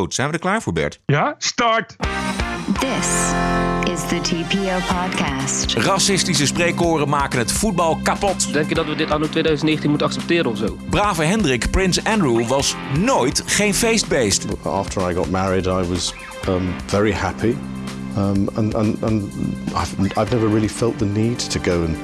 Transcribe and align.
Goed, 0.00 0.14
zijn 0.14 0.28
we 0.28 0.34
er 0.34 0.40
klaar 0.40 0.62
voor, 0.62 0.72
Bert? 0.72 1.00
Ja, 1.06 1.34
start! 1.38 1.96
This 2.80 3.32
is 3.92 4.08
the 4.08 4.20
TPO 4.22 4.94
podcast. 4.94 5.74
Racistische 5.74 6.46
spreekkoren 6.46 7.08
maken 7.08 7.38
het 7.38 7.52
voetbal 7.52 7.98
kapot. 8.02 8.52
Denk 8.52 8.68
je 8.68 8.74
dat 8.74 8.86
we 8.86 8.94
dit 8.94 9.10
anno 9.10 9.28
2019 9.28 9.88
moeten 9.90 10.06
accepteren 10.06 10.50
of 10.50 10.58
zo? 10.58 10.76
Brave 10.90 11.22
Hendrik, 11.22 11.70
Prins 11.70 12.04
Andrew, 12.04 12.46
was 12.46 12.76
nooit 12.98 13.42
geen 13.46 13.74
feestbeest. 13.74 14.46
After 14.62 15.10
I 15.10 15.14
got 15.14 15.30
married, 15.30 15.66
I 15.66 15.88
was 15.88 16.14
um, 16.48 16.74
very 16.86 17.12
happy. 17.12 17.56
Um, 18.16 18.48
and 18.54 18.74
and, 18.74 19.02
and 19.02 19.32
I've, 19.68 20.00
I've 20.00 20.30
never 20.30 20.48
really 20.48 20.68
felt 20.68 20.98
the 20.98 21.06
need 21.06 21.50
to 21.50 21.60
go 21.60 21.84
and 21.84 21.96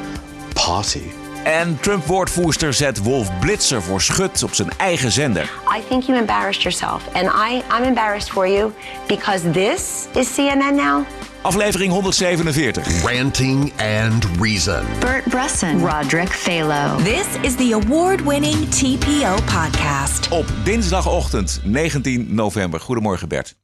party. 0.55 1.28
En 1.45 1.81
Trump-woordvoerster 1.81 2.75
zet 2.75 3.03
Wolf 3.03 3.39
Blitzer 3.39 3.83
voor 3.83 4.01
schut 4.01 4.43
op 4.43 4.55
zijn 4.55 4.71
eigen 4.77 5.13
zender. 5.13 5.43
I 5.79 5.83
think 5.89 6.03
you 6.03 6.19
embarrassed 6.19 6.63
yourself. 6.63 7.15
And 7.15 7.25
I, 7.25 7.63
I'm 7.77 7.85
embarrassed 7.85 8.31
for 8.31 8.49
you 8.49 8.73
because 9.07 9.51
this 9.51 10.07
is 10.15 10.35
CNN 10.35 10.75
now. 10.75 11.07
Aflevering 11.43 11.93
147. 11.93 13.03
Ranting 13.03 13.73
and 13.81 14.27
Reason. 14.41 14.85
Bert 15.01 15.25
Brusson, 15.25 15.79
Roderick 15.81 16.33
Phalo. 16.33 17.03
This 17.03 17.27
is 17.43 17.57
the 17.57 17.73
award 17.73 18.21
winning 18.21 18.69
TPO 18.69 19.35
podcast. 19.35 20.29
Op 20.29 20.47
dinsdagochtend 20.65 21.61
19 21.65 22.35
november. 22.35 22.81
Goedemorgen 22.81 23.29
Bert. 23.29 23.57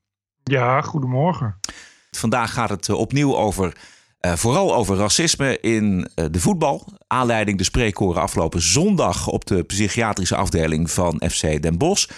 Ja, 0.45 0.80
goedemorgen. 0.80 1.56
Vandaag 2.10 2.52
gaat 2.52 2.68
het 2.68 2.88
eh, 2.88 2.98
opnieuw 2.98 3.37
over, 3.37 3.73
uh, 4.24 4.33
vooral 4.33 4.74
over 4.74 4.96
racisme 4.96 5.60
in 5.60 6.09
uh, 6.16 6.24
de 6.30 6.41
voetbal. 6.41 6.87
Aanleiding 7.06 7.59
de 7.59 7.65
spreekkoren 7.65 8.23
afgelopen 8.23 8.62
zondag 8.62 9.27
op 9.27 9.45
de 9.45 9.62
psychiatrische 9.62 10.37
afdeling 10.37 10.91
van 10.91 11.23
FC 11.30 11.62
Den 11.62 11.78
Bosch. 11.78 12.09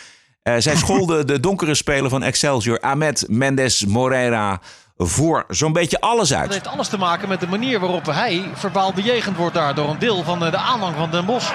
Uh, 0.42 0.55
zij 0.59 0.77
scholden 0.77 1.27
de 1.27 1.41
donkere 1.41 1.74
speler 1.74 2.11
van 2.11 2.23
Excelsior, 2.23 2.80
Ahmed 2.80 3.24
Mendes 3.28 3.84
Moreira, 3.84 4.61
voor 4.97 5.45
zo'n 5.48 5.73
beetje 5.73 6.00
alles 6.00 6.34
uit. 6.34 6.45
Dat 6.45 6.53
heeft 6.53 6.67
alles 6.67 6.89
te 6.89 6.98
maken 6.98 7.28
met 7.28 7.41
de 7.41 7.47
manier 7.47 7.80
waarop 7.80 8.06
hij 8.06 8.45
verbaal 8.55 8.92
bejegend 8.92 9.36
wordt 9.36 9.55
daar 9.55 9.75
door 9.75 9.89
een 9.89 9.98
deel 9.98 10.23
van 10.23 10.39
de 10.39 10.56
aanhang 10.56 10.97
van 10.97 11.11
Den 11.11 11.25
Bosch. 11.25 11.52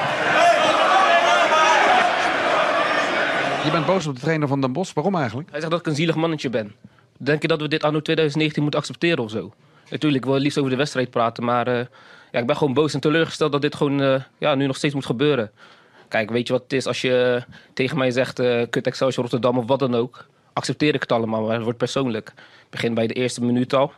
Je 3.63 3.71
bent 3.71 3.85
boos 3.85 4.07
op 4.07 4.15
de 4.15 4.21
trainer 4.21 4.47
van 4.47 4.61
Den 4.61 4.73
Bosch. 4.73 4.93
Waarom 4.93 5.15
eigenlijk? 5.15 5.49
Hij 5.49 5.59
zegt 5.59 5.71
dat 5.71 5.79
ik 5.79 5.87
een 5.87 5.95
zielig 5.95 6.15
mannetje 6.15 6.49
ben. 6.49 6.75
Denk 7.17 7.41
je 7.41 7.47
dat 7.47 7.61
we 7.61 7.67
dit 7.67 7.83
anno 7.83 8.01
2019 8.01 8.61
moeten 8.61 8.79
accepteren 8.79 9.23
of 9.23 9.31
zo? 9.31 9.53
Natuurlijk, 9.91 10.23
ik 10.23 10.29
wil 10.29 10.39
liefst 10.39 10.57
over 10.57 10.71
de 10.71 10.77
wedstrijd 10.77 11.09
praten, 11.09 11.43
maar 11.43 11.67
uh, 11.67 11.85
ja, 12.31 12.39
ik 12.39 12.45
ben 12.45 12.57
gewoon 12.57 12.73
boos 12.73 12.93
en 12.93 12.99
teleurgesteld 12.99 13.51
dat 13.51 13.61
dit 13.61 13.75
gewoon 13.75 14.01
uh, 14.01 14.21
ja, 14.37 14.55
nu 14.55 14.65
nog 14.65 14.75
steeds 14.75 14.93
moet 14.93 15.05
gebeuren. 15.05 15.51
Kijk, 16.07 16.29
weet 16.29 16.47
je 16.47 16.53
wat 16.53 16.61
het 16.61 16.73
is 16.73 16.85
als 16.85 17.01
je 17.01 17.43
tegen 17.73 17.97
mij 17.97 18.11
zegt 18.11 18.39
uh, 18.39 18.61
kut 18.69 18.87
Excelsior 18.87 19.21
Rotterdam 19.21 19.57
of 19.57 19.67
wat 19.67 19.79
dan 19.79 19.95
ook? 19.95 20.25
Accepteer 20.53 20.93
ik 20.93 21.01
het 21.01 21.11
allemaal, 21.11 21.41
maar 21.41 21.53
het 21.53 21.63
wordt 21.63 21.77
persoonlijk. 21.77 22.27
Ik 22.37 22.69
begin 22.69 22.93
bij 22.93 23.07
de 23.07 23.13
eerste 23.13 23.43
minuut 23.43 23.73
al. 23.73 23.93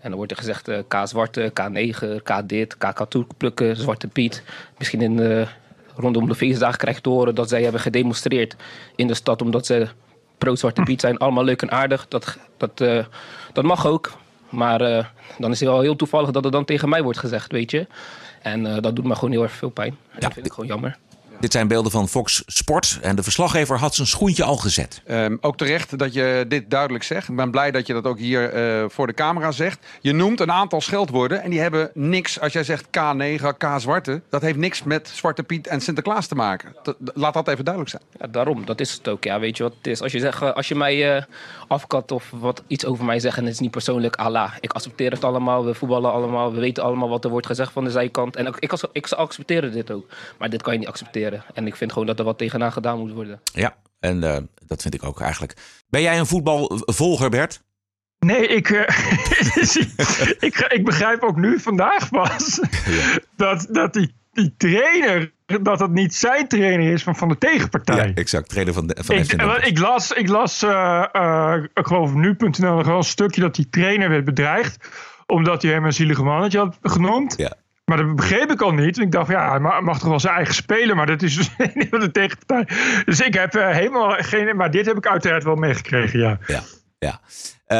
En 0.00 0.08
dan 0.08 0.14
wordt 0.14 0.30
er 0.30 0.38
gezegd 0.38 0.70
K 0.88 1.00
zwarte, 1.04 1.52
K9, 1.60 2.22
K 2.22 2.48
dit, 2.48 2.76
K 2.76 2.94
katoen 2.94 3.26
plukken, 3.36 3.76
Zwarte 3.76 4.08
Piet. 4.08 4.42
Misschien 4.78 5.00
in 5.00 5.46
rondom 5.94 6.28
de 6.28 6.34
feestdagen 6.34 6.78
krijg 6.78 6.96
je 6.96 7.02
te 7.02 7.08
horen 7.08 7.34
dat 7.34 7.48
zij 7.48 7.62
hebben 7.62 7.80
gedemonstreerd 7.80 8.56
in 8.96 9.06
de 9.06 9.14
stad 9.14 9.42
omdat 9.42 9.66
ze 9.66 9.88
pro-Zwarte 10.38 10.82
Piet 10.82 11.00
zijn. 11.00 11.18
Allemaal 11.18 11.44
leuk 11.44 11.62
en 11.62 11.70
aardig. 11.70 12.08
Dat, 12.08 12.38
dat, 12.56 12.78
dat 13.52 13.64
mag 13.64 13.86
ook. 13.86 14.12
Maar 14.54 14.82
uh, 14.82 15.04
dan 15.38 15.50
is 15.50 15.60
het 15.60 15.68
wel 15.68 15.80
heel 15.80 15.96
toevallig 15.96 16.30
dat 16.30 16.44
het 16.44 16.52
dan 16.52 16.64
tegen 16.64 16.88
mij 16.88 17.02
wordt 17.02 17.18
gezegd, 17.18 17.52
weet 17.52 17.70
je. 17.70 17.86
En 18.42 18.66
uh, 18.66 18.76
dat 18.80 18.96
doet 18.96 19.04
me 19.04 19.14
gewoon 19.14 19.30
heel 19.30 19.42
erg 19.42 19.52
veel 19.52 19.70
pijn. 19.70 19.96
Ja, 20.12 20.18
dat 20.18 20.32
vind 20.32 20.46
ik 20.46 20.52
gewoon 20.52 20.68
jammer. 20.68 20.98
Dit 21.44 21.52
zijn 21.52 21.68
beelden 21.68 21.92
van 21.92 22.08
Fox 22.08 22.42
Sport. 22.46 22.98
En 23.02 23.16
de 23.16 23.22
verslaggever 23.22 23.78
had 23.78 23.94
zijn 23.94 24.06
schoentje 24.06 24.44
al 24.44 24.56
gezet. 24.56 25.02
Um, 25.06 25.38
ook 25.40 25.56
terecht 25.56 25.98
dat 25.98 26.14
je 26.14 26.44
dit 26.48 26.70
duidelijk 26.70 27.04
zegt. 27.04 27.28
Ik 27.28 27.36
ben 27.36 27.50
blij 27.50 27.70
dat 27.70 27.86
je 27.86 27.92
dat 27.92 28.04
ook 28.06 28.18
hier 28.18 28.54
uh, 28.54 28.84
voor 28.88 29.06
de 29.06 29.14
camera 29.14 29.52
zegt. 29.52 29.86
Je 30.00 30.12
noemt 30.12 30.40
een 30.40 30.52
aantal 30.52 30.80
scheldwoorden. 30.80 31.42
En 31.42 31.50
die 31.50 31.60
hebben 31.60 31.90
niks, 31.94 32.40
als 32.40 32.52
jij 32.52 32.64
zegt 32.64 32.86
K9, 32.86 33.56
K 33.58 33.66
zwarte. 33.76 34.22
Dat 34.30 34.42
heeft 34.42 34.56
niks 34.56 34.82
met 34.82 35.10
Zwarte 35.14 35.42
Piet 35.42 35.66
en 35.66 35.80
Sinterklaas 35.80 36.26
te 36.26 36.34
maken. 36.34 36.74
Laat 37.14 37.34
dat 37.34 37.48
even 37.48 37.64
duidelijk 37.64 37.94
zijn. 37.94 38.02
Ja, 38.20 38.26
daarom, 38.26 38.64
dat 38.64 38.80
is 38.80 38.92
het 38.92 39.08
ook. 39.08 39.24
Ja, 39.24 39.40
weet 39.40 39.56
je 39.56 39.62
wat 39.62 39.74
het 39.76 39.86
is? 39.86 40.02
Als 40.02 40.12
je, 40.12 40.18
zegt, 40.18 40.54
als 40.54 40.68
je 40.68 40.74
mij 40.74 41.16
uh, 41.16 41.22
afkat 41.68 42.12
of 42.12 42.30
wat, 42.30 42.62
iets 42.66 42.84
over 42.84 43.04
mij 43.04 43.18
zegt 43.18 43.36
en 43.36 43.44
het 43.44 43.52
is 43.52 43.60
niet 43.60 43.70
persoonlijk, 43.70 44.16
Allah. 44.16 44.52
Ik 44.60 44.72
accepteer 44.72 45.10
het 45.10 45.24
allemaal. 45.24 45.64
We 45.64 45.74
voetballen 45.74 46.12
allemaal. 46.12 46.52
We 46.52 46.60
weten 46.60 46.82
allemaal 46.82 47.08
wat 47.08 47.24
er 47.24 47.30
wordt 47.30 47.46
gezegd 47.46 47.72
van 47.72 47.84
de 47.84 47.90
zijkant. 47.90 48.36
En 48.36 48.46
ik, 48.46 48.56
ik, 48.58 48.72
ik 48.92 49.12
accepteer 49.12 49.72
dit 49.72 49.90
ook. 49.90 50.06
Maar 50.38 50.50
dit 50.50 50.62
kan 50.62 50.72
je 50.72 50.78
niet 50.78 50.88
accepteren. 50.88 51.33
En 51.54 51.66
ik 51.66 51.76
vind 51.76 51.92
gewoon 51.92 52.06
dat 52.06 52.18
er 52.18 52.24
wat 52.24 52.38
tegenaan 52.38 52.72
gedaan 52.72 52.98
moet 52.98 53.12
worden. 53.12 53.40
Ja, 53.52 53.76
en 54.00 54.22
uh, 54.22 54.36
dat 54.66 54.82
vind 54.82 54.94
ik 54.94 55.04
ook 55.04 55.20
eigenlijk. 55.20 55.56
Ben 55.88 56.02
jij 56.02 56.18
een 56.18 56.26
voetbalvolger, 56.26 57.30
Bert? 57.30 57.62
Nee, 58.18 58.46
ik, 58.46 58.68
uh, 58.68 58.80
ik, 60.48 60.66
ik 60.68 60.84
begrijp 60.84 61.22
ook 61.22 61.36
nu 61.36 61.60
vandaag 61.60 62.10
pas 62.10 62.60
ja. 62.86 63.18
dat, 63.36 63.66
dat 63.70 63.92
die, 63.92 64.14
die 64.32 64.54
trainer, 64.56 65.32
dat 65.62 65.80
het 65.80 65.90
niet 65.90 66.14
zijn 66.14 66.48
trainer 66.48 66.92
is, 66.92 67.04
maar 67.04 67.16
van 67.16 67.28
de 67.28 67.38
tegenpartij. 67.38 68.08
Ja, 68.08 68.14
exact. 68.14 68.48
Trainer 68.48 68.74
van, 68.74 68.86
de, 68.86 68.96
van 69.00 69.16
ik, 69.16 69.32
ik 69.66 69.78
las, 69.78 70.12
ik 70.12 70.28
las 70.28 70.62
uh, 70.62 71.04
uh, 71.12 71.56
ik 71.74 71.86
geloof 71.86 72.14
nu.nl 72.14 72.74
nog 72.74 72.86
wel 72.86 72.96
een 72.96 73.02
stukje 73.02 73.40
dat 73.40 73.54
die 73.54 73.68
trainer 73.68 74.08
werd 74.08 74.24
bedreigd, 74.24 74.88
omdat 75.26 75.62
hij 75.62 75.72
hem 75.72 75.84
een 75.84 75.92
zielige 75.92 76.22
mannetje 76.22 76.58
had 76.58 76.78
genoemd. 76.82 77.34
Ja. 77.36 77.56
Maar 77.84 77.96
dat 77.96 78.16
begreep 78.16 78.50
ik 78.50 78.60
al 78.60 78.70
niet. 78.70 78.98
Ik 78.98 79.12
dacht, 79.12 79.30
ja, 79.30 79.50
hij 79.50 79.60
mag 79.82 79.98
toch 79.98 80.08
wel 80.08 80.20
zijn 80.20 80.34
eigen 80.34 80.54
spelen. 80.54 80.96
Maar 80.96 81.06
dat 81.06 81.22
is 81.22 81.36
dus 81.36 81.50
niet 81.74 81.88
van 81.90 82.00
de 82.00 82.10
tegenpartij. 82.10 82.76
Dus 83.04 83.20
ik 83.20 83.34
heb 83.34 83.56
uh, 83.56 83.70
helemaal 83.70 84.14
geen... 84.18 84.56
Maar 84.56 84.70
dit 84.70 84.86
heb 84.86 84.96
ik 84.96 85.06
uiteraard 85.06 85.44
wel 85.44 85.54
meegekregen, 85.54 86.18
ja. 86.18 86.38
Ja, 86.46 86.62
ja. 86.98 87.20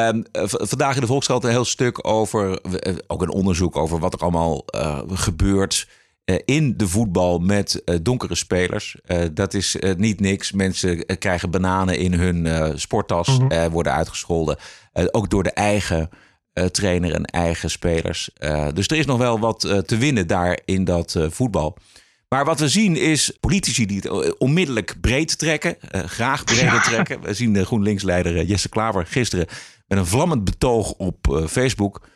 Um, 0.09 0.25
vandaag 0.43 0.95
in 0.95 1.01
de 1.01 1.07
Volkskrant 1.07 1.45
een 1.45 1.51
heel 1.51 1.65
stuk 1.65 2.07
over... 2.07 2.49
Uh, 2.51 2.95
ook 3.07 3.23
een 3.23 3.31
onderzoek 3.31 3.77
over 3.77 3.99
wat 3.99 4.13
er 4.13 4.21
allemaal 4.21 4.65
uh, 4.75 4.99
gebeurt... 5.07 5.89
in 6.45 6.77
de 6.77 6.89
voetbal 6.89 7.39
met 7.39 7.83
donkere 8.03 8.35
spelers. 8.35 8.97
dat 9.33 9.55
is 9.55 9.77
niet 9.97 10.21
niks. 10.21 10.53
Mensen 10.53 11.19
krijgen 11.19 11.51
bananen 11.51 11.99
in 11.99 12.13
hun 12.13 12.73
sporttas. 12.79 13.39
Mm 13.39 13.51
-hmm. 13.51 13.71
worden 13.71 13.93
uitgescholden. 13.93 14.57
ook 15.11 15.31
door 15.31 15.43
de 15.43 15.53
eigen... 15.53 16.11
Uh, 16.55 16.65
trainer 16.65 17.15
en 17.15 17.25
eigen 17.25 17.71
spelers. 17.71 18.31
Uh, 18.39 18.69
dus 18.75 18.87
er 18.87 18.97
is 18.97 19.07
nog 19.07 19.19
wel 19.19 19.39
wat 19.39 19.65
uh, 19.65 19.79
te 19.79 19.97
winnen 19.97 20.27
daar 20.27 20.59
in 20.65 20.85
dat 20.85 21.17
voetbal. 21.31 21.77
Maar 22.29 22.45
wat 22.45 22.61
we 22.61 22.69
zien 22.69 22.97
is 22.97 23.33
politici 23.41 23.87
die 23.87 24.01
het 24.01 24.39
onmiddellijk 24.39 24.97
breed 25.01 25.39
trekken. 25.39 25.77
graag 25.91 26.45
breder 26.45 26.65
ja. 26.65 26.81
trekken. 26.81 27.21
We 27.21 27.35
zien 27.35 27.53
de 27.53 27.65
GroenLinks-leider 27.65 28.45
Jesse 28.45 28.69
Klaver 28.69 29.07
gisteren 29.07 29.47
met 29.87 29.99
een 29.99 30.07
vlammend 30.07 30.45
betoog 30.45 30.93
op 30.93 31.45
Facebook. 31.49 32.07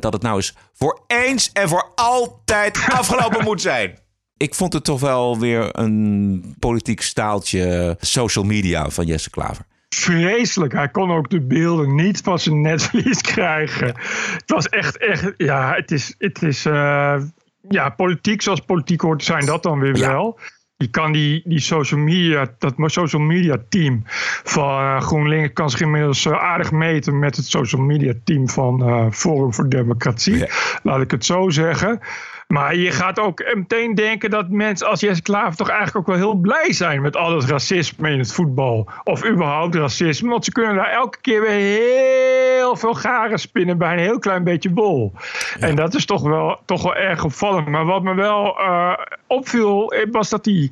dat 0.00 0.12
het 0.12 0.22
nou 0.22 0.36
eens 0.36 0.54
voor 0.72 1.04
eens 1.06 1.50
en 1.52 1.68
voor 1.68 1.92
altijd 1.94 2.78
afgelopen 2.88 3.44
moet 3.44 3.60
zijn. 3.60 3.98
Ik 4.36 4.54
vond 4.54 4.72
het 4.72 4.84
toch 4.84 5.00
wel 5.00 5.38
weer 5.38 5.78
een 5.78 6.54
politiek 6.58 7.00
staaltje 7.00 7.96
social 8.00 8.44
media 8.44 8.90
van 8.90 9.06
Jesse 9.06 9.30
Klaver 9.30 9.66
vreselijk. 9.94 10.72
Hij 10.72 10.88
kon 10.88 11.10
ook 11.10 11.30
de 11.30 11.40
beelden 11.40 11.94
niet 11.94 12.20
van 12.20 12.38
zijn 12.38 12.60
netvlies 12.60 13.20
krijgen. 13.34 13.86
Het 14.32 14.42
was 14.46 14.68
echt, 14.68 14.96
echt, 14.96 15.34
ja, 15.36 15.74
het 15.74 15.90
is, 15.90 16.14
het 16.18 16.42
is 16.42 16.66
uh, 16.66 17.22
ja, 17.68 17.88
politiek 17.88 18.42
zoals 18.42 18.60
politiek 18.60 19.00
hoort 19.00 19.24
zijn, 19.24 19.46
dat 19.46 19.62
dan 19.62 19.80
weer 19.80 19.96
ja. 19.96 20.08
wel. 20.08 20.38
Je 20.76 20.88
kan 20.88 21.12
die, 21.12 21.42
die 21.44 21.60
social 21.60 22.00
media, 22.00 22.54
dat 22.58 22.74
social 22.76 23.22
media 23.22 23.56
team 23.68 24.02
van 24.44 24.82
uh, 24.82 25.00
GroenLinks 25.00 25.52
kan 25.52 25.70
zich 25.70 25.80
inmiddels 25.80 26.24
uh, 26.24 26.42
aardig 26.42 26.72
meten 26.72 27.18
met 27.18 27.36
het 27.36 27.46
social 27.46 27.82
media 27.82 28.12
team 28.24 28.48
van 28.48 29.12
Forum 29.12 29.54
voor 29.54 29.68
Democratie. 29.68 30.36
Ja. 30.36 30.48
Laat 30.82 31.00
ik 31.00 31.10
het 31.10 31.24
zo 31.24 31.50
zeggen. 31.50 32.00
Maar 32.50 32.74
je 32.74 32.90
gaat 32.90 33.18
ook 33.18 33.54
meteen 33.54 33.94
denken 33.94 34.30
dat 34.30 34.48
mensen 34.48 34.88
als 34.88 35.00
Jesse 35.00 35.22
Klaver 35.22 35.56
toch 35.56 35.68
eigenlijk 35.68 35.98
ook 35.98 36.06
wel 36.16 36.24
heel 36.24 36.34
blij 36.34 36.72
zijn 36.72 37.02
met 37.02 37.16
al 37.16 37.36
het 37.36 37.44
racisme 37.44 38.10
in 38.10 38.18
het 38.18 38.32
voetbal. 38.32 38.88
Of 39.04 39.26
überhaupt 39.26 39.74
racisme. 39.74 40.30
Want 40.30 40.44
ze 40.44 40.52
kunnen 40.52 40.74
daar 40.74 40.90
elke 40.90 41.18
keer 41.20 41.40
weer 41.40 41.50
heel 41.50 42.76
veel 42.76 42.94
garen 42.94 43.38
spinnen 43.38 43.78
bij 43.78 43.92
een 43.92 43.98
heel 43.98 44.18
klein 44.18 44.44
beetje. 44.44 44.70
Ja. 44.70 45.66
En 45.66 45.76
dat 45.76 45.94
is 45.94 46.04
toch 46.04 46.22
wel, 46.22 46.60
toch 46.64 46.82
wel 46.82 46.94
erg 46.94 47.24
opvallend. 47.24 47.68
Maar 47.68 47.84
wat 47.84 48.02
me 48.02 48.14
wel 48.14 48.60
uh, 48.60 48.92
opviel 49.26 49.94
was 50.10 50.28
dat 50.28 50.44
die 50.44 50.70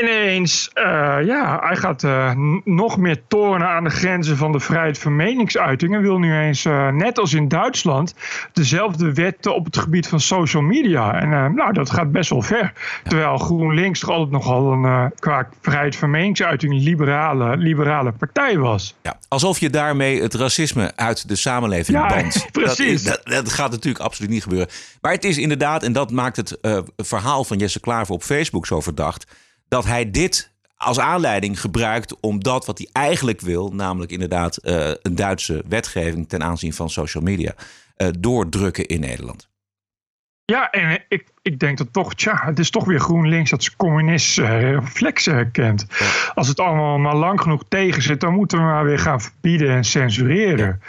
ineens, 0.00 0.70
uh, 0.74 0.84
ja, 1.24 1.60
hij 1.62 1.76
gaat 1.76 2.02
uh, 2.02 2.32
nog 2.64 2.96
meer 2.96 3.22
tornen 3.28 3.68
aan 3.68 3.84
de 3.84 3.90
grenzen 3.90 4.36
van 4.36 4.52
de 4.52 4.60
vrijheid 4.60 4.98
van 4.98 5.16
meningsuiting. 5.16 5.94
En 5.94 6.02
wil 6.02 6.18
nu 6.18 6.38
eens, 6.38 6.64
uh, 6.64 6.88
net 6.88 7.18
als 7.18 7.34
in 7.34 7.48
Duitsland, 7.48 8.14
dezelfde 8.52 9.12
wetten 9.12 9.54
op 9.54 9.64
het 9.64 9.78
gebied 9.78 10.08
van 10.08 10.20
social 10.20 10.62
media. 10.62 11.20
En 11.20 11.54
nou, 11.54 11.72
dat 11.72 11.90
gaat 11.90 12.12
best 12.12 12.30
wel 12.30 12.42
ver. 12.42 12.72
Terwijl 13.04 13.38
GroenLinks 13.38 14.00
toch 14.00 14.10
altijd 14.10 14.30
nogal 14.30 14.72
een, 14.72 15.12
qua 15.18 15.48
vrijheid 15.60 15.96
van 15.96 16.10
meningsuiting, 16.10 16.82
liberale, 16.82 17.56
liberale 17.56 18.12
partij 18.12 18.58
was. 18.58 18.94
Ja, 19.02 19.18
alsof 19.28 19.58
je 19.58 19.70
daarmee 19.70 20.22
het 20.22 20.34
racisme 20.34 20.92
uit 20.96 21.28
de 21.28 21.36
samenleving 21.36 21.98
ja. 21.98 22.22
Precies. 22.52 23.04
Dat, 23.04 23.20
dat, 23.24 23.34
dat, 23.44 23.52
gaat 23.52 23.70
natuurlijk 23.70 24.04
absoluut 24.04 24.30
niet 24.30 24.42
gebeuren. 24.42 24.68
Maar 25.00 25.12
het 25.12 25.24
is 25.24 25.38
inderdaad, 25.38 25.82
en 25.82 25.92
dat 25.92 26.10
maakt 26.10 26.36
het 26.36 26.58
verhaal 26.96 27.44
van 27.44 27.56
Jesse 27.56 27.80
Klaver 27.80 28.14
op 28.14 28.22
Facebook 28.22 28.66
zo 28.66 28.80
verdacht 28.80 29.26
dat 29.68 29.84
hij 29.84 30.10
dit 30.10 30.54
als 30.76 30.98
aanleiding 30.98 31.60
gebruikt 31.60 32.20
om 32.20 32.42
dat 32.42 32.66
wat 32.66 32.78
hij 32.78 32.88
eigenlijk 32.92 33.40
wil, 33.40 33.72
namelijk 33.72 34.12
inderdaad 34.12 34.58
uh, 34.62 34.90
een 35.02 35.14
Duitse 35.14 35.64
wetgeving 35.68 36.28
ten 36.28 36.42
aanzien 36.42 36.72
van 36.72 36.90
social 36.90 37.22
media, 37.22 37.54
uh, 37.96 38.08
doordrukken 38.18 38.86
in 38.86 39.00
Nederland. 39.00 39.48
Ja, 40.44 40.70
en 40.70 41.04
ik, 41.08 41.28
ik 41.42 41.58
denk 41.58 41.78
dat 41.78 41.92
toch, 41.92 42.14
tja, 42.14 42.42
het 42.44 42.58
is 42.58 42.70
toch 42.70 42.84
weer 42.84 43.00
GroenLinks 43.00 43.50
dat 43.50 43.62
ze 43.62 43.76
communistische 43.76 44.58
reflexen 44.58 45.34
herkent. 45.34 45.86
Als 46.34 46.48
het 46.48 46.60
allemaal 46.60 46.98
maar 46.98 47.16
lang 47.16 47.40
genoeg 47.40 47.62
tegen 47.68 48.02
zit, 48.02 48.20
dan 48.20 48.34
moeten 48.34 48.58
we 48.58 48.64
maar 48.64 48.84
weer 48.84 48.98
gaan 48.98 49.20
verbieden 49.20 49.70
en 49.70 49.84
censureren. 49.84 50.80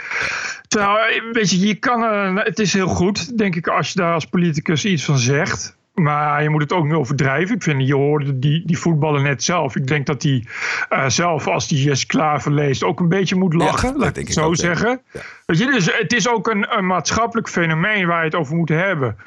Terwijl, 0.67 1.21
weet 1.31 1.49
je, 1.49 1.59
je 1.59 1.75
kan, 1.75 2.03
uh, 2.03 2.43
het 2.43 2.59
is 2.59 2.73
heel 2.73 2.87
goed, 2.87 3.37
denk 3.37 3.55
ik, 3.55 3.67
als 3.67 3.91
je 3.91 3.99
daar 3.99 4.13
als 4.13 4.25
politicus 4.25 4.85
iets 4.85 5.03
van 5.03 5.17
zegt. 5.17 5.76
Maar 6.01 6.43
je 6.43 6.49
moet 6.49 6.61
het 6.61 6.73
ook 6.73 6.83
niet 6.83 6.93
overdrijven. 6.93 7.55
Ik 7.55 7.63
vind, 7.63 7.87
je 7.87 7.95
hoorde 7.95 8.39
die, 8.39 8.65
die 8.65 8.77
voetballer 8.77 9.21
net 9.21 9.43
zelf. 9.43 9.75
Ik 9.75 9.87
denk 9.87 10.05
dat 10.05 10.23
hij 10.23 10.45
uh, 10.89 11.09
zelf, 11.09 11.47
als 11.47 11.69
hij 11.69 11.79
Jess 11.79 12.05
Klaver 12.05 12.51
leest, 12.51 12.83
ook 12.83 12.99
een 12.99 13.09
beetje 13.09 13.35
moet 13.35 13.53
lachen. 13.53 13.89
Ja, 13.89 13.97
laat 13.97 14.17
ik 14.17 14.25
het 14.25 14.33
zo 14.33 14.53
zeggen. 14.53 15.01
Ja. 15.11 15.19
Weet 15.45 15.57
je, 15.57 15.65
dus 15.65 15.97
het 15.97 16.13
is 16.13 16.29
ook 16.29 16.47
een, 16.47 16.77
een 16.77 16.87
maatschappelijk 16.87 17.49
fenomeen 17.49 18.07
waar 18.07 18.19
je 18.19 18.25
het 18.25 18.35
over 18.35 18.55
moet 18.55 18.69
hebben. 18.69 19.17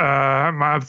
Uh, 0.00 0.50
maar 0.52 0.82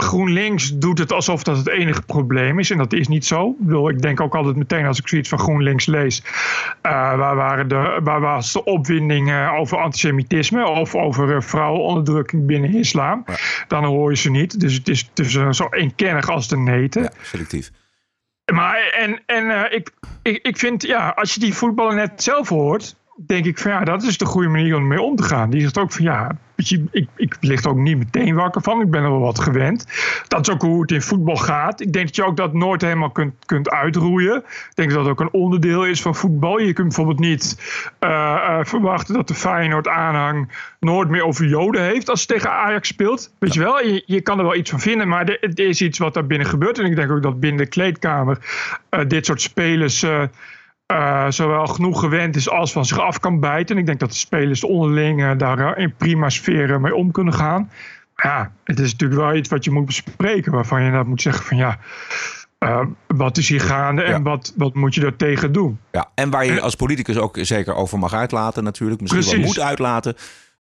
GroenLinks 0.00 0.78
doet 0.78 0.98
het 0.98 1.12
alsof 1.12 1.42
dat 1.42 1.56
het 1.56 1.68
enige 1.68 2.02
probleem 2.02 2.58
is. 2.58 2.70
En 2.70 2.78
dat 2.78 2.92
is 2.92 3.08
niet 3.08 3.26
zo. 3.26 3.48
Ik, 3.48 3.66
bedoel, 3.66 3.88
ik 3.88 4.02
denk 4.02 4.20
ook 4.20 4.34
altijd 4.34 4.56
meteen 4.56 4.86
als 4.86 4.98
ik 4.98 5.08
zoiets 5.08 5.28
van 5.28 5.38
GroenLinks 5.38 5.86
lees. 5.86 6.22
Uh, 6.26 6.92
waar, 7.16 7.36
waren 7.36 7.68
de, 7.68 8.00
waar 8.02 8.20
was 8.20 8.52
de 8.52 8.64
opwinding 8.64 9.30
uh, 9.30 9.52
over 9.58 9.78
antisemitisme 9.78 10.68
of 10.68 10.94
over 10.94 11.34
uh, 11.34 11.40
vrouwenonderdrukking 11.40 12.46
binnen 12.46 12.74
islam? 12.74 13.22
Ja. 13.26 13.34
Dan 13.68 13.84
hoor 13.84 14.10
je 14.10 14.16
ze 14.16 14.30
niet. 14.30 14.60
Dus 14.60 14.74
het 14.74 14.88
is, 14.88 15.10
is 15.14 15.32
zo 15.50 15.68
eenkennig 15.70 16.28
als 16.28 16.48
de 16.48 16.58
neten. 16.58 17.02
Ja, 17.02 17.10
selectief. 17.22 17.70
Maar 18.52 18.78
en, 18.98 19.22
en 19.26 19.72
ik, 19.72 19.90
ik, 20.22 20.46
ik 20.46 20.56
vind, 20.56 20.82
ja, 20.82 21.08
als 21.08 21.34
je 21.34 21.40
die 21.40 21.54
voetballer 21.54 21.94
net 21.94 22.22
zelf 22.22 22.48
hoort 22.48 22.96
denk 23.26 23.44
ik 23.44 23.58
van 23.58 23.70
ja, 23.70 23.84
dat 23.84 24.02
is 24.02 24.18
de 24.18 24.24
goede 24.24 24.48
manier 24.48 24.76
om 24.76 24.86
mee 24.86 25.00
om 25.00 25.16
te 25.16 25.22
gaan. 25.22 25.50
Die 25.50 25.60
zegt 25.60 25.78
ook 25.78 25.92
van 25.92 26.04
ja, 26.04 26.36
je, 26.56 26.84
ik, 26.90 27.08
ik 27.16 27.36
lig 27.40 27.64
er 27.64 27.70
ook 27.70 27.76
niet 27.76 27.98
meteen 27.98 28.34
wakker 28.34 28.62
van. 28.62 28.80
Ik 28.80 28.90
ben 28.90 29.02
er 29.02 29.10
wel 29.10 29.20
wat 29.20 29.38
gewend. 29.38 29.86
Dat 30.28 30.48
is 30.48 30.54
ook 30.54 30.62
hoe 30.62 30.80
het 30.80 30.90
in 30.90 31.02
voetbal 31.02 31.36
gaat. 31.36 31.80
Ik 31.80 31.92
denk 31.92 32.06
dat 32.06 32.16
je 32.16 32.24
ook 32.24 32.36
dat 32.36 32.52
nooit 32.52 32.82
helemaal 32.82 33.10
kunt, 33.10 33.34
kunt 33.46 33.70
uitroeien. 33.70 34.36
Ik 34.36 34.70
denk 34.74 34.90
dat 34.90 34.98
dat 34.98 35.12
ook 35.12 35.20
een 35.20 35.32
onderdeel 35.32 35.86
is 35.86 36.02
van 36.02 36.14
voetbal. 36.14 36.58
Je 36.58 36.72
kunt 36.72 36.86
bijvoorbeeld 36.86 37.18
niet 37.18 37.56
uh, 38.00 38.10
uh, 38.10 38.58
verwachten 38.62 39.14
dat 39.14 39.28
de 39.28 39.34
Feyenoord 39.34 39.88
aanhang 39.88 40.52
nooit 40.80 41.08
meer 41.08 41.24
over 41.24 41.46
Joden 41.46 41.82
heeft 41.82 42.10
als 42.10 42.20
ze 42.20 42.26
tegen 42.26 42.50
Ajax 42.50 42.88
speelt. 42.88 43.34
Weet 43.38 43.54
je 43.54 43.60
wel, 43.60 43.80
je, 43.80 44.02
je 44.06 44.20
kan 44.20 44.38
er 44.38 44.44
wel 44.44 44.56
iets 44.56 44.70
van 44.70 44.80
vinden, 44.80 45.08
maar 45.08 45.36
het 45.40 45.58
is 45.58 45.80
iets 45.80 45.98
wat 45.98 46.14
daar 46.14 46.26
binnen 46.26 46.46
gebeurt. 46.46 46.78
En 46.78 46.84
ik 46.84 46.96
denk 46.96 47.10
ook 47.10 47.22
dat 47.22 47.40
binnen 47.40 47.64
de 47.64 47.68
kleedkamer 47.68 48.38
uh, 48.90 49.00
dit 49.06 49.26
soort 49.26 49.40
spelers 49.40 50.06
uh, 50.92 51.26
zowel 51.28 51.66
genoeg 51.66 52.00
gewend 52.00 52.36
is 52.36 52.48
als 52.50 52.72
van 52.72 52.84
zich 52.84 53.00
af 53.00 53.20
kan 53.20 53.40
bijten. 53.40 53.74
En 53.74 53.80
ik 53.80 53.86
denk 53.86 54.00
dat 54.00 54.10
de 54.10 54.16
spelers 54.16 54.64
onderling 54.64 55.20
uh, 55.20 55.30
daar 55.36 55.78
in 55.78 55.94
prima 55.96 56.28
sfeer 56.28 56.80
mee 56.80 56.94
om 56.94 57.10
kunnen 57.10 57.34
gaan. 57.34 57.70
Maar 58.14 58.32
ja, 58.32 58.52
het 58.64 58.78
is 58.78 58.92
natuurlijk 58.92 59.20
wel 59.20 59.34
iets 59.34 59.48
wat 59.48 59.64
je 59.64 59.70
moet 59.70 59.86
bespreken. 59.86 60.52
Waarvan 60.52 60.82
je 60.82 60.90
dat 60.90 61.06
moet 61.06 61.22
zeggen 61.22 61.44
van 61.44 61.56
ja, 61.56 61.78
uh, 62.58 62.80
wat 63.06 63.36
is 63.36 63.48
hier 63.48 63.60
gaande 63.60 64.02
en 64.02 64.10
ja. 64.10 64.22
wat, 64.22 64.52
wat 64.56 64.74
moet 64.74 64.94
je 64.94 65.00
daar 65.00 65.16
tegen 65.16 65.52
doen? 65.52 65.78
Ja, 65.92 66.10
en 66.14 66.30
waar 66.30 66.44
je 66.44 66.60
als 66.60 66.74
politicus 66.74 67.16
ook 67.16 67.38
zeker 67.40 67.74
over 67.74 67.98
mag 67.98 68.12
uitlaten 68.12 68.64
natuurlijk. 68.64 69.00
Misschien 69.00 69.22
Precies. 69.22 69.38
wel 69.38 69.48
moet 69.48 69.60
uitlaten. 69.60 70.16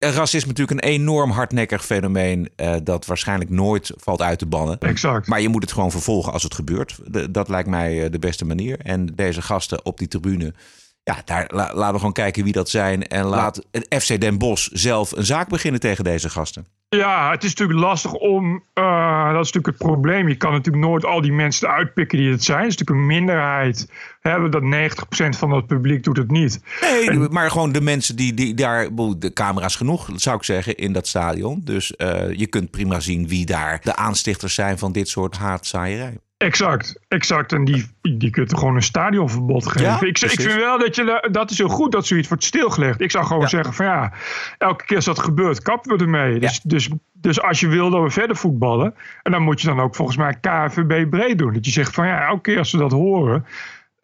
Racisme 0.08 0.38
is 0.38 0.46
natuurlijk 0.46 0.70
een 0.70 0.90
enorm 0.90 1.30
hardnekkig 1.30 1.84
fenomeen 1.84 2.48
uh, 2.56 2.74
dat 2.82 3.06
waarschijnlijk 3.06 3.50
nooit 3.50 3.92
valt 3.96 4.22
uit 4.22 4.38
te 4.38 4.46
bannen. 4.46 4.78
Exact. 4.78 5.26
Maar 5.26 5.40
je 5.40 5.48
moet 5.48 5.62
het 5.62 5.72
gewoon 5.72 5.90
vervolgen 5.90 6.32
als 6.32 6.42
het 6.42 6.54
gebeurt. 6.54 6.98
De, 7.04 7.30
dat 7.30 7.48
lijkt 7.48 7.68
mij 7.68 8.04
uh, 8.04 8.10
de 8.10 8.18
beste 8.18 8.44
manier. 8.44 8.80
En 8.80 9.06
deze 9.06 9.42
gasten 9.42 9.84
op 9.84 9.98
die 9.98 10.08
tribune, 10.08 10.54
ja, 11.02 11.22
daar 11.24 11.50
la, 11.54 11.74
laten 11.74 11.92
we 11.92 11.98
gewoon 11.98 12.12
kijken 12.12 12.44
wie 12.44 12.52
dat 12.52 12.68
zijn. 12.68 13.08
En 13.08 13.24
laat 13.24 13.66
het 13.70 14.02
FC 14.02 14.20
Den 14.20 14.38
Bosch 14.38 14.68
zelf 14.72 15.12
een 15.12 15.26
zaak 15.26 15.48
beginnen 15.48 15.80
tegen 15.80 16.04
deze 16.04 16.30
gasten. 16.30 16.66
Ja, 16.96 17.30
het 17.30 17.44
is 17.44 17.54
natuurlijk 17.54 17.78
lastig 17.78 18.12
om. 18.12 18.64
Uh, 18.74 19.32
dat 19.32 19.44
is 19.44 19.52
natuurlijk 19.52 19.66
het 19.66 19.76
probleem. 19.76 20.28
Je 20.28 20.36
kan 20.36 20.52
natuurlijk 20.52 20.84
nooit 20.84 21.04
al 21.04 21.20
die 21.20 21.32
mensen 21.32 21.68
eruit 21.68 21.94
pikken 21.94 22.18
die 22.18 22.30
het 22.30 22.44
zijn. 22.44 22.62
Het 22.62 22.68
is 22.68 22.76
natuurlijk 22.76 23.00
een 23.00 23.16
minderheid. 23.16 23.92
Hebben 24.20 24.50
dat 24.50 24.62
90% 24.62 25.38
van 25.38 25.50
het 25.50 25.66
publiek 25.66 26.04
doet 26.04 26.16
het 26.16 26.30
niet. 26.30 26.62
Nee, 26.80 27.10
en, 27.10 27.32
maar 27.32 27.50
gewoon 27.50 27.72
de 27.72 27.80
mensen 27.80 28.16
die, 28.16 28.34
die 28.34 28.54
daar. 28.54 28.88
De 29.18 29.32
camera's 29.32 29.76
genoeg, 29.76 30.08
zou 30.14 30.36
ik 30.36 30.44
zeggen, 30.44 30.76
in 30.76 30.92
dat 30.92 31.06
stadion. 31.06 31.60
Dus 31.64 31.94
uh, 31.96 32.32
je 32.32 32.46
kunt 32.46 32.70
prima 32.70 33.00
zien 33.00 33.28
wie 33.28 33.46
daar 33.46 33.80
de 33.82 33.96
aanstichters 33.96 34.54
zijn 34.54 34.78
van 34.78 34.92
dit 34.92 35.08
soort 35.08 35.36
haatzaaierij. 35.36 36.18
Exact, 36.40 36.98
exact. 37.08 37.52
En 37.52 37.64
die, 37.64 37.86
die 38.00 38.30
kunt 38.30 38.58
gewoon 38.58 38.74
een 38.74 38.82
stadionverbod 38.82 39.66
geven. 39.66 39.88
Ja, 39.88 40.00
ik, 40.00 40.20
ik, 40.20 40.40
vind 40.40 40.54
wel 40.54 40.78
dat 40.78 40.96
je 40.96 41.28
dat 41.30 41.50
is 41.50 41.58
heel 41.58 41.68
goed 41.68 41.92
dat 41.92 42.06
zoiets 42.06 42.28
wordt 42.28 42.44
stilgelegd. 42.44 43.00
Ik 43.00 43.10
zou 43.10 43.24
gewoon 43.26 43.42
ja. 43.42 43.48
zeggen 43.48 43.74
van 43.74 43.86
ja, 43.86 44.12
elke 44.58 44.84
keer 44.84 44.96
als 44.96 45.04
dat 45.04 45.18
gebeurt, 45.18 45.62
kappen 45.62 45.96
we 45.96 46.04
ermee. 46.04 46.32
Ja. 46.32 46.38
Dus, 46.38 46.60
dus, 46.60 46.88
dus 47.12 47.42
als 47.42 47.60
je 47.60 47.68
wil 47.68 47.90
dat 47.90 48.02
we 48.02 48.10
verder 48.10 48.36
voetballen, 48.36 48.94
en 49.22 49.32
dan 49.32 49.42
moet 49.42 49.60
je 49.60 49.66
dan 49.66 49.80
ook 49.80 49.94
volgens 49.94 50.16
mij 50.16 50.34
KVB 50.40 51.10
breed 51.10 51.38
doen. 51.38 51.52
Dat 51.52 51.64
je 51.64 51.72
zegt 51.72 51.94
van 51.94 52.06
ja, 52.06 52.26
elke 52.26 52.40
keer 52.40 52.58
als 52.58 52.72
we 52.72 52.78
dat 52.78 52.92
horen, 52.92 53.46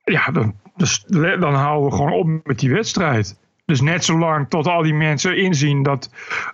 ja, 0.04 0.26
dan, 0.26 0.54
dus, 0.76 1.04
dan 1.06 1.54
houden 1.54 1.90
we 1.90 1.96
gewoon 1.96 2.12
op 2.12 2.46
met 2.46 2.58
die 2.58 2.72
wedstrijd. 2.72 3.38
Dus 3.66 3.80
net 3.80 4.04
zolang 4.04 4.48
tot 4.48 4.66
al 4.66 4.82
die 4.82 4.94
mensen 4.94 5.36
inzien 5.36 5.82
dat, 5.82 6.10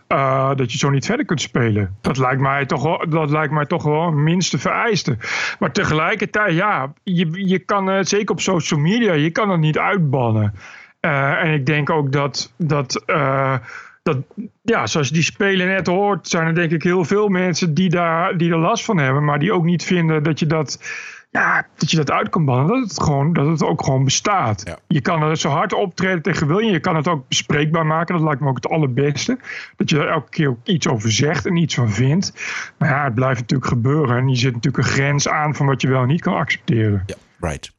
uh, 0.09 0.55
dat 0.55 0.73
je 0.73 0.79
zo 0.79 0.91
niet 0.91 1.07
verder 1.07 1.27
kunt 1.27 1.41
spelen. 1.41 1.97
Dat 2.01 2.19
lijkt 2.19 2.41
mij 2.41 2.67
toch 2.67 2.83
wel, 2.83 3.09
dat 3.09 3.31
lijkt 3.31 3.53
mij 3.53 3.67
toch 3.67 3.83
wel 3.83 4.11
minste 4.11 4.59
vereiste. 4.59 5.17
Maar 5.59 5.73
tegelijkertijd, 5.73 6.55
ja, 6.55 6.93
je, 7.03 7.47
je 7.49 7.59
kan 7.59 7.87
het 7.87 8.09
zeker 8.09 8.31
op 8.31 8.41
social 8.41 8.81
media, 8.81 9.13
je 9.13 9.31
kan 9.31 9.51
het 9.51 9.61
niet 9.61 9.79
uitbannen. 9.79 10.55
Uh, 11.01 11.43
en 11.43 11.53
ik 11.53 11.67
denk 11.67 11.91
ook 11.91 12.13
dat. 12.13 12.53
dat 12.57 13.03
uh, 13.07 13.55
dat, 14.03 14.17
ja, 14.63 14.87
zoals 14.87 15.11
die 15.11 15.23
spelen 15.23 15.67
net 15.67 15.87
hoort, 15.87 16.29
zijn 16.29 16.47
er 16.47 16.55
denk 16.55 16.71
ik 16.71 16.83
heel 16.83 17.05
veel 17.05 17.29
mensen 17.29 17.75
die 17.75 17.89
daar 17.89 18.37
die 18.37 18.51
er 18.51 18.59
last 18.59 18.85
van 18.85 18.99
hebben, 18.99 19.25
maar 19.25 19.39
die 19.39 19.53
ook 19.53 19.65
niet 19.65 19.85
vinden 19.85 20.23
dat 20.23 20.39
je 20.39 20.47
dat 20.47 20.81
ja, 21.33 21.67
dat 21.77 21.91
je 21.91 21.97
dat 21.97 22.11
uit 22.11 22.29
kan 22.29 22.45
bannen. 22.45 22.67
Dat 22.67 22.91
het, 22.91 23.03
gewoon, 23.03 23.33
dat 23.33 23.47
het 23.47 23.63
ook 23.63 23.85
gewoon 23.85 24.05
bestaat. 24.05 24.63
Ja. 24.65 24.79
Je 24.89 25.01
kan 25.01 25.23
er 25.23 25.37
zo 25.37 25.49
hard 25.49 25.73
optreden 25.73 26.23
tegen 26.23 26.47
wil 26.47 26.59
je. 26.59 26.71
Je 26.73 26.81
kan 26.81 26.97
het 26.97 27.09
ook 27.09 27.29
bespreekbaar 27.29 27.87
maken. 27.87 28.15
Dat 28.15 28.25
lijkt 28.25 28.41
me 28.41 28.49
ook 28.49 28.57
het 28.57 28.69
allerbeste. 28.69 29.39
Dat 29.77 29.91
je 29.91 29.99
er 29.99 30.09
elke 30.09 30.31
keer 30.31 30.49
ook 30.49 30.59
iets 30.65 30.89
over 30.89 31.13
zegt 31.13 31.47
en 31.47 31.57
iets 31.57 31.75
van 31.75 31.91
vindt. 31.91 32.33
Maar 32.79 32.89
ja, 32.89 33.05
het 33.05 33.15
blijft 33.15 33.41
natuurlijk 33.41 33.69
gebeuren. 33.69 34.17
En 34.17 34.29
je 34.29 34.37
zit 34.37 34.55
natuurlijk 34.55 34.85
een 34.85 34.93
grens 34.93 35.29
aan 35.29 35.55
van 35.55 35.67
wat 35.67 35.83
je 35.83 35.89
wel 35.89 36.05
niet 36.05 36.21
kan 36.21 36.35
accepteren. 36.35 37.03
Ja, 37.07 37.15
right. 37.41 37.73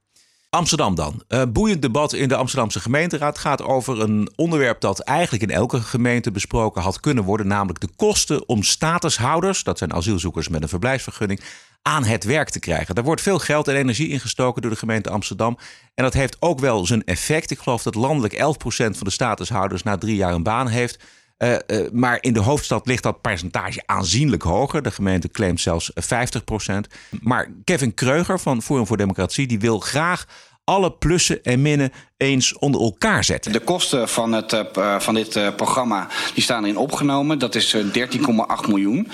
Amsterdam 0.50 0.96
dan. 0.96 1.24
Uh, 1.30 1.42
boeiend 1.50 1.82
debat 1.82 2.14
in 2.14 2.28
de 2.28 2.36
Amsterdamse 2.36 2.80
gemeenteraad 2.80 3.38
gaat 3.38 3.64
over 3.64 4.02
een 4.02 4.32
onderwerp 4.36 4.82
dat 4.82 5.00
eigenlijk 5.00 5.44
in 5.44 5.50
elke 5.50 5.82
gemeente 5.82 6.32
besproken 6.32 6.82
had 6.82 7.00
kunnen 7.00 7.24
worden, 7.24 7.48
namelijk 7.48 7.80
de 7.80 7.90
kosten 7.96 8.48
om 8.48 8.64
statushouders, 8.64 9.64
dat 9.64 9.78
zijn 9.78 9.94
asielzoekers 9.94 10.48
met 10.48 10.62
een 10.62 10.70
verblijfsvergunning, 10.70 11.42
aan 11.84 12.04
het 12.04 12.24
werk 12.24 12.50
te 12.50 12.60
krijgen. 12.60 12.96
Daar 12.96 13.04
wordt 13.04 13.22
veel 13.22 13.40
geld 13.40 13.68
en 13.68 13.76
energie 13.76 14.10
ingestoken 14.10 14.62
door 14.62 14.72
de 14.72 14.78
gemeente 14.78 15.10
Amsterdam. 15.10 15.58
En 15.94 16.04
dat 16.04 16.14
heeft 16.14 16.38
ook 16.40 16.60
wel 16.60 16.86
zijn 16.86 17.04
effect. 17.04 17.52
Ik 17.52 17.60
geloof 17.60 17.84
dat 17.84 17.96
landelijk 17.96 18.34
11% 18.34 18.38
van 18.68 18.94
de 19.04 19.10
statushouders 19.10 19.84
na 19.84 19.98
drie 19.98 20.16
jaar 20.16 20.34
een 20.34 20.44
baan 20.44 20.68
heeft. 20.68 21.04
Uh, 21.38 21.56
uh, 21.68 21.90
maar 21.92 22.18
in 22.22 22.34
de 22.34 22.40
hoofdstad 22.40 22.88
ligt 22.88 23.04
dat 23.04 23.22
percentage 23.22 23.84
aanzienlijk 23.86 24.44
hoger. 24.44 24.82
De 24.82 24.92
gemeente 24.92 25.30
claimt 25.30 25.62
zelfs 25.62 25.92
50%. 25.92 25.96
Maar 27.22 27.52
Kevin 27.64 27.94
Kreuger 27.94 28.40
van 28.40 28.62
Forum 28.62 28.88
voor 28.88 28.98
Democratie 28.98 29.48
die 29.48 29.60
wil 29.60 29.80
graag 29.80 30.26
alle 30.64 30.92
plussen 30.92 31.44
en 31.44 31.62
minnen 31.62 31.92
eens 32.24 32.58
onder 32.58 32.82
elkaar 32.82 33.24
zetten. 33.24 33.52
De 33.52 33.60
kosten 33.60 34.10
van, 34.10 34.34
het, 34.34 34.54
uh, 34.54 35.00
van 35.00 35.14
dit 35.14 35.36
uh, 35.36 35.48
programma 35.56 36.08
die 36.34 36.44
staan 36.44 36.64
erin 36.64 36.78
opgenomen. 36.78 37.40
Dat 37.40 37.56
is 37.56 37.74
uh, 37.74 37.84
13,8 37.84 38.68
miljoen. 38.68 39.08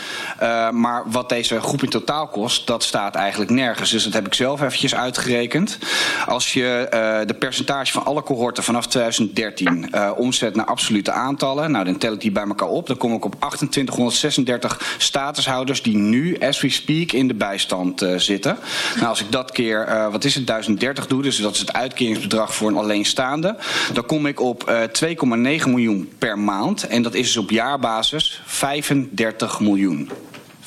maar 0.71 1.03
wat 1.05 1.29
deze 1.29 1.61
groep 1.61 1.83
in 1.83 1.89
totaal 1.89 2.27
kost, 2.27 2.67
dat 2.67 2.83
staat 2.83 3.15
eigenlijk 3.15 3.51
nergens. 3.51 3.91
Dus 3.91 4.03
dat 4.03 4.13
heb 4.13 4.25
ik 4.25 4.33
zelf 4.33 4.61
eventjes 4.61 4.95
uitgerekend. 4.95 5.77
Als 6.25 6.53
je 6.53 6.87
de 7.27 7.33
percentage 7.33 7.91
van 7.91 8.05
alle 8.05 8.23
cohorten 8.23 8.63
vanaf 8.63 8.87
2013 8.87 9.93
omzet 10.15 10.55
naar 10.55 10.65
absolute 10.65 11.11
aantallen, 11.11 11.71
nou 11.71 11.85
dan 11.85 11.97
tel 11.97 12.13
ik 12.13 12.21
die 12.21 12.31
bij 12.31 12.43
elkaar 12.43 12.67
op. 12.67 12.87
Dan 12.87 12.97
kom 12.97 13.13
ik 13.13 13.25
op 13.25 13.35
2836 13.39 14.95
statushouders 14.97 15.81
die 15.81 15.97
nu, 15.97 16.37
as 16.39 16.61
we 16.61 16.69
speak, 16.69 17.11
in 17.11 17.27
de 17.27 17.33
bijstand 17.33 18.05
zitten. 18.17 18.57
Nou, 18.95 19.07
als 19.07 19.21
ik 19.21 19.31
dat 19.31 19.51
keer, 19.51 20.09
wat 20.11 20.23
is 20.23 20.35
het, 20.35 20.47
1030 20.47 21.07
doe, 21.07 21.21
dus 21.21 21.37
dat 21.37 21.53
is 21.53 21.59
het 21.59 21.73
uitkeringsbedrag 21.73 22.55
voor 22.55 22.69
een 22.69 22.77
alleen 22.77 22.98
alleenstaande. 22.99 23.55
Dan 23.93 24.05
kom 24.05 24.25
ik 24.25 24.39
op 24.39 24.69
uh, 24.69 25.59
2,9 25.61 25.69
miljoen 25.69 26.09
per 26.17 26.39
maand. 26.39 26.87
En 26.87 27.01
dat 27.01 27.13
is 27.13 27.25
dus 27.25 27.37
op 27.37 27.49
jaarbasis 27.49 28.41
35 28.45 29.59
miljoen. 29.59 30.09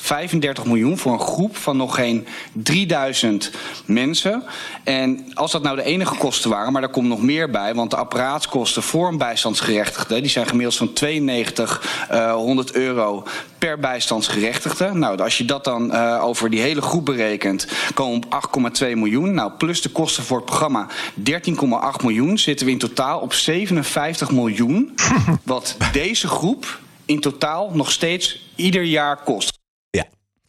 35 0.03 0.65
miljoen 0.65 0.97
voor 0.97 1.13
een 1.13 1.19
groep 1.19 1.57
van 1.57 1.77
nog 1.77 1.95
geen 1.95 2.27
3000 2.53 3.51
mensen. 3.85 4.43
En 4.83 5.25
als 5.33 5.51
dat 5.51 5.63
nou 5.63 5.75
de 5.75 5.83
enige 5.83 6.15
kosten 6.15 6.49
waren, 6.49 6.71
maar 6.71 6.81
daar 6.81 6.91
komt 6.91 7.07
nog 7.07 7.21
meer 7.21 7.49
bij, 7.49 7.75
want 7.75 7.91
de 7.91 7.95
apparaatskosten 7.95 8.83
voor 8.83 9.07
een 9.07 9.17
bijstandsgerechtigde, 9.17 10.21
die 10.21 10.29
zijn 10.29 10.47
gemiddeld 10.47 10.75
van 10.75 10.93
92 10.93 12.07
uh, 12.11 12.33
100 12.33 12.73
euro 12.73 13.23
per 13.57 13.79
bijstandsgerechtigde. 13.79 14.93
Nou, 14.93 15.19
als 15.19 15.37
je 15.37 15.45
dat 15.45 15.63
dan 15.63 15.91
uh, 15.91 16.23
over 16.23 16.49
die 16.49 16.61
hele 16.61 16.81
groep 16.81 17.05
berekent, 17.05 17.67
komen 17.93 18.19
we 18.19 18.25
op 18.25 18.81
8,2 18.81 18.87
miljoen. 18.87 19.33
Nou, 19.33 19.51
plus 19.51 19.81
de 19.81 19.89
kosten 19.89 20.23
voor 20.23 20.37
het 20.37 20.45
programma 20.45 20.87
13,8 21.17 22.03
miljoen, 22.03 22.37
zitten 22.37 22.65
we 22.65 22.71
in 22.71 22.77
totaal 22.77 23.19
op 23.19 23.33
57 23.33 24.31
miljoen. 24.31 24.95
Wat 25.43 25.77
deze 25.91 26.27
groep 26.27 26.79
in 27.05 27.19
totaal 27.19 27.69
nog 27.73 27.91
steeds 27.91 28.51
ieder 28.55 28.83
jaar 28.83 29.17
kost. 29.23 29.61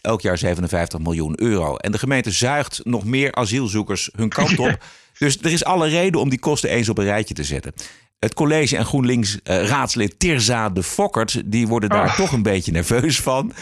Elk 0.04 0.20
jaar 0.20 0.38
57 0.38 1.00
miljoen 1.00 1.40
euro. 1.40 1.76
En 1.76 1.92
de 1.92 1.98
gemeente 1.98 2.30
zuigt 2.30 2.80
nog 2.82 3.04
meer 3.04 3.32
asielzoekers 3.32 4.10
hun 4.16 4.28
kant 4.28 4.58
op. 4.58 4.78
Dus 5.18 5.38
er 5.38 5.52
is 5.52 5.64
alle 5.64 5.88
reden 5.88 6.20
om 6.20 6.28
die 6.28 6.38
kosten 6.38 6.70
eens 6.70 6.88
op 6.88 6.98
een 6.98 7.04
rijtje 7.04 7.34
te 7.34 7.44
zetten. 7.44 7.72
Het 8.18 8.34
college 8.34 8.76
en 8.76 8.84
GroenLinks 8.84 9.34
uh, 9.34 9.66
raadslid 9.66 10.18
Tirza 10.18 10.70
de 10.70 10.82
Fokkert... 10.82 11.42
die 11.44 11.68
worden 11.68 11.88
daar 11.88 12.08
Ach. 12.08 12.16
toch 12.16 12.32
een 12.32 12.42
beetje 12.42 12.72
nerveus 12.72 13.20
van. 13.20 13.52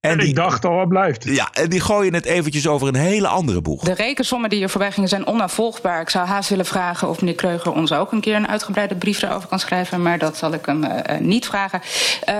En, 0.00 0.18
die, 0.18 0.28
ik 0.28 0.34
dacht 0.34 0.64
al, 0.64 0.74
wat 0.74 0.88
blijft 0.88 1.24
het? 1.24 1.34
Ja, 1.34 1.48
en 1.52 1.68
die 1.68 1.80
gooien 1.80 2.14
het 2.14 2.24
eventjes 2.24 2.66
over 2.66 2.88
een 2.88 2.94
hele 2.94 3.28
andere 3.28 3.60
boeg. 3.60 3.84
De 3.84 3.92
rekensommen 3.92 4.50
die 4.50 4.58
hier 4.58 4.68
voorbij 4.68 4.92
gingen 4.92 5.08
zijn 5.08 5.26
onafvolgbaar. 5.26 6.00
Ik 6.00 6.10
zou 6.10 6.26
haast 6.26 6.48
willen 6.48 6.66
vragen 6.66 7.08
of 7.08 7.20
meneer 7.20 7.34
Kreuger 7.34 7.72
ons 7.72 7.92
ook 7.92 8.12
een 8.12 8.20
keer 8.20 8.34
een 8.34 8.48
uitgebreide 8.48 8.94
brief 8.94 9.20
daarover 9.20 9.48
kan 9.48 9.58
schrijven. 9.58 10.02
Maar 10.02 10.18
dat 10.18 10.36
zal 10.36 10.52
ik 10.52 10.66
hem 10.66 10.84
uh, 10.84 10.90
niet 11.18 11.46
vragen. 11.46 11.80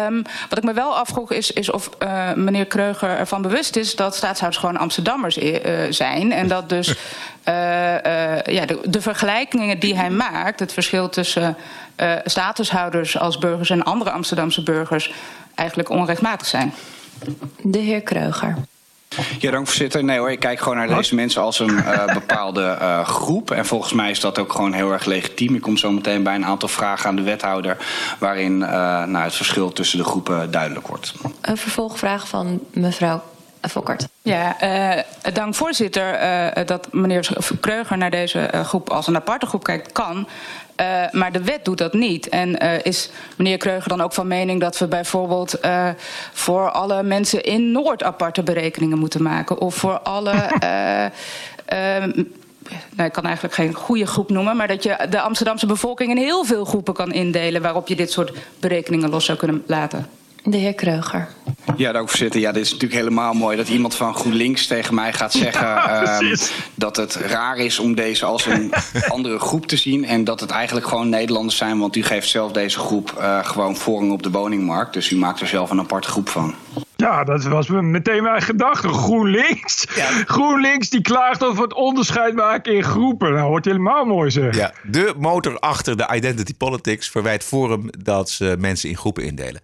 Um, 0.06 0.22
wat 0.48 0.58
ik 0.58 0.64
me 0.64 0.72
wel 0.72 0.96
afvroeg 0.96 1.32
is, 1.32 1.50
is 1.50 1.70
of 1.70 1.90
uh, 2.02 2.32
meneer 2.34 2.66
Kreuger 2.66 3.08
ervan 3.08 3.42
bewust 3.42 3.76
is 3.76 3.96
dat 3.96 4.16
staatshouders 4.16 4.62
gewoon 4.62 4.76
Amsterdammers 4.76 5.38
uh, 5.38 5.52
zijn. 5.90 6.32
En 6.32 6.48
dat 6.48 6.68
dus 6.68 6.86
ja, 7.44 8.66
de, 8.66 8.78
de, 8.84 9.00
vergelijkingen 9.00 9.78
die 9.78 9.96
hij 9.96 10.10
maakt, 10.10 10.60
het 10.60 10.72
verschil 10.72 11.08
tussen 11.08 11.56
statushouders 12.24 13.18
als 13.18 13.38
burgers 13.38 13.70
en 13.70 13.82
andere 13.82 14.10
Amsterdamse 14.10 14.62
burgers, 14.62 15.12
eigenlijk 15.54 15.88
onrechtmatig 15.90 16.46
zijn. 16.46 16.72
De 17.62 17.78
heer 17.78 18.00
Kreuger. 18.00 18.56
Ja, 19.38 19.50
dank 19.50 19.66
voorzitter. 19.66 20.04
Nee 20.04 20.18
hoor, 20.18 20.30
ik 20.30 20.40
kijk 20.40 20.58
gewoon 20.58 20.76
naar 20.76 20.88
deze 20.88 21.14
mensen 21.14 21.42
als 21.42 21.58
een 21.58 21.70
uh, 21.70 22.14
bepaalde 22.20 22.78
uh, 22.80 23.04
groep. 23.04 23.50
En 23.50 23.66
volgens 23.66 23.92
mij 23.92 24.10
is 24.10 24.20
dat 24.20 24.38
ook 24.38 24.52
gewoon 24.52 24.72
heel 24.72 24.92
erg 24.92 25.04
legitiem. 25.04 25.54
Ik 25.54 25.60
kom 25.60 25.76
zo 25.76 25.90
meteen 25.90 26.22
bij 26.22 26.34
een 26.34 26.44
aantal 26.44 26.68
vragen 26.68 27.08
aan 27.08 27.16
de 27.16 27.22
wethouder... 27.22 27.76
waarin 28.18 28.52
uh, 28.60 28.68
nou, 29.04 29.24
het 29.24 29.34
verschil 29.34 29.72
tussen 29.72 29.98
de 29.98 30.04
groepen 30.04 30.50
duidelijk 30.50 30.86
wordt. 30.86 31.14
Een 31.40 31.56
vervolgvraag 31.56 32.28
van 32.28 32.60
mevrouw 32.70 33.22
Fokkert. 33.68 34.08
Ja, 34.22 34.56
dank 35.32 35.54
voorzitter 35.54 36.18
dat 36.66 36.92
meneer 36.92 37.28
Kreuger 37.60 37.98
naar 37.98 38.10
deze 38.10 38.50
groep 38.64 38.90
als 38.90 39.06
een 39.06 39.16
aparte 39.16 39.46
groep 39.46 39.64
kijkt 39.64 39.92
kan... 39.92 40.28
Uh, 40.80 41.10
maar 41.10 41.32
de 41.32 41.42
wet 41.42 41.64
doet 41.64 41.78
dat 41.78 41.92
niet. 41.92 42.28
En 42.28 42.64
uh, 42.64 42.84
is 42.84 43.10
meneer 43.36 43.56
Kreuger 43.56 43.88
dan 43.88 44.00
ook 44.00 44.12
van 44.12 44.26
mening 44.26 44.60
dat 44.60 44.78
we 44.78 44.86
bijvoorbeeld 44.86 45.64
uh, 45.64 45.88
voor 46.32 46.70
alle 46.70 47.02
mensen 47.02 47.42
in 47.42 47.72
Noord 47.72 48.02
aparte 48.02 48.42
berekeningen 48.42 48.98
moeten 48.98 49.22
maken? 49.22 49.60
Of 49.60 49.74
voor 49.74 49.98
alle. 49.98 50.32
nou, 52.96 53.08
ik 53.08 53.12
kan 53.12 53.24
eigenlijk 53.24 53.54
geen 53.54 53.74
goede 53.74 54.06
groep 54.06 54.30
noemen, 54.30 54.56
maar 54.56 54.68
dat 54.68 54.82
je 54.82 55.06
de 55.10 55.20
Amsterdamse 55.20 55.66
bevolking 55.66 56.10
in 56.10 56.16
heel 56.16 56.44
veel 56.44 56.64
groepen 56.64 56.94
kan 56.94 57.12
indelen 57.12 57.62
waarop 57.62 57.88
je 57.88 57.96
dit 57.96 58.12
soort 58.12 58.32
berekeningen 58.60 59.10
los 59.10 59.24
zou 59.24 59.38
kunnen 59.38 59.62
laten. 59.66 60.19
De 60.44 60.56
heer 60.56 60.74
Kreuger. 60.74 61.28
Ja, 61.76 61.92
dank 61.92 62.08
voorzitter. 62.08 62.40
Ja, 62.40 62.52
dit 62.52 62.64
is 62.64 62.72
natuurlijk 62.72 63.00
helemaal 63.00 63.32
mooi 63.32 63.56
dat 63.56 63.68
iemand 63.68 63.94
van 63.94 64.14
GroenLinks 64.14 64.66
tegen 64.66 64.94
mij 64.94 65.12
gaat 65.12 65.32
zeggen 65.32 65.66
ja, 65.66 66.18
um, 66.20 66.36
dat 66.74 66.96
het 66.96 67.14
raar 67.14 67.56
is 67.56 67.78
om 67.78 67.94
deze 67.94 68.24
als 68.24 68.46
een 68.46 68.72
andere 69.08 69.38
groep 69.38 69.66
te 69.66 69.76
zien. 69.76 70.04
En 70.04 70.24
dat 70.24 70.40
het 70.40 70.50
eigenlijk 70.50 70.86
gewoon 70.86 71.08
Nederlanders 71.08 71.56
zijn, 71.56 71.78
want 71.78 71.96
u 71.96 72.02
geeft 72.02 72.28
zelf 72.28 72.52
deze 72.52 72.78
groep 72.78 73.14
uh, 73.18 73.44
gewoon 73.44 73.76
voorrang 73.76 74.12
op 74.12 74.22
de 74.22 74.30
woningmarkt. 74.30 74.92
Dus 74.92 75.10
u 75.10 75.16
maakt 75.16 75.40
er 75.40 75.46
zelf 75.46 75.70
een 75.70 75.80
aparte 75.80 76.08
groep 76.08 76.28
van. 76.28 76.54
Ja, 76.96 77.24
dat 77.24 77.44
was 77.44 77.68
meteen 77.68 78.22
mijn 78.22 78.42
gedachte. 78.42 78.88
GroenLinks. 78.88 79.86
Ja. 79.94 80.08
GroenLinks 80.34 80.90
die 80.90 81.02
klaagt 81.02 81.44
over 81.44 81.62
het 81.62 81.74
onderscheid 81.74 82.34
maken 82.34 82.74
in 82.74 82.84
groepen. 82.84 83.32
Nou, 83.32 83.48
wordt 83.48 83.66
helemaal 83.66 84.04
mooi 84.04 84.30
zeg. 84.30 84.56
Ja, 84.56 84.72
de 84.82 85.14
motor 85.18 85.58
achter 85.58 85.96
de 85.96 86.08
identity 86.14 86.54
politics 86.54 87.10
verwijt 87.10 87.44
Forum 87.44 87.88
dat 87.98 88.30
ze 88.30 88.56
mensen 88.58 88.88
in 88.88 88.96
groepen 88.96 89.24
indelen. 89.24 89.60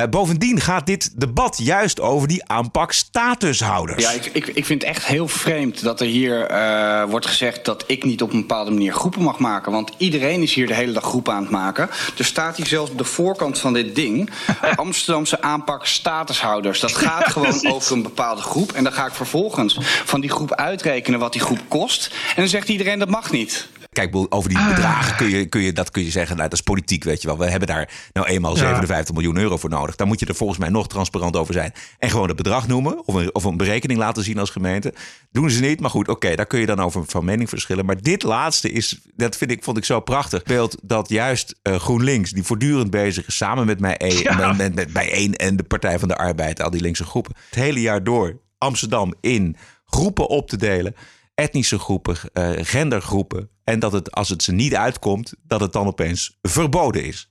Uh, 0.00 0.04
bovendien 0.10 0.60
gaat 0.60 0.86
dit 0.86 1.20
debat 1.20 1.58
juist 1.62 2.00
over 2.00 2.28
die 2.28 2.44
aanpak 2.44 2.92
statushouders. 2.92 4.02
Ja, 4.02 4.10
ik, 4.10 4.26
ik, 4.32 4.46
ik 4.46 4.64
vind 4.64 4.82
het 4.82 4.90
echt 4.90 5.06
heel 5.06 5.28
vreemd 5.28 5.82
dat 5.82 6.00
er 6.00 6.06
hier 6.06 6.50
uh, 6.50 7.04
wordt 7.04 7.26
gezegd 7.26 7.64
dat 7.64 7.84
ik 7.86 8.04
niet 8.04 8.22
op 8.22 8.32
een 8.32 8.40
bepaalde 8.40 8.70
manier 8.70 8.92
groepen 8.92 9.22
mag 9.22 9.38
maken. 9.38 9.72
Want 9.72 9.90
iedereen 9.96 10.42
is 10.42 10.54
hier 10.54 10.66
de 10.66 10.74
hele 10.74 10.92
dag 10.92 11.02
groepen 11.02 11.32
aan 11.32 11.42
het 11.42 11.50
maken. 11.50 11.90
Er 12.18 12.24
staat 12.24 12.56
hier 12.56 12.66
zelfs 12.66 12.90
op 12.90 12.98
de 12.98 13.04
voorkant 13.04 13.58
van 13.58 13.72
dit 13.72 13.94
ding 13.94 14.30
Amsterdamse 14.76 15.42
aanpak 15.42 15.86
statushouders. 15.86 16.80
Dat 16.80 16.92
gaat 16.92 17.26
gewoon 17.26 17.66
over 17.66 17.92
een 17.92 18.02
bepaalde 18.02 18.42
groep. 18.42 18.72
En 18.72 18.84
dan 18.84 18.92
ga 18.92 19.06
ik 19.06 19.14
vervolgens 19.14 19.78
van 20.04 20.20
die 20.20 20.30
groep 20.30 20.54
uitrekenen 20.54 21.18
wat 21.18 21.32
die 21.32 21.42
groep 21.42 21.60
kost. 21.68 22.10
En 22.28 22.34
dan 22.36 22.48
zegt 22.48 22.68
iedereen 22.68 22.98
dat 22.98 23.08
mag 23.08 23.30
niet. 23.30 23.68
Kijk, 23.96 24.16
over 24.28 24.48
die 24.48 24.68
bedragen 24.68 25.16
kun 25.16 25.28
je, 25.28 25.46
kun 25.46 25.60
je, 25.60 25.72
dat 25.72 25.90
kun 25.90 26.04
je 26.04 26.10
zeggen, 26.10 26.36
nou, 26.36 26.48
dat 26.48 26.58
is 26.58 26.64
politiek, 26.64 27.04
weet 27.04 27.22
je 27.22 27.28
wel. 27.28 27.38
We 27.38 27.50
hebben 27.50 27.68
daar 27.68 27.90
nou 28.12 28.26
eenmaal 28.26 28.52
ja. 28.52 28.58
57 28.58 29.14
miljoen 29.14 29.36
euro 29.36 29.56
voor 29.56 29.70
nodig. 29.70 29.96
Daar 29.96 30.06
moet 30.06 30.20
je 30.20 30.26
er 30.26 30.34
volgens 30.34 30.58
mij 30.58 30.68
nog 30.68 30.88
transparant 30.88 31.36
over 31.36 31.54
zijn. 31.54 31.72
En 31.98 32.10
gewoon 32.10 32.28
het 32.28 32.36
bedrag 32.36 32.66
noemen 32.66 33.06
of 33.06 33.14
een, 33.14 33.34
of 33.34 33.44
een 33.44 33.56
berekening 33.56 33.98
laten 33.98 34.24
zien 34.24 34.38
als 34.38 34.50
gemeente. 34.50 34.94
Doen 35.30 35.50
ze 35.50 35.60
niet, 35.60 35.80
maar 35.80 35.90
goed, 35.90 36.08
oké, 36.08 36.10
okay, 36.10 36.36
daar 36.36 36.46
kun 36.46 36.60
je 36.60 36.66
dan 36.66 36.80
over 36.80 37.04
van 37.06 37.24
mening 37.24 37.48
verschillen. 37.48 37.84
Maar 37.84 38.02
dit 38.02 38.22
laatste 38.22 38.70
is, 38.70 39.00
dat 39.14 39.36
vind 39.36 39.50
ik, 39.50 39.64
vond 39.64 39.76
ik 39.76 39.84
zo 39.84 40.00
prachtig. 40.00 40.42
Beeld 40.42 40.76
dat 40.82 41.08
juist 41.08 41.54
uh, 41.62 41.74
GroenLinks, 41.74 42.30
die 42.30 42.42
voortdurend 42.42 42.90
bezig 42.90 43.26
is 43.26 43.36
samen 43.36 43.66
met 43.66 43.80
mij 43.80 43.94
ja. 44.22 44.36
met, 44.36 44.56
met, 44.56 44.74
met 44.74 44.92
Bijeen 44.92 45.34
en 45.34 45.56
de 45.56 45.62
Partij 45.62 45.98
van 45.98 46.08
de 46.08 46.16
Arbeid, 46.16 46.62
al 46.62 46.70
die 46.70 46.80
linkse 46.80 47.04
groepen, 47.04 47.34
het 47.50 47.58
hele 47.58 47.80
jaar 47.80 48.04
door 48.04 48.40
Amsterdam 48.58 49.14
in 49.20 49.56
groepen 49.84 50.28
op 50.28 50.48
te 50.48 50.56
delen 50.56 50.94
etnische 51.36 51.78
groepen, 51.78 52.16
uh, 52.32 52.50
gendergroepen. 52.54 53.50
En 53.68 53.78
dat 53.78 53.92
het, 53.92 54.12
als 54.12 54.28
het 54.28 54.42
ze 54.42 54.52
niet 54.52 54.74
uitkomt, 54.74 55.34
dat 55.42 55.60
het 55.60 55.72
dan 55.72 55.86
opeens 55.86 56.38
verboden 56.42 57.04
is. 57.04 57.30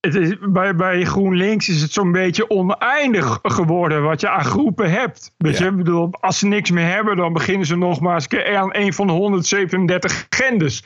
Het 0.00 0.14
is, 0.14 0.34
bij, 0.40 0.74
bij 0.74 1.04
GroenLinks 1.04 1.68
is 1.68 1.82
het 1.82 1.92
zo'n 1.92 2.12
beetje 2.12 2.50
oneindig 2.50 3.38
geworden 3.42 4.02
wat 4.02 4.20
je 4.20 4.28
aan 4.28 4.44
groepen 4.44 4.90
hebt. 4.90 5.34
Weet 5.38 5.58
ja. 5.58 5.64
je, 5.64 5.70
ik 5.70 5.76
bedoel, 5.76 6.08
als 6.20 6.38
ze 6.38 6.46
niks 6.46 6.70
meer 6.70 6.86
hebben, 6.86 7.16
dan 7.16 7.32
beginnen 7.32 7.66
ze 7.66 7.76
nog 7.76 8.00
maar 8.00 8.14
eens 8.14 8.22
een 8.22 8.28
keer 8.28 8.56
aan 8.56 8.68
een 8.74 8.92
van 8.92 9.06
de 9.06 9.12
137 9.12 10.26
genders. 10.30 10.82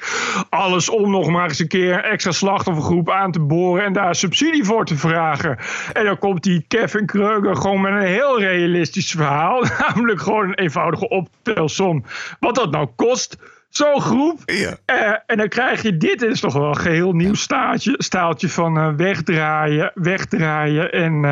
Alles 0.51 0.89
om 0.89 1.11
nog 1.11 1.29
maar 1.29 1.49
eens 1.49 1.59
een 1.59 1.69
keer 1.69 1.93
een 1.93 2.03
extra 2.03 2.33
slachtoffergroep 2.33 3.11
aan 3.11 3.33
te 3.33 3.41
boren 3.41 3.85
en 3.85 3.93
daar 3.93 4.15
subsidie 4.15 4.65
voor 4.65 4.85
te 4.85 4.97
vragen. 4.97 5.59
En 5.93 6.05
dan 6.05 6.19
komt 6.19 6.43
die 6.43 6.65
Kevin 6.69 7.07
Kreuger 7.07 7.57
gewoon 7.57 7.81
met 7.81 7.93
een 7.93 8.07
heel 8.09 8.41
realistisch 8.41 9.11
verhaal. 9.11 9.65
Namelijk 9.89 10.21
gewoon 10.21 10.49
een 10.49 10.55
eenvoudige 10.59 11.09
optelsom. 11.09 12.05
Wat 12.41 12.55
dat 12.55 12.71
nou 12.71 12.89
kost 12.97 13.37
zo'n 13.69 14.01
groep. 14.01 14.41
Ja. 14.45 14.77
Uh, 14.87 15.17
en 15.27 15.37
dan 15.37 15.49
krijg 15.49 15.83
je 15.83 15.97
dit, 15.97 16.23
is 16.23 16.41
toch 16.41 16.53
wel 16.53 16.69
een 16.69 16.77
geheel 16.77 17.13
nieuw 17.13 17.35
staaltje, 17.35 17.95
staaltje 17.99 18.49
van 18.49 18.79
uh, 18.79 18.95
wegdraaien, 18.97 19.93
wegdraaien 19.95 20.93
en, 20.93 21.25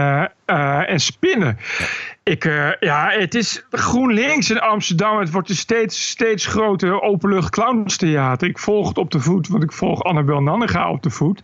uh, 0.47 0.91
en 0.91 1.01
spinnen. 1.01 1.59
Ik, 2.29 2.45
ja, 2.81 3.11
het 3.11 3.35
is 3.35 3.67
GroenLinks 3.71 4.51
in 4.51 4.61
Amsterdam. 4.61 5.19
Het 5.19 5.31
wordt 5.31 5.49
een 5.49 5.57
steeds, 5.57 6.09
steeds 6.09 6.47
groter 6.47 7.03
openlucht 7.03 7.51
clownstheater. 7.51 8.49
Ik 8.49 8.59
volg 8.59 8.89
het 8.89 8.99
op 8.99 9.11
de 9.11 9.21
voet, 9.21 9.49
want 9.49 9.63
ik 9.63 9.73
volg 9.73 10.05
Annabel 10.05 10.43
Nannega 10.43 10.91
op 10.91 11.03
de 11.03 11.11
voet. 11.11 11.43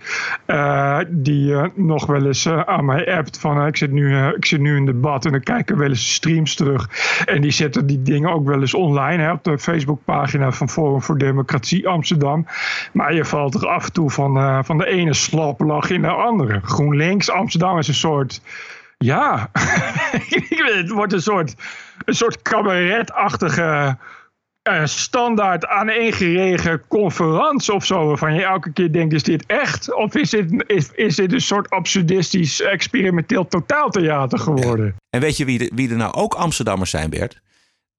die 1.08 1.54
nog 1.74 2.06
wel 2.06 2.26
eens 2.26 2.48
aan 2.48 2.84
mij 2.84 3.16
appt 3.16 3.38
van 3.38 3.66
ik, 3.66 3.76
zit 3.76 3.90
nu, 3.90 4.26
ik 4.26 4.44
zit 4.44 4.60
nu 4.60 4.76
in 4.76 4.86
debat 4.86 5.24
en 5.24 5.30
dan 5.30 5.42
kijken 5.42 5.78
wel 5.78 5.88
eens 5.88 6.14
streams 6.14 6.54
terug. 6.54 6.88
En 7.24 7.40
die 7.40 7.50
zetten 7.50 7.86
die 7.86 8.02
dingen 8.02 8.32
ook 8.32 8.46
wel 8.46 8.60
eens 8.60 8.74
online 8.74 9.22
hè, 9.22 9.32
op 9.32 9.44
de 9.44 9.58
Facebookpagina 9.58 10.52
van 10.52 10.68
Forum 10.68 11.02
voor 11.02 11.18
Democratie 11.18 11.88
Amsterdam. 11.88 12.46
Maar 12.92 13.14
je 13.14 13.24
valt 13.24 13.54
er 13.54 13.68
af 13.68 13.84
en 13.84 13.92
toe 13.92 14.10
van, 14.10 14.64
van 14.64 14.78
de 14.78 14.86
ene 14.86 15.14
slaplach 15.14 15.90
in 15.90 16.02
de 16.02 16.08
andere. 16.08 16.60
GroenLinks 16.62 17.30
Amsterdam 17.30 17.78
is 17.78 17.88
een 17.88 17.94
soort. 17.94 18.40
Ja, 19.02 19.50
het 20.80 20.90
wordt 20.90 21.12
een 21.12 21.22
soort, 21.22 21.54
een 22.04 22.14
soort 22.14 22.42
cabaretachtige. 22.42 23.96
Uh, 24.68 24.84
standaard 24.84 25.66
aaneengeregen 25.66 26.82
conferentie 26.88 27.74
of 27.74 27.84
zo. 27.84 28.06
Waarvan 28.06 28.34
je 28.34 28.44
elke 28.44 28.72
keer 28.72 28.92
denkt: 28.92 29.14
is 29.14 29.22
dit 29.22 29.46
echt? 29.46 29.94
Of 29.94 30.14
is 30.14 30.30
dit, 30.30 30.64
is, 30.66 30.90
is 30.92 31.16
dit 31.16 31.32
een 31.32 31.40
soort 31.40 31.70
absurdistisch, 31.70 32.60
experimenteel 32.60 33.46
totaaltheater 33.46 34.38
geworden? 34.38 34.94
En 35.10 35.20
weet 35.20 35.36
je 35.36 35.44
wie, 35.44 35.58
de, 35.58 35.70
wie 35.74 35.90
er 35.90 35.96
nou 35.96 36.12
ook 36.12 36.34
Amsterdammers 36.34 36.90
zijn, 36.90 37.10
Bert? 37.10 37.40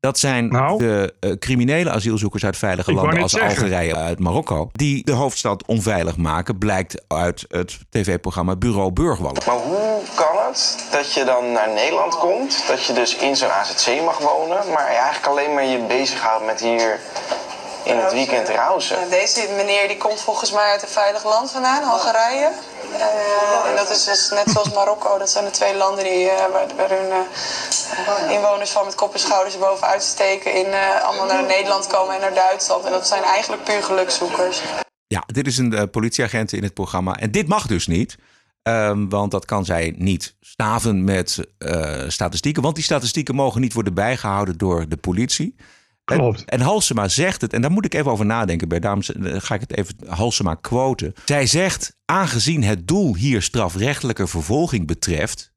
Dat 0.04 0.20
zijn 0.20 0.48
nou, 0.48 0.78
de 0.78 1.14
uh, 1.20 1.32
criminele 1.32 1.90
asielzoekers 1.90 2.46
uit 2.46 2.58
veilige 2.58 2.94
landen 2.94 3.22
als 3.22 3.32
zeggen. 3.32 3.50
Algerije, 3.50 3.96
uit 3.96 4.20
Marokko. 4.20 4.70
Die 4.72 5.06
de 5.06 5.12
hoofdstad 5.12 5.66
onveilig 5.66 6.18
maken, 6.18 6.58
blijkt 6.58 7.04
uit 7.08 7.46
het 7.48 7.80
tv-programma 7.90 8.56
Bureau 8.56 8.92
Burgwallen. 8.92 9.42
Maar 9.46 9.56
hoe 9.56 10.02
kan 10.16 10.46
het 10.48 10.88
dat 10.92 11.14
je 11.14 11.24
dan 11.24 11.52
naar 11.52 11.70
Nederland 11.74 12.18
komt, 12.18 12.64
dat 12.68 12.86
je 12.86 12.94
dus 12.94 13.16
in 13.16 13.36
zo'n 13.36 13.50
AZC 13.50 14.02
mag 14.06 14.18
wonen, 14.18 14.58
maar 14.74 14.92
je 14.92 14.98
eigenlijk 14.98 15.28
alleen 15.28 15.54
maar 15.54 15.66
je 15.66 15.86
bezighoudt 15.88 16.46
met 16.46 16.60
hier 16.60 17.00
in 17.84 17.98
het 17.98 18.14
weekend 18.14 18.50
rousen. 18.50 18.98
Nou, 18.98 19.10
Deze 19.10 19.50
meneer 19.56 19.88
die 19.88 19.98
komt 19.98 20.22
volgens 20.22 20.52
mij 20.52 20.72
uit 20.72 20.82
een 20.82 20.88
veilig 20.88 21.24
land 21.24 21.52
vandaan, 21.52 21.84
Algerije. 21.84 22.52
Eh, 22.98 23.70
en 23.70 23.76
dat 23.76 23.90
is 23.90 24.04
dus 24.04 24.30
net 24.30 24.50
zoals 24.50 24.74
Marokko. 24.74 25.18
Dat 25.18 25.30
zijn 25.30 25.46
de 25.46 25.52
twee 25.52 25.76
landen 25.76 26.04
die, 26.04 26.30
eh, 26.30 26.52
waar, 26.52 26.68
waar 26.76 26.90
hun 26.90 27.12
eh, 27.12 28.32
inwoners 28.32 28.70
van 28.70 28.86
met 28.86 28.96
kop 28.96 29.14
en 29.14 29.20
schouders 29.20 29.58
bovenuit 29.58 30.04
steken. 30.04 30.54
In, 30.54 30.66
eh, 30.66 31.02
allemaal 31.04 31.26
naar 31.26 31.46
Nederland 31.46 31.88
komen 31.88 32.16
en 32.16 32.22
naar 32.22 32.34
Duitsland. 32.34 32.86
En 32.86 32.92
dat 32.92 33.08
zijn 33.08 33.24
eigenlijk 33.24 33.64
puur 33.64 33.84
gelukzoekers. 33.84 34.62
Ja, 35.08 35.24
dit 35.26 35.48
is 35.48 35.58
een 35.58 35.74
uh, 35.74 35.82
politieagent 35.92 36.54
in 36.54 36.64
het 36.64 36.74
programma. 36.74 37.16
En 37.16 37.32
dit 37.32 37.48
mag 37.48 37.68
dus 37.68 37.88
niet. 37.88 38.16
Um, 38.64 39.10
want 39.10 39.32
dat 39.32 39.46
kan 39.46 39.66
zij 39.66 39.94
niet 39.98 40.36
staven 40.42 41.04
met 41.04 41.40
uh, 41.60 42.04
statistieken. 42.08 42.62
Want 42.62 42.76
die 42.76 42.84
statistieken 42.84 43.36
mogen 43.36 43.62
niet 43.62 43.74
worden 43.74 43.94
bijgehouden 43.94 44.58
door 44.58 44.90
de 44.90 44.98
politie. 44.98 45.56
Klopt. 46.06 46.46
En, 46.46 46.62
Halsema 46.62 47.08
zegt 47.08 47.42
het, 47.42 47.54
en 47.54 47.62
daar 47.62 47.72
moet 47.72 47.86
ik 47.86 47.94
even 47.94 48.12
over 48.12 48.26
nadenken. 48.26 48.68
Bij 48.68 48.80
daarom 48.80 49.02
ga 49.22 49.56
ik 49.56 49.62
het 49.62 49.78
even 49.78 49.96
Halsema 50.08 50.56
quoten. 50.56 51.14
Zij 51.26 51.46
zegt: 51.46 51.98
aangezien 52.06 52.64
het 52.64 52.88
doel 52.88 53.16
hier 53.16 53.42
strafrechtelijke 53.42 54.28
vervolging 54.28 54.88
betreft, 54.88 55.54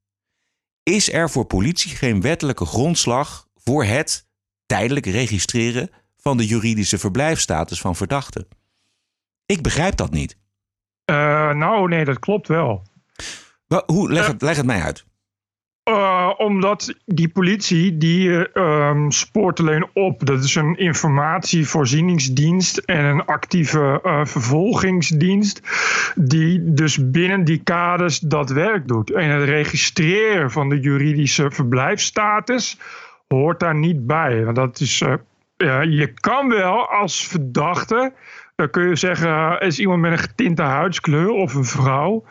is 0.83 1.13
er 1.13 1.31
voor 1.31 1.45
politie 1.45 1.97
geen 1.97 2.21
wettelijke 2.21 2.65
grondslag 2.65 3.47
voor 3.55 3.85
het 3.85 4.27
tijdelijk 4.67 5.07
registreren 5.07 5.91
van 6.17 6.37
de 6.37 6.47
juridische 6.47 6.99
verblijfstatus 6.99 7.81
van 7.81 7.97
verdachten. 7.97 8.49
Ik 9.47 9.63
begrijp 9.63 9.97
dat 9.97 10.11
niet. 10.11 10.37
Uh, 11.11 11.17
nou, 11.53 11.89
nee, 11.89 12.05
dat 12.05 12.19
klopt 12.19 12.49
wel. 12.49 12.83
Wel, 13.67 13.83
hoe, 13.87 14.13
leg, 14.13 14.27
het, 14.27 14.43
leg 14.43 14.57
het 14.57 14.67
mij 14.67 14.83
uit. 14.83 15.05
Uh, 15.89 16.33
omdat 16.37 16.95
die 17.05 17.29
politie, 17.29 17.97
die 17.97 18.59
um, 18.59 19.11
spoort 19.11 19.61
alleen 19.61 19.87
op. 19.93 20.27
Dat 20.27 20.45
is 20.45 20.55
een 20.55 20.77
informatievoorzieningsdienst 20.77 22.79
en 22.79 23.05
een 23.05 23.25
actieve 23.25 24.01
uh, 24.03 24.25
vervolgingsdienst. 24.25 25.63
Die 26.15 26.75
dus 26.75 27.11
binnen 27.11 27.45
die 27.45 27.63
kaders 27.63 28.19
dat 28.19 28.51
werk 28.51 28.89
doet. 28.89 29.11
En 29.11 29.31
het 29.31 29.45
registreren 29.45 30.51
van 30.51 30.69
de 30.69 30.81
juridische 30.81 31.51
verblijfstatus 31.51 32.79
hoort 33.29 33.61
daar 33.61 33.75
niet 33.75 34.07
bij. 34.07 34.45
Want 34.45 34.57
dat 34.57 34.81
is, 34.81 34.99
je 35.89 36.13
kan 36.15 36.49
wel 36.49 36.89
als 36.89 37.27
verdachte 37.27 38.13
dan 38.57 38.71
kun 38.71 38.89
je 38.89 38.97
zeggen, 38.97 39.61
is 39.61 39.79
iemand 39.79 40.01
met 40.01 40.13
een 40.13 40.19
getinte 40.19 40.63
huidskleur 40.63 41.31
of 41.31 41.55
een 41.55 41.65
vrouw. 41.65 42.25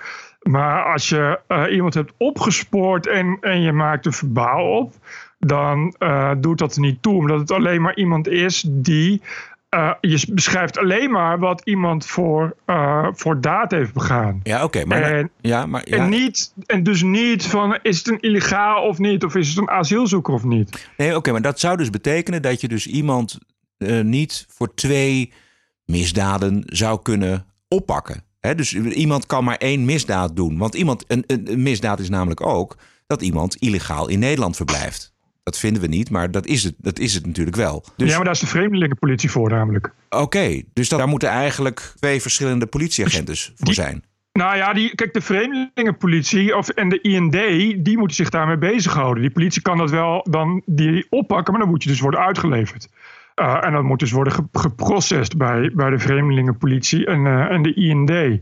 Maar 0.49 0.83
als 0.83 1.09
je 1.09 1.39
uh, 1.47 1.63
iemand 1.71 1.93
hebt 1.93 2.13
opgespoord 2.17 3.07
en, 3.07 3.37
en 3.41 3.61
je 3.61 3.71
maakt 3.71 4.05
een 4.05 4.13
verbaal 4.13 4.77
op, 4.77 4.93
dan 5.39 5.95
uh, 5.99 6.31
doet 6.37 6.57
dat 6.57 6.75
er 6.75 6.81
niet 6.81 7.01
toe. 7.01 7.13
Omdat 7.13 7.39
het 7.39 7.51
alleen 7.51 7.81
maar 7.81 7.95
iemand 7.95 8.27
is 8.27 8.65
die. 8.67 9.21
Uh, 9.75 9.93
je 10.01 10.27
beschrijft 10.31 10.77
alleen 10.77 11.11
maar 11.11 11.39
wat 11.39 11.61
iemand 11.63 12.05
voor, 12.05 12.55
voor 13.13 13.41
daad 13.41 13.71
heeft 13.71 13.93
begaan. 13.93 14.39
Ja, 14.43 14.55
oké. 14.55 14.65
Okay, 14.65 14.83
maar, 14.83 15.01
en, 15.01 15.29
ja, 15.41 15.65
maar, 15.65 15.89
ja. 15.89 15.97
en, 15.97 16.09
niet, 16.09 16.53
en 16.65 16.83
dus 16.83 17.03
niet 17.03 17.47
van 17.47 17.79
is 17.81 17.97
het 17.97 18.07
een 18.07 18.19
illegaal 18.19 18.83
of 18.83 18.97
niet, 18.97 19.23
of 19.23 19.35
is 19.35 19.49
het 19.49 19.57
een 19.57 19.69
asielzoeker 19.69 20.33
of 20.33 20.43
niet. 20.43 20.89
Nee, 20.97 21.07
oké, 21.07 21.17
okay, 21.17 21.33
maar 21.33 21.41
dat 21.41 21.59
zou 21.59 21.77
dus 21.77 21.89
betekenen 21.89 22.41
dat 22.41 22.61
je 22.61 22.67
dus 22.67 22.87
iemand 22.87 23.39
niet 24.03 24.45
voor 24.49 24.73
twee 24.73 25.33
misdaden 25.85 26.63
zou 26.65 27.01
kunnen 27.01 27.45
oppakken. 27.67 28.23
He, 28.45 28.55
dus 28.55 28.73
iemand 28.75 29.25
kan 29.25 29.43
maar 29.43 29.57
één 29.57 29.85
misdaad 29.85 30.35
doen. 30.35 30.57
Want 30.57 30.75
iemand, 30.75 31.05
een, 31.07 31.23
een, 31.27 31.63
misdaad 31.63 31.99
is 31.99 32.09
namelijk 32.09 32.45
ook 32.45 32.77
dat 33.07 33.21
iemand 33.21 33.55
illegaal 33.55 34.07
in 34.07 34.19
Nederland 34.19 34.55
verblijft. 34.55 35.13
Dat 35.43 35.57
vinden 35.57 35.81
we 35.81 35.87
niet, 35.87 36.09
maar 36.09 36.31
dat 36.31 36.45
is 36.45 36.63
het, 36.63 36.75
dat 36.77 36.99
is 36.99 37.13
het 37.13 37.25
natuurlijk 37.25 37.55
wel. 37.55 37.85
Dus, 37.97 38.09
ja, 38.09 38.15
maar 38.15 38.25
daar 38.25 38.33
is 38.33 38.39
de 38.39 38.47
vreemdelingenpolitie 38.47 39.31
voor 39.31 39.49
namelijk. 39.49 39.91
Oké, 40.09 40.23
okay, 40.23 40.65
dus 40.73 40.89
dat, 40.89 40.99
daar 40.99 41.07
moeten 41.07 41.29
eigenlijk 41.29 41.93
twee 41.95 42.21
verschillende 42.21 42.65
politieagenten 42.65 43.35
voor 43.55 43.73
zijn. 43.73 44.03
Nou 44.31 44.55
ja, 44.55 44.73
die, 44.73 44.95
kijk, 44.95 45.13
de 45.13 45.21
vreemdelingenpolitie 45.21 46.57
of, 46.57 46.69
en 46.69 46.89
de 46.89 47.01
IND, 47.01 47.31
die 47.85 47.97
moeten 47.97 48.15
zich 48.15 48.29
daarmee 48.29 48.57
bezighouden. 48.57 49.21
Die 49.21 49.31
politie 49.31 49.61
kan 49.61 49.77
dat 49.77 49.89
wel 49.89 50.27
dan 50.29 50.61
die 50.65 51.07
oppakken, 51.09 51.53
maar 51.53 51.61
dan 51.61 51.71
moet 51.71 51.83
je 51.83 51.89
dus 51.89 51.99
worden 51.99 52.19
uitgeleverd. 52.19 52.89
Uh, 53.41 53.65
en 53.65 53.73
dat 53.73 53.83
moet 53.83 53.99
dus 53.99 54.11
worden 54.11 54.49
geprocessed 54.51 55.37
bij, 55.37 55.71
bij 55.73 55.89
de 55.89 55.99
vreemdelingenpolitie 55.99 57.05
en, 57.05 57.25
uh, 57.25 57.51
en 57.51 57.61
de 57.61 57.73
IND. 57.73 58.39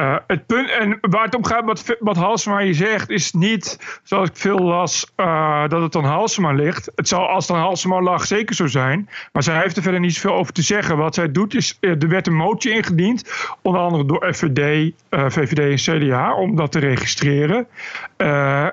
Uh, 0.00 0.16
het 0.26 0.46
punt, 0.46 0.70
en 0.70 0.98
waar 1.00 1.24
het 1.24 1.34
om 1.34 1.44
gaat, 1.44 1.64
wat, 1.64 1.96
wat 1.98 2.16
Halsema 2.16 2.58
hier 2.58 2.74
zegt, 2.74 3.10
is 3.10 3.32
niet, 3.32 3.98
zoals 4.02 4.28
ik 4.28 4.36
veel 4.36 4.58
las, 4.58 5.12
uh, 5.16 5.68
dat 5.68 5.82
het 5.82 5.96
aan 5.96 6.04
Halsema 6.04 6.52
ligt. 6.52 6.90
Het 6.94 7.08
zal 7.08 7.28
als 7.28 7.48
het 7.48 7.56
aan 7.56 7.62
Halsema 7.62 8.00
lag 8.00 8.26
zeker 8.26 8.54
zo 8.54 8.66
zijn. 8.66 9.08
Maar 9.32 9.42
zij 9.42 9.60
heeft 9.60 9.76
er 9.76 9.82
verder 9.82 10.00
niet 10.00 10.14
zoveel 10.14 10.38
over 10.38 10.52
te 10.52 10.62
zeggen. 10.62 10.96
Wat 10.96 11.14
zij 11.14 11.32
doet 11.32 11.54
is, 11.54 11.78
er 11.80 12.08
werd 12.08 12.26
een 12.26 12.34
motie 12.34 12.72
ingediend, 12.72 13.30
onder 13.62 13.80
andere 13.80 14.04
door 14.04 14.34
FVD, 14.34 14.92
VVD 15.10 15.58
en 15.58 15.98
CDA, 15.98 16.34
om 16.34 16.56
dat 16.56 16.72
te 16.72 16.78
registreren. 16.78 17.66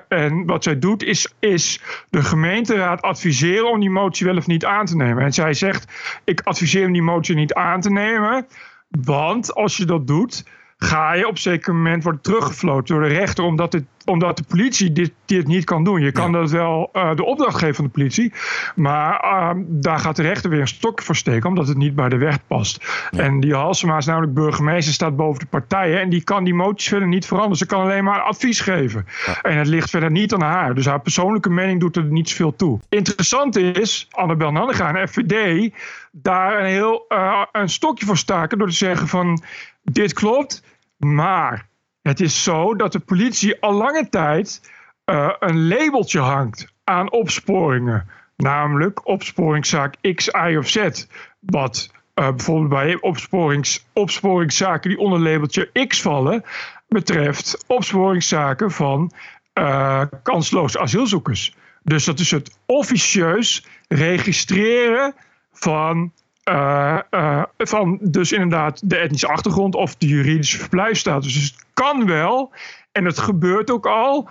en 0.08 0.46
wat 0.46 0.64
zij 0.64 0.78
doet 0.78 1.02
is, 1.02 1.34
is 1.38 1.80
de 2.10 2.22
gemeenteraad 2.22 3.02
adviseren 3.02 3.70
om 3.70 3.80
die 3.80 3.90
motie 3.90 4.26
wel 4.26 4.36
of 4.36 4.46
niet 4.46 4.64
aan 4.64 4.86
te 4.86 4.96
nemen. 4.96 5.24
En 5.24 5.32
zij 5.32 5.54
zegt, 5.54 5.92
ik 6.24 6.40
adviseer 6.40 6.86
om 6.86 6.92
die 6.92 7.02
motie 7.02 7.34
niet 7.34 7.54
aan 7.54 7.80
te 7.80 7.90
nemen, 7.90 8.46
want 8.88 9.54
als 9.54 9.76
je 9.76 9.84
dat 9.84 10.06
doet 10.06 10.44
ga 10.82 11.12
je 11.12 11.26
op 11.26 11.32
een 11.32 11.38
zeker 11.38 11.74
moment 11.74 12.02
worden 12.02 12.20
teruggefloten 12.22 12.94
door 12.94 13.08
de 13.08 13.14
rechter, 13.14 13.44
omdat, 13.44 13.72
het, 13.72 13.84
omdat 14.04 14.36
de 14.36 14.42
politie 14.48 14.92
dit, 14.92 15.12
dit 15.24 15.46
niet 15.46 15.64
kan 15.64 15.84
doen. 15.84 16.00
Je 16.00 16.12
kan 16.12 16.32
ja. 16.32 16.38
dat 16.38 16.50
wel 16.50 16.90
uh, 16.92 17.14
de 17.14 17.24
opdracht 17.24 17.58
geven 17.58 17.74
van 17.74 17.84
de 17.84 17.90
politie, 17.90 18.32
maar 18.74 19.24
uh, 19.24 19.62
daar 19.66 19.98
gaat 19.98 20.16
de 20.16 20.22
rechter 20.22 20.50
weer 20.50 20.60
een 20.60 20.68
stokje 20.68 21.04
voor 21.04 21.16
steken, 21.16 21.48
omdat 21.48 21.68
het 21.68 21.76
niet 21.76 21.94
bij 21.94 22.08
de 22.08 22.16
wet 22.16 22.40
past. 22.46 22.84
Ja. 23.10 23.18
En 23.18 23.40
die 23.40 23.54
Halsema 23.54 23.96
is 23.96 24.06
namelijk 24.06 24.34
burgemeester, 24.34 24.94
staat 24.94 25.16
boven 25.16 25.40
de 25.40 25.46
partijen 25.46 26.00
en 26.00 26.08
die 26.08 26.24
kan 26.24 26.44
die 26.44 26.54
moties 26.54 26.88
verder 26.88 27.08
niet 27.08 27.26
veranderen. 27.26 27.56
Ze 27.56 27.66
kan 27.66 27.80
alleen 27.80 28.04
maar 28.04 28.20
advies 28.20 28.60
geven. 28.60 29.06
Ja. 29.26 29.42
En 29.42 29.56
het 29.56 29.66
ligt 29.66 29.90
verder 29.90 30.10
niet 30.10 30.34
aan 30.34 30.42
haar. 30.42 30.74
Dus 30.74 30.86
haar 30.86 31.00
persoonlijke 31.00 31.50
mening 31.50 31.80
doet 31.80 31.96
er 31.96 32.04
niet 32.04 32.28
zoveel 32.28 32.56
toe. 32.56 32.80
Interessant 32.88 33.56
is, 33.56 34.08
Annabel 34.10 34.52
Nanninga 34.52 34.94
en 34.94 35.08
FVD 35.08 35.70
daar 36.12 36.58
een 36.58 36.66
heel 36.66 37.04
uh, 37.08 37.44
een 37.52 37.68
stokje 37.68 38.06
voor 38.06 38.16
staken 38.16 38.58
door 38.58 38.68
te 38.68 38.74
zeggen 38.74 39.08
van 39.08 39.42
dit 39.82 40.12
klopt. 40.12 40.62
Maar 41.06 41.68
het 42.02 42.20
is 42.20 42.42
zo 42.42 42.74
dat 42.74 42.92
de 42.92 42.98
politie 42.98 43.60
al 43.60 43.72
lange 43.72 44.08
tijd 44.08 44.70
uh, 45.06 45.32
een 45.38 45.68
labeltje 45.68 46.18
hangt 46.20 46.72
aan 46.84 47.12
opsporingen. 47.12 48.08
Namelijk 48.36 49.08
opsporingszaak 49.08 49.94
X, 50.14 50.26
Y 50.26 50.56
of 50.56 50.68
Z. 50.68 51.06
Wat 51.40 51.90
uh, 52.14 52.28
bijvoorbeeld 52.28 52.68
bij 52.68 53.00
opsporings, 53.00 53.86
opsporingszaken 53.92 54.90
die 54.90 54.98
onder 54.98 55.20
labeltje 55.20 55.86
X 55.86 56.02
vallen, 56.02 56.44
betreft 56.88 57.64
opsporingszaken 57.66 58.70
van 58.70 59.12
uh, 59.54 60.02
kansloze 60.22 60.78
asielzoekers. 60.78 61.54
Dus 61.82 62.04
dat 62.04 62.18
is 62.18 62.30
het 62.30 62.58
officieus 62.66 63.66
registreren 63.88 65.14
van 65.52 66.12
uh, 66.50 66.98
uh, 67.10 67.42
van 67.58 67.98
dus 68.00 68.32
inderdaad 68.32 68.90
de 68.90 68.96
etnische 68.96 69.28
achtergrond 69.28 69.74
of 69.74 69.96
de 69.96 70.06
juridische 70.06 70.58
verblijfstatus. 70.58 71.34
Dus 71.34 71.44
het 71.44 71.64
kan 71.74 72.06
wel 72.06 72.52
en 72.92 73.04
het 73.04 73.18
gebeurt 73.18 73.70
ook 73.70 73.86
al. 73.86 74.28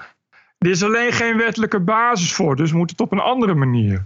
Er 0.58 0.70
is 0.70 0.84
alleen 0.84 1.12
geen 1.12 1.38
wettelijke 1.38 1.80
basis 1.80 2.34
voor, 2.34 2.56
dus 2.56 2.72
moet 2.72 2.90
het 2.90 3.02
op 3.02 3.12
een 3.12 3.20
andere 3.20 3.54
manier. 3.54 4.04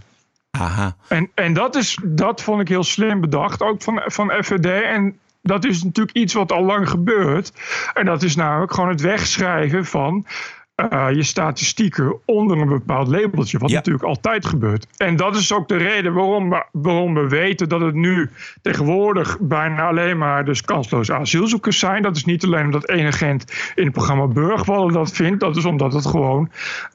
Aha. 0.50 0.96
En, 1.08 1.30
en 1.34 1.52
dat, 1.52 1.74
is, 1.76 1.98
dat 2.04 2.42
vond 2.42 2.60
ik 2.60 2.68
heel 2.68 2.84
slim 2.84 3.20
bedacht, 3.20 3.62
ook 3.62 3.82
van, 3.82 4.02
van 4.06 4.30
FVD. 4.30 4.82
En 4.82 5.18
dat 5.42 5.64
is 5.64 5.82
natuurlijk 5.82 6.16
iets 6.16 6.34
wat 6.34 6.52
al 6.52 6.64
lang 6.64 6.88
gebeurt. 6.88 7.52
En 7.94 8.04
dat 8.04 8.22
is 8.22 8.36
namelijk 8.36 8.72
gewoon 8.72 8.88
het 8.88 9.00
wegschrijven 9.00 9.84
van 9.84 10.26
uh, 10.76 11.06
je 11.12 11.22
statistieken 11.22 12.18
onder 12.24 12.58
een 12.58 12.68
bepaald 12.68 13.08
labeltje. 13.08 13.58
Wat 13.58 13.70
ja. 13.70 13.76
natuurlijk 13.76 14.04
altijd 14.04 14.46
gebeurt. 14.46 14.86
En 14.96 15.16
dat 15.16 15.36
is 15.36 15.52
ook 15.52 15.68
de 15.68 15.76
reden 15.76 16.12
waarom 16.12 16.50
we, 16.50 16.64
waarom 16.72 17.14
we 17.14 17.28
weten 17.28 17.68
dat 17.68 17.80
het 17.80 17.94
nu 17.94 18.30
tegenwoordig 18.62 19.38
bijna 19.40 19.88
alleen 19.88 20.18
maar 20.18 20.44
dus 20.44 20.62
kansloze 20.62 21.14
asielzoekers 21.14 21.78
zijn. 21.78 22.02
Dat 22.02 22.16
is 22.16 22.24
niet 22.24 22.44
alleen 22.44 22.64
omdat 22.64 22.84
één 22.84 23.06
agent 23.06 23.72
in 23.74 23.84
het 23.84 23.92
programma 23.92 24.26
Burgwallen 24.26 24.92
dat 24.92 25.12
vindt. 25.12 25.40
Dat 25.40 25.56
is 25.56 25.64
omdat 25.64 25.92
het 25.92 26.06
gewoon 26.06 26.50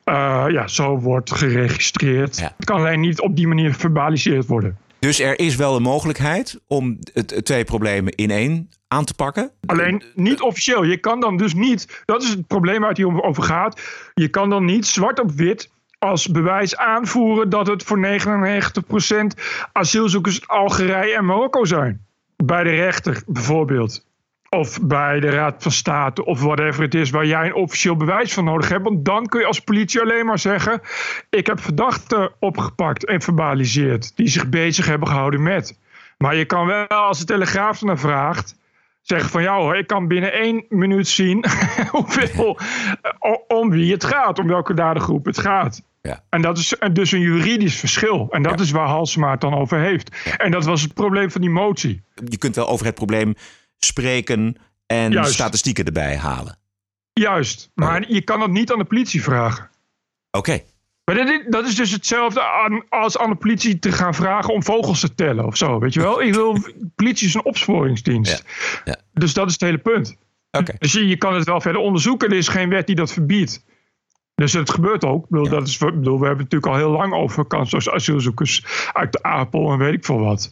uh, 0.05 0.45
ja, 0.49 0.67
zo 0.67 0.99
wordt 0.99 1.31
geregistreerd. 1.31 2.37
Ja. 2.37 2.53
Het 2.57 2.65
kan 2.65 2.79
alleen 2.79 2.99
niet 2.99 3.21
op 3.21 3.35
die 3.35 3.47
manier 3.47 3.73
verbaliseerd 3.73 4.45
worden. 4.45 4.77
Dus 5.01 5.19
er 5.19 5.39
is 5.39 5.55
wel 5.55 5.75
een 5.75 5.81
mogelijkheid 5.81 6.59
om 6.67 6.99
het, 7.13 7.45
twee 7.45 7.63
problemen 7.63 8.15
in 8.15 8.31
één 8.31 8.69
aan 8.87 9.05
te 9.05 9.13
pakken. 9.13 9.51
Alleen 9.65 10.03
niet 10.15 10.41
officieel. 10.41 10.83
Je 10.83 10.97
kan 10.97 11.19
dan 11.19 11.37
dus 11.37 11.53
niet, 11.53 12.03
dat 12.05 12.23
is 12.23 12.29
het 12.29 12.47
probleem 12.47 12.79
waar 12.79 12.89
het 12.89 12.97
hier 12.97 13.23
over 13.23 13.43
gaat. 13.43 13.81
Je 14.13 14.27
kan 14.27 14.49
dan 14.49 14.65
niet 14.65 14.85
zwart 14.85 15.19
op 15.19 15.31
wit 15.31 15.71
als 15.99 16.27
bewijs 16.27 16.77
aanvoeren 16.77 17.49
dat 17.49 17.67
het 17.67 17.83
voor 17.83 18.19
99% 18.19 19.41
asielzoekers 19.71 20.47
Algerije 20.47 21.15
en 21.15 21.25
Marokko 21.25 21.65
zijn. 21.65 22.05
Bij 22.35 22.63
de 22.63 22.69
rechter 22.69 23.23
bijvoorbeeld. 23.27 24.05
Of 24.55 24.81
bij 24.81 25.19
de 25.19 25.29
Raad 25.29 25.63
van 25.63 25.71
State 25.71 26.25
of 26.25 26.41
whatever 26.41 26.83
het 26.83 26.95
is 26.95 27.09
waar 27.09 27.25
jij 27.25 27.45
een 27.45 27.53
officieel 27.53 27.95
bewijs 27.95 28.33
van 28.33 28.43
nodig 28.43 28.69
hebt. 28.69 28.83
Want 28.83 29.05
dan 29.05 29.25
kun 29.25 29.39
je 29.39 29.45
als 29.45 29.59
politie 29.59 30.01
alleen 30.01 30.25
maar 30.25 30.39
zeggen: 30.39 30.81
ik 31.29 31.47
heb 31.47 31.59
verdachten 31.59 32.31
opgepakt 32.39 33.05
en 33.05 33.21
verbaliseerd 33.21 34.15
die 34.15 34.27
zich 34.27 34.49
bezig 34.49 34.85
hebben 34.85 35.07
gehouden 35.07 35.43
met. 35.43 35.79
Maar 36.17 36.35
je 36.35 36.45
kan 36.45 36.65
wel, 36.65 36.87
als 36.87 37.19
de 37.19 37.25
Telegraaf 37.25 37.79
ernaar 37.79 37.99
vraagt, 37.99 38.55
zeggen 39.01 39.29
van 39.29 39.41
ja 39.41 39.57
hoor, 39.57 39.77
ik 39.77 39.87
kan 39.87 40.07
binnen 40.07 40.33
één 40.33 40.65
minuut 40.69 41.07
zien 41.07 41.45
hoeveel, 41.91 42.59
eh, 43.01 43.35
om 43.47 43.69
wie 43.69 43.91
het 43.91 44.03
gaat, 44.03 44.39
om 44.39 44.47
welke 44.47 44.73
dadengroep 44.73 45.25
het 45.25 45.39
gaat. 45.39 45.81
Ja. 46.01 46.23
En 46.29 46.41
dat 46.41 46.57
is 46.57 46.75
dus 46.93 47.11
een 47.11 47.19
juridisch 47.19 47.79
verschil. 47.79 48.27
En 48.31 48.43
dat 48.43 48.59
is 48.59 48.71
waar 48.71 48.87
Halsema 48.87 49.31
het 49.31 49.41
dan 49.41 49.53
over 49.53 49.79
heeft. 49.79 50.35
En 50.37 50.51
dat 50.51 50.65
was 50.65 50.81
het 50.81 50.93
probleem 50.93 51.31
van 51.31 51.41
die 51.41 51.49
motie. 51.49 52.03
Je 52.25 52.37
kunt 52.37 52.55
wel 52.55 52.67
over 52.67 52.85
het 52.85 52.95
probleem 52.95 53.35
spreken 53.85 54.55
en 54.85 55.11
Juist. 55.11 55.33
statistieken 55.33 55.85
erbij 55.85 56.17
halen. 56.17 56.57
Juist, 57.13 57.71
maar 57.73 58.11
je 58.11 58.21
kan 58.21 58.39
dat 58.39 58.49
niet 58.49 58.71
aan 58.71 58.77
de 58.77 58.85
politie 58.85 59.23
vragen. 59.23 59.69
Oké. 60.31 60.59
Maar 61.05 61.15
dat, 61.15 61.43
dat 61.47 61.65
is 61.65 61.75
dus 61.75 61.91
hetzelfde 61.91 62.41
aan, 62.41 62.83
als 62.89 63.17
aan 63.17 63.29
de 63.29 63.35
politie 63.35 63.79
te 63.79 63.91
gaan 63.91 64.13
vragen 64.13 64.53
om 64.53 64.63
vogels 64.63 64.99
te 64.99 65.15
tellen 65.15 65.45
of 65.45 65.57
zo. 65.57 65.79
Weet 65.79 65.93
je 65.93 66.01
wel? 66.01 66.21
Ik 66.21 66.33
wil, 66.33 66.57
politie 66.95 67.27
is 67.27 67.33
een 67.33 67.45
opsporingsdienst. 67.45 68.43
Ja. 68.85 68.95
Dus 69.13 69.33
dat 69.33 69.47
is 69.47 69.53
het 69.53 69.61
hele 69.61 69.77
punt. 69.77 70.15
Oké. 70.51 70.73
Dus 70.77 70.91
je, 70.91 71.07
je 71.07 71.17
kan 71.17 71.33
het 71.33 71.45
wel 71.45 71.61
verder 71.61 71.81
onderzoeken. 71.81 72.29
Er 72.29 72.37
is 72.37 72.47
geen 72.47 72.69
wet 72.69 72.87
die 72.87 72.95
dat 72.95 73.13
verbiedt. 73.13 73.63
Dus 74.35 74.53
het 74.53 74.69
gebeurt 74.69 75.05
ook. 75.05 75.23
Ik 75.23 75.29
bedoel, 75.29 75.49
dat 75.49 75.67
is, 75.67 75.77
bedoel, 75.77 76.19
we 76.19 76.25
hebben 76.25 76.43
het 76.43 76.51
natuurlijk 76.51 76.71
al 76.71 76.75
heel 76.75 76.97
lang 76.97 77.13
over 77.13 77.45
kansloos 77.45 77.89
asielzoekers 77.89 78.65
uit 78.93 79.11
de 79.11 79.23
Apel 79.23 79.71
en 79.71 79.77
weet 79.77 79.93
ik 79.93 80.05
veel 80.05 80.19
wat. 80.19 80.49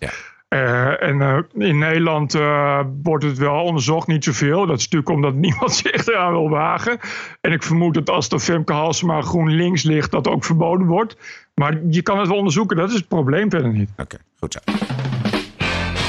Eh, 0.50 1.04
en 1.04 1.22
eh, 1.22 1.68
in 1.68 1.78
Nederland 1.78 2.36
eh, 2.36 2.80
wordt 3.04 3.24
het 3.24 3.38
wel 3.38 3.64
onderzocht, 3.64 4.08
niet 4.08 4.24
zoveel. 4.24 4.66
Dat 4.66 4.78
is 4.78 4.84
natuurlijk 4.84 5.10
omdat 5.10 5.34
niemand 5.46 5.74
zich 5.74 6.08
eraan 6.08 6.32
wil 6.32 6.50
wagen. 6.50 7.00
En 7.42 7.52
ik 7.52 7.64
vermoed 7.64 7.94
dat 7.94 8.10
als 8.10 8.30
de 8.30 8.40
Femke 8.40 8.74
Halsema 8.74 9.22
GroenLinks 9.22 9.84
ligt, 9.84 10.12
dat 10.12 10.28
ook 10.28 10.46
verboden 10.46 10.88
wordt. 10.88 11.18
Maar 11.56 11.80
je 11.90 12.02
kan 12.02 12.20
het 12.20 12.28
wel 12.28 12.38
onderzoeken, 12.38 12.78
dat 12.78 12.90
is 12.90 12.96
het 12.96 13.08
probleem 13.08 13.50
verder 13.50 13.72
niet. 13.72 13.90
Oké, 13.98 14.18
goed 14.40 14.54
zo. 14.54 14.60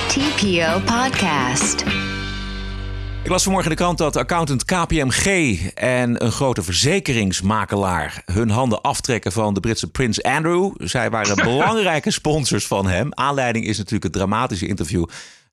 TPO 0.08 0.80
Podcast. 0.84 1.84
Ik 3.30 3.36
las 3.36 3.44
vanmorgen 3.44 3.70
in 3.70 3.76
de 3.76 3.82
krant 3.82 3.98
dat 3.98 4.16
accountant 4.16 4.64
KPMG 4.64 5.26
en 5.74 6.24
een 6.24 6.32
grote 6.32 6.62
verzekeringsmakelaar 6.62 8.22
hun 8.24 8.50
handen 8.50 8.80
aftrekken 8.80 9.32
van 9.32 9.54
de 9.54 9.60
Britse 9.60 9.90
prins 9.90 10.22
Andrew. 10.22 10.72
Zij 10.78 11.10
waren 11.10 11.36
belangrijke 11.44 12.10
sponsors 12.10 12.66
van 12.66 12.86
hem. 12.86 13.14
Aanleiding 13.14 13.66
is 13.66 13.76
natuurlijk 13.76 14.04
het 14.04 14.12
dramatische 14.12 14.66
interview 14.66 15.04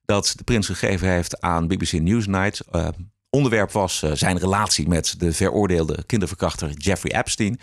dat 0.04 0.32
de 0.36 0.44
prins 0.44 0.66
gegeven 0.66 1.08
heeft 1.08 1.40
aan 1.40 1.66
BBC 1.66 1.92
Newsnight. 1.92 2.62
Uh, 2.72 2.88
onderwerp 3.30 3.72
was 3.72 4.02
uh, 4.02 4.10
zijn 4.12 4.38
relatie 4.38 4.88
met 4.88 5.14
de 5.18 5.32
veroordeelde 5.32 6.04
kinderverkrachter 6.06 6.70
Jeffrey 6.70 7.18
Epstein. 7.18 7.60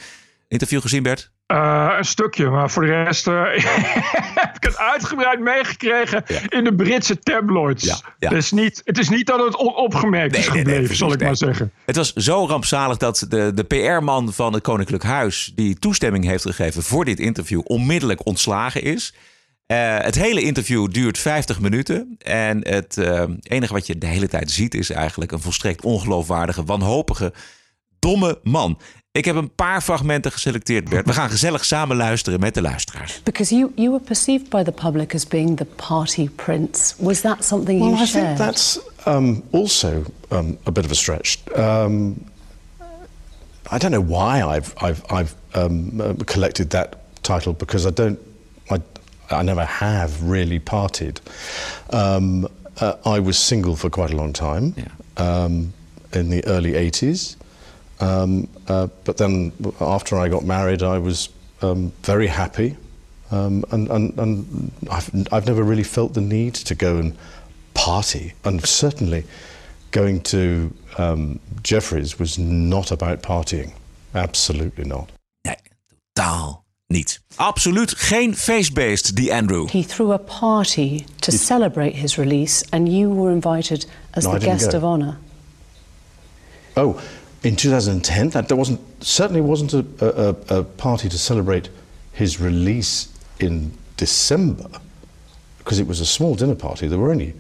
Interview 0.48 0.82
gezien, 0.82 1.04
Bert? 1.04 1.32
Uh, 1.54 1.94
een 1.98 2.06
stukje, 2.06 2.50
maar 2.50 2.72
voor 2.72 2.86
de 2.86 3.04
rest 3.04 3.28
uh, 3.28 3.44
heb 4.42 4.56
ik 4.56 4.64
het 4.64 4.78
uitgebreid 4.78 5.40
meegekregen 5.40 6.24
ja. 6.28 6.40
in 6.50 6.64
de 6.64 6.76
Britse 6.76 7.20
tabloids. 7.20 7.84
Ja, 7.84 8.00
ja. 8.20 8.42
Niet, 8.50 8.82
het 8.86 8.98
is 8.98 9.10
niet 9.10 9.28
dat 9.28 9.46
het 9.46 9.58
onopgemerkt 9.58 10.32
nee, 10.32 10.42
is 10.42 10.48
gebleven, 10.48 10.72
nee, 10.72 10.88
nee, 10.88 10.96
zal 10.96 11.14
ik 11.14 11.22
maar 11.22 11.38
zeggen. 11.38 11.72
Het 11.86 11.96
was 11.96 12.14
zo 12.14 12.46
rampzalig 12.46 12.98
dat 12.98 13.26
de, 13.30 13.52
de 13.54 13.64
PR-man 13.64 14.34
van 14.34 14.54
het 14.54 14.64
Koninklijk 14.64 15.04
Huis... 15.04 15.52
die 15.56 15.80
toestemming 15.80 16.26
heeft 16.26 16.44
gegeven 16.44 16.84
voor 16.84 17.06
dit 17.06 17.20
interview... 17.20 17.62
onmiddellijk 17.64 18.26
ontslagen 18.26 18.82
is. 18.82 19.14
Uh, 19.68 19.98
het 19.98 20.16
hele 20.16 20.42
interview 20.42 20.92
duurt 20.92 21.18
50 21.18 21.60
minuten. 21.60 22.16
En 22.18 22.68
het 22.68 22.98
enige 23.42 23.74
wat 23.74 23.88
je 23.88 23.98
de 23.98 24.08
hele 24.08 24.28
tijd 24.28 24.52
ziet... 24.52 24.74
is 24.74 24.90
eigenlijk 24.90 25.32
een 25.32 25.42
volstrekt 25.42 25.84
ongeloofwaardige, 25.84 26.64
wanhopige, 26.64 27.34
domme 28.00 28.40
man. 28.44 28.80
Ik 29.16 29.26
heb 29.26 29.36
een 29.36 29.56
paar 29.56 29.82
fragmenten 29.82 30.32
geselecteerd, 30.32 30.90
Bert. 30.90 31.06
We 31.06 31.14
gaan 31.14 31.30
gezellig 31.30 31.66
samen 31.66 31.96
luisteren 31.96 32.40
met 32.40 32.54
de 32.54 32.62
luisteraars. 32.62 33.22
Because 33.24 33.56
you, 33.56 33.72
you 33.76 33.90
were 33.90 34.04
perceived 34.04 34.50
by 34.50 34.64
the 34.64 34.72
public 34.72 35.14
as 35.14 35.28
being 35.28 35.58
the 35.58 35.66
party 35.66 36.30
prince. 36.30 36.94
Was 36.98 37.22
that 37.22 37.46
something 37.46 37.80
you 37.80 37.92
well, 37.92 38.06
shared? 38.06 38.26
I 38.26 38.36
think 38.36 38.38
that's 38.38 38.80
um, 39.06 39.44
also 39.52 40.04
um, 40.32 40.58
a 40.64 40.72
bit 40.72 40.86
of 40.86 40.92
a 40.92 40.96
stretch. 40.96 41.38
Um, 41.56 42.26
I 43.72 43.78
don't 43.78 43.92
know 43.92 44.18
why 44.18 44.56
I've, 44.56 44.74
I've, 44.82 45.02
I've 45.10 45.34
um, 45.54 46.02
uh, 46.02 46.14
collected 46.26 46.70
that 46.70 46.96
title 47.22 47.54
because 47.54 47.88
I 47.88 47.92
don't, 47.92 48.20
I, 48.70 48.82
I 49.30 49.44
never 49.44 49.66
have 49.66 50.30
really 50.30 50.60
partied. 50.60 51.20
Um, 51.90 52.48
uh, 52.82 53.16
I 53.16 53.20
was 53.20 53.38
single 53.38 53.76
for 53.76 53.90
quite 53.90 54.14
a 54.14 54.16
long 54.16 54.34
time 54.34 54.74
um, 55.16 55.72
in 56.12 56.30
the 56.30 56.44
early 56.46 56.74
80s. 56.74 57.38
Um, 58.00 58.48
uh, 58.68 58.88
but 59.04 59.18
then 59.18 59.52
after 59.80 60.18
I 60.18 60.30
got 60.30 60.44
married, 60.44 60.84
I 60.84 60.98
was 60.98 61.30
um, 61.62 61.92
very 62.04 62.28
happy. 62.28 62.76
Um, 63.32 63.64
and 63.72 63.90
and, 63.90 64.20
and 64.20 64.72
I've, 64.92 65.10
I've 65.32 65.46
never 65.46 65.64
really 65.64 65.84
felt 65.84 66.14
the 66.14 66.22
need 66.22 66.54
to 66.66 66.76
go 66.76 66.98
and 66.98 67.16
party. 67.74 68.34
And 68.44 68.66
certainly 68.66 69.24
going 69.92 70.22
to 70.22 70.74
um, 70.98 71.40
Jeffrey's 71.64 72.20
was 72.20 72.38
not 72.38 72.92
about 72.92 73.22
partying. 73.22 73.72
Absolutely 74.14 74.86
not. 74.86 75.10
Nee, 75.42 75.56
totaal 76.14 76.64
niet. 76.88 77.22
Absoluut 77.36 77.94
geen 77.98 78.36
feestbeest, 78.36 79.16
die 79.16 79.32
Andrew. 79.34 79.68
He 79.68 79.84
threw 79.84 80.12
a 80.14 80.18
party 80.18 81.06
to 81.22 81.32
celebrate 81.32 81.96
his 81.96 82.18
release, 82.18 82.64
and 82.70 82.88
you 82.88 83.10
were 83.10 83.32
invited 83.34 83.86
as 84.12 84.24
No, 84.26 84.32
the 84.32 84.40
guest 84.46 84.72
go. 84.72 84.78
of 84.78 84.84
honor. 84.84 85.18
Oh, 86.76 87.00
in 87.46 87.56
2010, 87.56 88.30
that 88.30 88.48
there 88.48 88.58
wasn't 88.58 88.82
certainly 89.04 89.40
wasn't 89.40 89.74
a, 89.74 89.86
a, 90.02 90.60
a 90.60 90.64
party 90.64 91.08
to 91.08 91.18
celebrate 91.18 91.70
his 92.12 92.42
release 92.42 93.08
in 93.40 93.72
December 93.98 94.68
because 95.60 95.80
it 95.80 95.88
was 95.88 96.00
a 96.00 96.06
small 96.06 96.34
dinner 96.34 96.56
party. 96.56 96.88
There 96.88 96.98
were 96.98 97.12
only 97.12 97.34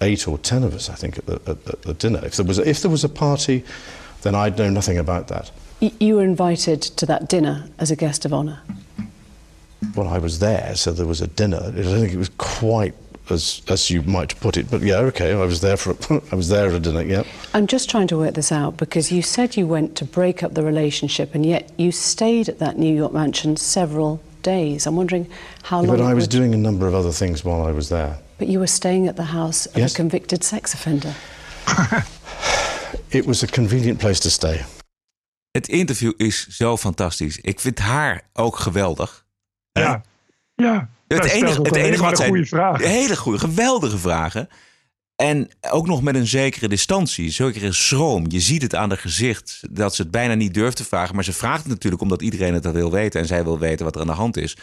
eight 0.00 0.28
or 0.28 0.38
ten 0.38 0.62
of 0.62 0.72
us, 0.74 0.88
I 0.88 0.94
think, 0.94 1.18
at 1.18 1.26
the, 1.26 1.34
at, 1.46 1.68
at 1.68 1.82
the 1.82 1.94
dinner. 1.94 2.24
If 2.24 2.36
there 2.36 2.46
was 2.46 2.58
a, 2.58 2.68
if 2.68 2.80
there 2.80 2.90
was 2.90 3.02
a 3.02 3.08
party, 3.08 3.64
then 4.22 4.36
I'd 4.36 4.56
know 4.56 4.70
nothing 4.70 4.98
about 4.98 5.28
that. 5.28 5.50
You 5.80 6.16
were 6.16 6.24
invited 6.24 6.82
to 6.82 7.06
that 7.06 7.28
dinner 7.28 7.68
as 7.78 7.90
a 7.90 7.96
guest 7.96 8.24
of 8.24 8.32
honor. 8.32 8.60
Well, 9.96 10.08
I 10.08 10.18
was 10.18 10.38
there, 10.38 10.76
so 10.76 10.92
there 10.92 11.06
was 11.06 11.22
a 11.22 11.26
dinner. 11.26 11.58
I 11.58 11.70
don't 11.70 12.00
think 12.00 12.12
it 12.12 12.18
was 12.18 12.30
quite 12.38 12.94
as 13.30 13.62
as 13.68 13.88
you 13.88 14.02
might 14.02 14.34
put 14.40 14.56
it, 14.56 14.70
but 14.70 14.80
yeah, 14.82 15.06
okay, 15.08 15.30
I 15.32 15.44
was 15.46 15.60
there 15.60 15.76
for 15.76 15.94
I 16.32 16.36
was 16.36 16.48
there 16.48 16.66
at 16.68 16.74
a 16.74 16.78
dinner. 16.80 17.02
Yeah. 17.02 17.22
I'm 17.54 17.66
just 17.66 17.88
trying 17.90 18.08
to 18.08 18.16
work 18.16 18.34
this 18.34 18.50
out 18.52 18.76
because 18.76 19.14
you 19.14 19.22
said 19.22 19.56
you 19.56 19.68
went 19.68 19.94
to 19.96 20.04
break 20.04 20.42
up 20.42 20.52
the 20.54 20.62
relationship, 20.62 21.34
and 21.34 21.44
yet 21.46 21.62
you 21.76 21.92
stayed 21.92 22.48
at 22.48 22.58
that 22.58 22.76
New 22.76 22.94
York 22.96 23.12
mansion 23.12 23.56
several 23.56 24.18
days. 24.42 24.86
I'm 24.86 24.96
wondering 24.96 25.26
how 25.62 25.80
Yeah, 25.82 25.88
long. 25.88 25.98
but 25.98 26.04
I 26.10 26.14
was 26.14 26.22
would- 26.24 26.30
doing 26.38 26.54
a 26.54 26.58
number 26.58 26.86
of 26.88 26.94
other 26.94 27.12
things 27.12 27.42
while 27.44 27.68
I 27.68 27.72
was 27.74 27.88
there. 27.88 28.14
But 28.38 28.48
you 28.48 28.58
were 28.58 28.68
staying 28.68 29.08
at 29.08 29.14
the 29.16 29.22
house 29.32 29.66
of 29.66 29.76
Yes. 29.76 29.92
a 29.92 29.96
convicted 29.96 30.42
sex 30.44 30.74
offender. 30.74 31.14
It 33.08 33.24
was 33.26 33.42
a 33.42 33.46
convenient 33.46 33.98
place 33.98 34.20
to 34.20 34.30
stay. 34.30 34.64
Het 35.50 35.68
interview 35.68 36.12
is 36.16 36.46
zo 36.48 36.76
fantastisch. 36.76 37.38
Ik 37.38 37.60
vind 37.60 37.78
haar 37.78 38.22
ook 38.32 38.56
geweldig. 38.56 39.24
Ja, 39.72 40.02
ja. 40.54 40.88
Het 41.14 41.22
Dat 41.22 41.30
enige, 41.30 41.62
het 41.62 41.76
enige 41.76 42.02
wat 42.02 42.10
een 42.10 42.16
zijn. 42.16 42.28
goede 42.28 42.46
vraag. 42.46 42.82
Hele 42.82 43.16
goede, 43.16 43.38
geweldige 43.38 43.98
vragen. 43.98 44.48
En 45.16 45.48
ook 45.70 45.86
nog 45.86 46.02
met 46.02 46.14
een 46.14 46.26
zekere 46.26 46.68
distantie, 46.68 47.30
zekere 47.30 47.72
schroom. 47.72 48.24
Je 48.28 48.40
ziet 48.40 48.62
het 48.62 48.74
aan 48.74 48.88
haar 48.88 48.98
gezicht 48.98 49.60
dat 49.70 49.94
ze 49.94 50.02
het 50.02 50.10
bijna 50.10 50.34
niet 50.34 50.54
durft 50.54 50.76
te 50.76 50.84
vragen. 50.84 51.14
Maar 51.14 51.24
ze 51.24 51.32
vraagt 51.32 51.58
het 51.62 51.68
natuurlijk 51.68 52.02
omdat 52.02 52.22
iedereen 52.22 52.54
het 52.54 52.72
wil 52.72 52.90
weten. 52.90 53.20
En 53.20 53.26
zij 53.26 53.44
wil 53.44 53.58
weten 53.58 53.84
wat 53.84 53.94
er 53.94 54.00
aan 54.00 54.06
de 54.06 54.12
hand 54.12 54.36
is. 54.36 54.56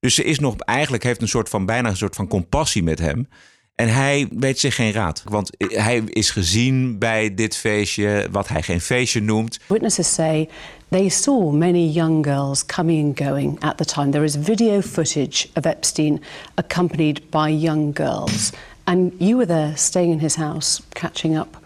Dus 0.00 0.14
ze 0.14 0.24
is 0.24 0.38
nog 0.38 0.56
eigenlijk 0.58 1.02
heeft 1.02 1.22
een 1.22 1.28
soort 1.28 1.48
van 1.48 1.66
bijna 1.66 1.88
een 1.88 1.96
soort 1.96 2.14
van 2.14 2.28
compassie 2.28 2.82
met 2.82 2.98
hem. 2.98 3.28
En 3.74 3.88
hij 3.88 4.28
weet 4.30 4.58
zich 4.58 4.74
geen 4.74 4.92
raad. 4.92 5.22
Want 5.24 5.50
hij 5.58 6.02
is 6.06 6.30
gezien 6.30 6.98
bij 6.98 7.34
dit 7.34 7.56
feestje, 7.56 8.28
wat 8.30 8.48
hij 8.48 8.62
geen 8.62 8.80
feestje 8.80 9.20
noemt. 9.20 9.58
Witnesses 9.66 10.14
say 10.14 10.48
they 10.94 11.08
saw 11.08 11.50
many 11.50 11.88
young 11.88 12.22
girls 12.22 12.62
coming 12.62 13.00
and 13.00 13.16
going 13.16 13.58
at 13.62 13.78
the 13.78 13.84
time. 13.84 14.12
There 14.12 14.22
is 14.22 14.36
video 14.36 14.80
footage 14.80 15.48
of 15.56 15.66
Epstein 15.66 16.20
accompanied 16.56 17.28
by 17.32 17.48
young 17.48 17.90
girls. 17.90 18.52
And 18.86 19.12
you 19.20 19.36
were 19.36 19.44
there 19.44 19.76
staying 19.76 20.12
in 20.12 20.20
his 20.20 20.36
house, 20.36 20.80
catching 20.94 21.34
up 21.34 21.56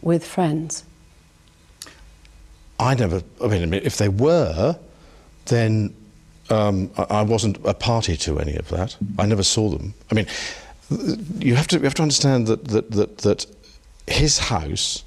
with 0.00 0.24
friends. 0.24 0.84
I 2.80 2.94
never. 2.94 3.20
I 3.44 3.48
mean, 3.48 3.74
if 3.74 3.98
they 3.98 4.08
were, 4.08 4.78
then 5.44 5.94
um, 6.48 6.90
I, 6.96 7.20
wasn't 7.20 7.58
a 7.66 7.74
party 7.74 8.16
to 8.16 8.38
any 8.38 8.56
of 8.56 8.70
that. 8.70 8.96
I 9.18 9.26
never 9.26 9.42
saw 9.42 9.68
them. 9.68 9.92
I 10.10 10.14
mean, 10.14 10.26
you 11.38 11.56
have 11.56 11.66
to 11.68 11.76
you 11.76 11.84
have 11.84 11.94
to 11.96 12.02
understand 12.02 12.46
that 12.46 12.64
that 12.68 12.90
that, 12.92 13.18
that 13.18 13.46
his 14.06 14.38
house. 14.38 15.04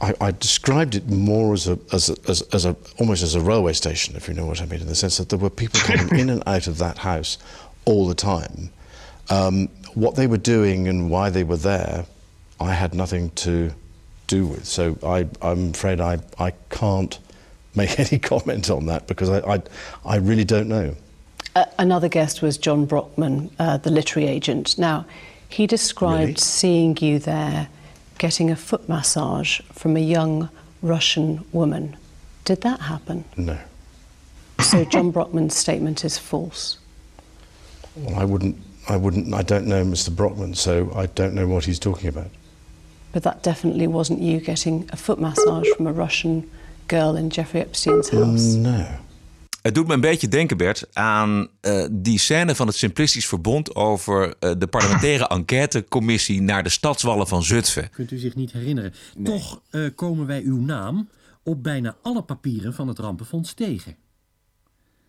I, 0.00 0.14
I 0.20 0.30
described 0.32 0.94
it 0.94 1.08
more 1.08 1.54
as 1.54 1.68
a, 1.68 1.78
as 1.92 2.10
a 2.10 2.16
as 2.28 2.42
as 2.52 2.64
a 2.66 2.76
almost 2.98 3.22
as 3.22 3.34
a 3.34 3.40
railway 3.40 3.72
station, 3.72 4.14
if 4.16 4.28
you 4.28 4.34
know 4.34 4.44
what 4.46 4.60
I 4.60 4.66
mean, 4.66 4.80
in 4.80 4.86
the 4.86 4.94
sense 4.94 5.16
that 5.16 5.30
there 5.30 5.38
were 5.38 5.50
people 5.50 5.80
coming 5.80 6.18
in 6.18 6.30
and 6.30 6.42
out 6.46 6.66
of 6.66 6.78
that 6.78 6.98
house 6.98 7.38
all 7.86 8.06
the 8.06 8.14
time. 8.14 8.70
Um, 9.30 9.68
what 9.94 10.14
they 10.14 10.26
were 10.26 10.36
doing 10.36 10.88
and 10.88 11.10
why 11.10 11.30
they 11.30 11.44
were 11.44 11.56
there, 11.56 12.04
I 12.60 12.74
had 12.74 12.94
nothing 12.94 13.30
to 13.30 13.72
do 14.26 14.46
with. 14.46 14.66
So 14.66 14.98
I, 15.02 15.26
I'm 15.40 15.70
afraid 15.70 16.00
I, 16.00 16.18
I 16.38 16.50
can't 16.70 17.18
make 17.74 17.98
any 18.12 18.18
comment 18.18 18.70
on 18.70 18.86
that 18.86 19.06
because 19.06 19.30
I, 19.30 19.54
I, 19.54 19.62
I 20.04 20.16
really 20.16 20.44
don't 20.44 20.68
know. 20.68 20.94
Uh, 21.54 21.64
another 21.78 22.08
guest 22.08 22.42
was 22.42 22.58
John 22.58 22.84
Brockman, 22.84 23.50
uh, 23.58 23.78
the 23.78 23.90
literary 23.90 24.28
agent. 24.28 24.76
Now, 24.78 25.06
he 25.48 25.66
described 25.66 26.20
Really? 26.20 26.34
seeing 26.34 26.96
you 26.98 27.18
there 27.18 27.68
getting 28.18 28.50
a 28.50 28.56
foot 28.56 28.88
massage 28.88 29.60
from 29.72 29.96
a 29.96 30.00
young 30.00 30.48
Russian 30.82 31.44
woman. 31.52 31.96
Did 32.44 32.62
that 32.62 32.80
happen? 32.80 33.24
No. 33.36 33.58
So 34.60 34.84
John 34.84 35.10
Brockman's 35.10 35.54
statement 35.56 36.04
is 36.04 36.16
false. 36.16 36.78
Well, 37.96 38.18
I 38.18 38.24
wouldn't, 38.24 38.56
I 38.88 38.96
wouldn't, 38.96 39.34
I 39.34 39.42
don't 39.42 39.66
know 39.66 39.84
Mr. 39.84 40.14
Brockman, 40.14 40.54
so 40.54 40.92
I 40.94 41.06
don't 41.06 41.34
know 41.34 41.46
what 41.46 41.64
he's 41.64 41.78
talking 41.78 42.08
about. 42.08 42.30
But 43.12 43.22
that 43.22 43.42
definitely 43.42 43.86
wasn't 43.86 44.20
you 44.20 44.40
getting 44.40 44.88
a 44.92 44.96
foot 44.96 45.18
massage 45.18 45.66
from 45.76 45.86
a 45.86 45.92
Russian 45.92 46.50
girl 46.88 47.16
in 47.16 47.30
Jeffrey 47.30 47.60
Epstein's 47.60 48.10
house. 48.10 48.54
No. 48.54 48.86
Het 49.66 49.74
doet 49.74 49.86
me 49.86 49.94
een 49.94 50.00
beetje 50.00 50.28
denken, 50.28 50.56
Bert, 50.56 50.86
aan 50.96 51.48
eh, 51.60 51.86
die 51.92 52.18
scène 52.18 52.54
van 52.54 52.66
het 52.66 52.76
Simplistisch 52.76 53.26
Verbond 53.26 53.74
over 53.74 54.36
eh, 54.38 54.52
de 54.58 54.66
parlementaire 54.66 55.28
enquêtecommissie 55.36 56.40
naar 56.40 56.62
de 56.62 56.68
stadswallen 56.68 57.28
van 57.28 57.42
Zutphen. 57.42 57.90
Kunt 57.90 58.10
u 58.10 58.18
zich 58.18 58.34
niet 58.34 58.52
herinneren. 58.52 58.94
Toch 59.24 59.60
eh, 59.70 59.86
komen 59.94 60.26
wij 60.26 60.42
uw 60.42 60.60
naam 60.60 61.08
op 61.42 61.62
bijna 61.62 61.96
alle 62.02 62.22
papieren 62.22 62.74
van 62.74 62.88
het 62.88 62.98
rampenfonds 62.98 63.54
tegen. 63.54 63.96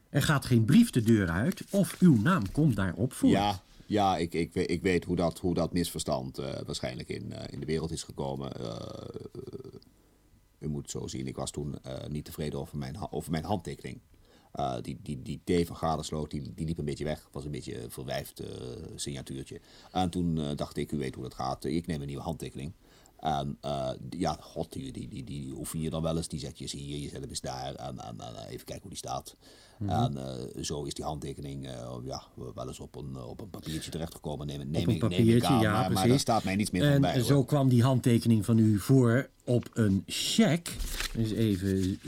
Er 0.10 0.22
gaat 0.22 0.46
geen 0.46 0.66
brief 0.66 0.90
de 0.90 1.02
deur 1.02 1.30
uit 1.30 1.64
of 1.70 1.96
uw 2.00 2.22
naam 2.22 2.52
komt 2.52 2.76
daarop 2.76 3.14
voor. 3.14 3.30
Ja, 3.30 3.62
ja 3.86 4.18
ik, 4.18 4.34
ik, 4.34 4.54
weet- 4.54 4.70
ik 4.70 4.82
weet 4.82 5.04
hoe 5.06 5.16
dat, 5.16 5.40
hoe 5.40 5.54
dat 5.54 5.74
misverstand 5.74 6.38
eh, 6.38 6.46
waarschijnlijk 6.66 7.10
in, 7.10 7.34
eh, 7.34 7.54
in 7.54 7.60
de 7.60 7.66
wereld 7.66 7.92
is 7.92 8.04
gekomen. 8.04 8.52
U 10.60 10.68
moet 10.68 10.90
zo 10.90 11.08
zien, 11.08 11.28
ik 11.28 11.36
was 11.36 11.52
toen 11.52 11.76
eh, 11.84 12.08
niet 12.08 12.26
tevreden 12.26 12.60
over 12.60 12.78
mijn, 12.78 13.12
over 13.12 13.32
mijn 13.32 13.44
handtekening. 13.44 14.00
Eh, 14.58 14.76
die, 14.82 14.98
die, 15.04 15.22
die 15.22 15.64
T 15.64 15.68
van 15.68 15.76
Gadesloot, 15.76 16.32
die, 16.32 16.54
die 16.56 16.66
liep 16.66 16.78
een 16.78 16.86
beetje 16.86 17.04
weg. 17.04 17.28
was 17.32 17.46
een 17.46 17.52
beetje 17.52 17.84
een 17.84 17.92
verwijfd 17.92 18.40
eh, 18.40 18.48
signatuurtje. 18.96 19.60
En 19.92 20.10
toen 20.10 20.38
eh, 20.38 20.56
dacht 20.56 20.78
ik, 20.78 20.92
u 20.92 20.98
weet 20.98 21.16
hoe 21.16 21.24
dat 21.24 21.34
gaat. 21.34 21.66
ik 21.66 21.88
neem 21.88 22.02
een 22.02 22.08
nieuwe 22.08 22.24
handtekening. 22.24 22.74
En 23.20 23.58
ja, 24.10 24.38
god, 24.42 24.74
die, 24.74 24.92
die, 24.92 25.08
die, 25.08 25.24
die 25.24 25.54
oefen 25.58 25.82
je 25.82 25.90
dan 25.90 26.02
wel 26.02 26.18
eens. 26.18 26.28
Die 26.28 26.40
zet 26.40 26.58
je 26.58 26.64
eens 26.64 26.74
hier, 26.74 26.98
je 26.98 27.10
zet 27.10 27.20
hem 27.22 27.30
eens 27.30 27.42
daar. 27.42 27.76
En, 27.76 28.00
en, 28.00 28.20
en, 28.20 28.48
even 28.48 28.66
kijken 28.66 28.82
hoe 28.82 28.90
die 28.90 28.98
staat. 28.98 29.36
Mhm. 29.78 29.92
En 29.92 30.66
zo 30.66 30.84
is 30.84 30.94
die 30.94 31.06
handtekening 31.06 31.70
ja, 32.04 32.24
wel 32.56 32.68
eens 32.68 32.80
op 32.80 32.96
een, 32.96 33.18
op 33.24 33.42
een 33.42 33.50
papiertje 33.50 33.92
terechtgekomen. 33.92 34.48
Neem, 34.48 34.58
neem, 34.58 34.68
op 34.68 34.74
een 34.74 34.80
ik- 34.80 34.86
neem 34.86 34.96
ik 34.96 35.00
papiertje, 35.18 35.48
aan, 35.48 35.62
ja, 35.62 35.72
maar, 35.72 35.80
precies. 35.80 36.00
maar 36.00 36.08
daar 36.08 36.20
staat 36.20 36.44
mij 36.44 36.56
niets 36.56 36.72
meer 36.72 36.84
van 36.84 36.92
en 36.92 37.02
bij. 37.02 37.14
hoor. 37.14 37.24
zo 37.24 37.44
kwam 37.44 37.70
die 37.70 37.84
handtekening 37.84 38.46
van 38.46 38.58
u 38.58 38.80
voor 38.80 39.30
op 39.44 39.70
een 39.74 40.04
cheque. 40.06 40.74
Dus 41.14 41.32
even... 41.32 42.00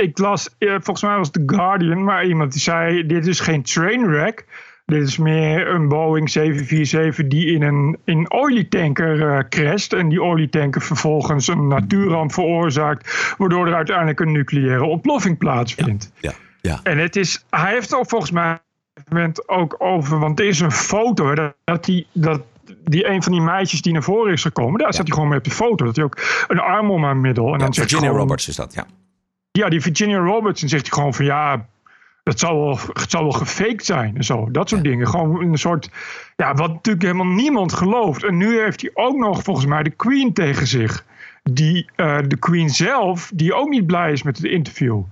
Ik 0.00 0.18
las, 0.18 0.48
eh, 0.58 0.68
volgens 0.70 1.02
mij 1.02 1.16
was 1.16 1.26
het 1.32 1.46
The 1.46 1.54
Guardian, 1.56 2.04
maar 2.04 2.26
iemand 2.26 2.52
die 2.52 2.60
zei: 2.60 3.06
Dit 3.06 3.26
is 3.26 3.40
geen 3.40 3.62
trainwreck. 3.62 4.44
Dit 4.86 5.02
is 5.02 5.18
meer 5.18 5.68
een 5.68 5.88
Boeing 5.88 6.30
747 6.30 7.26
die 7.26 7.46
in 7.46 7.62
een 7.62 7.98
in 8.04 8.30
olietanker 8.30 9.36
eh 9.36 9.48
crasht. 9.48 9.92
En 9.92 10.08
die 10.08 10.22
olietanker 10.22 10.82
vervolgens 10.82 11.48
een 11.48 11.68
natuurramp 11.68 12.32
veroorzaakt. 12.32 13.34
Waardoor 13.38 13.66
er 13.66 13.74
uiteindelijk 13.74 14.20
een 14.20 14.32
nucleaire 14.32 14.84
ontploffing 14.84 15.38
plaatsvindt. 15.38 16.12
Ja, 16.20 16.32
ja. 16.60 16.80
En 16.82 16.98
het 16.98 17.16
is, 17.16 17.44
hij 17.50 17.72
heeft 17.72 17.94
ook 17.94 18.08
volgens 18.08 18.30
mij 18.30 18.58
moment 19.08 19.48
ook 19.48 19.74
over, 19.78 20.18
want 20.18 20.40
er 20.40 20.46
is 20.46 20.60
een 20.60 20.72
foto 20.72 21.34
dat, 21.34 21.54
dat 21.64 21.84
die, 21.84 22.06
dat 22.12 22.42
die 22.84 23.06
een 23.08 23.22
van 23.22 23.32
die 23.32 23.40
meisjes 23.40 23.82
die 23.82 23.92
naar 23.92 24.02
voren 24.02 24.32
is 24.32 24.42
gekomen, 24.42 24.80
daar 24.80 24.92
staat 24.92 25.06
hij 25.06 25.14
gewoon 25.14 25.28
mee 25.28 25.38
op 25.38 25.44
de 25.44 25.50
foto. 25.50 25.84
Dat 25.84 25.96
hij 25.96 26.04
ook 26.04 26.44
een 26.48 26.60
arm 26.60 26.90
om 26.90 27.04
haar 27.04 27.16
middel. 27.16 27.52
En 27.52 27.58
dan 27.58 27.74
Virginia 27.74 28.04
gewoon- 28.04 28.20
Roberts 28.20 28.48
is 28.48 28.56
dat, 28.56 28.74
ja. 28.74 28.86
Ja, 29.52 29.68
die 29.68 29.80
Virginia 29.80 30.18
Roberts. 30.18 30.62
En 30.62 30.68
zegt 30.68 30.86
hij 30.86 30.92
gewoon 30.92 31.14
van 31.14 31.24
ja, 31.24 31.66
het 32.24 32.38
zal 32.38 32.60
wel, 32.60 32.78
het 32.92 33.10
zal 33.10 33.22
wel 33.22 33.32
gefaked 33.32 33.84
zijn 33.84 34.16
en 34.16 34.24
zo. 34.24 34.50
Dat 34.50 34.68
soort 34.68 34.84
dingen. 34.84 35.08
Gewoon 35.08 35.42
een 35.42 35.58
soort, 35.58 35.90
ja, 36.36 36.54
wat 36.54 36.72
natuurlijk 36.72 37.04
helemaal 37.04 37.34
niemand 37.34 37.72
gelooft. 37.72 38.24
En 38.24 38.36
nu 38.36 38.60
heeft 38.60 38.80
hij 38.80 38.90
ook 38.94 39.16
nog 39.16 39.42
volgens 39.42 39.66
mij 39.66 39.82
de 39.82 39.90
Queen 39.90 40.32
tegen 40.32 40.66
zich. 40.66 41.04
Die, 41.42 41.90
eh, 41.96 42.18
de 42.26 42.36
Queen 42.36 42.70
zelf, 42.70 43.30
die 43.34 43.54
ook 43.54 43.68
niet 43.68 43.86
blij 43.86 44.12
is 44.12 44.22
met 44.22 44.36
het 44.36 44.46
interview. 44.46 45.02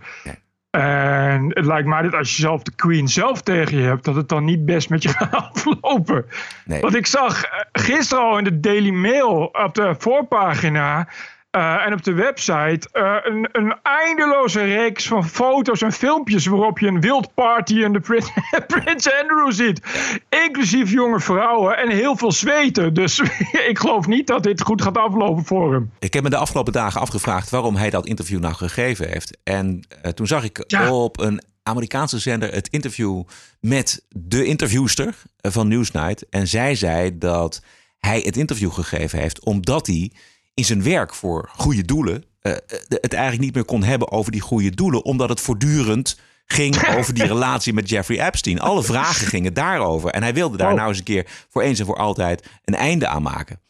En 0.71 1.47
het 1.49 1.65
lijkt 1.65 1.89
mij 1.89 2.03
dat 2.03 2.15
als 2.15 2.37
je 2.37 2.43
zelf 2.43 2.63
de 2.63 2.75
Queen 2.75 3.09
zelf 3.09 3.43
tegen 3.43 3.79
je 3.79 3.85
hebt, 3.85 4.05
dat 4.05 4.15
het 4.15 4.29
dan 4.29 4.45
niet 4.45 4.65
best 4.65 4.91
met 4.91 5.03
je 5.03 5.09
gaat 5.19 5.35
aflopen. 5.35 6.27
Want 6.67 6.95
ik 6.95 7.07
zag 7.07 7.45
eh, 7.45 7.61
gisteren 7.73 8.25
al 8.25 8.39
in 8.39 8.45
de 8.45 8.61
Daily 8.61 8.91
Mail 8.91 9.45
op 9.45 9.75
de 9.75 9.95
voorpagina 9.99 11.09
eh, 11.51 11.87
en 11.87 11.93
op 11.93 12.03
de 12.03 12.13
website 12.13 12.89
eh, 12.93 13.17
een, 13.23 13.49
een 13.53 13.77
eindeloze 13.83 14.65
reeks 14.65 15.07
van 15.07 15.29
foto's 15.29 15.83
en 15.83 15.93
filmpjes 15.93 16.47
waarop 16.47 16.79
je 16.79 16.87
een 16.87 17.01
wild 17.01 17.35
party 17.35 17.75
in 17.75 17.93
de 17.93 18.01
Prin- 18.01 18.23
Prins 18.67 19.13
Andrew 19.21 19.53
ziet. 19.53 19.81
Inclusief 20.29 20.91
jonge 20.91 21.21
vrouwen 21.21 21.77
en 21.77 21.91
heel 21.91 22.17
veel 22.17 22.33
zweten. 22.33 22.95
Dus 22.95 23.21
ik 23.71 23.79
geloof 23.79 24.07
niet 24.07 24.27
dat 24.27 24.43
dit 24.43 24.63
goed 24.63 24.83
gaat 24.83 24.99
aflopen 24.99 25.45
voor 25.45 25.73
hem. 25.73 25.91
Ik 25.99 26.15
heb 26.15 26.23
me 26.23 26.31
de 26.31 26.37
afgelopen 26.37 26.73
dagen 26.73 27.01
afgevraagd 27.01 27.51
waarom 27.51 27.77
hij 27.77 27.91
dat 27.91 28.07
interview 28.07 28.41
nou 28.41 28.55
gegeven 28.55 29.09
heeft. 29.09 29.39
En 29.45 29.87
eh, 30.03 30.13
toen 30.13 30.27
zag 30.27 30.45
ik 30.45 30.65
op 30.91 31.21
een 31.21 31.43
Amerikaanse 31.63 32.19
zender 32.19 32.53
het 32.53 32.69
interview 32.69 33.23
met 33.61 34.05
de 34.09 34.45
interviewster 34.45 35.15
van 35.37 35.69
Newsnight. 35.69 36.29
En 36.29 36.49
zij 36.49 36.75
zei 36.75 37.19
dat 37.19 37.63
hij 37.99 38.21
het 38.21 38.37
interview 38.37 38.73
gegeven 38.73 39.19
heeft 39.19 39.45
omdat 39.45 39.87
hij 39.87 40.13
in 40.59 40.65
zijn 40.65 40.83
werk 40.83 41.15
voor 41.15 41.51
goede 41.57 41.83
doelen 41.83 42.25
eh, 42.41 42.53
eh, 42.53 42.59
het 42.89 43.13
eigenlijk 43.13 43.43
niet 43.45 43.55
meer 43.55 43.65
kon 43.65 43.83
hebben 43.83 44.11
over 44.13 44.33
die 44.33 44.41
goede 44.41 44.71
doelen, 44.71 45.05
omdat 45.05 45.29
het 45.29 45.41
voortdurend 45.41 46.21
ging 46.47 46.89
over 46.99 47.15
die 47.15 47.27
relatie 47.27 47.73
met 47.73 47.89
Jeffrey 47.89 48.27
Epstein. 48.27 48.61
Alle 48.61 48.83
vragen 48.83 49.27
gingen 49.35 49.55
daarover. 49.55 50.11
En 50.11 50.23
hij 50.23 50.35
wilde 50.35 50.57
daar 50.57 50.71
Oh. 50.71 50.77
nou 50.77 50.89
eens 50.89 50.99
een 50.99 51.05
keer 51.05 51.27
voor 51.49 51.63
eens 51.63 51.79
en 51.79 51.87
voor 51.87 51.97
altijd 51.97 52.47
een 52.65 52.75
einde 52.75 53.07
aan 53.09 53.23
maken. 53.23 53.61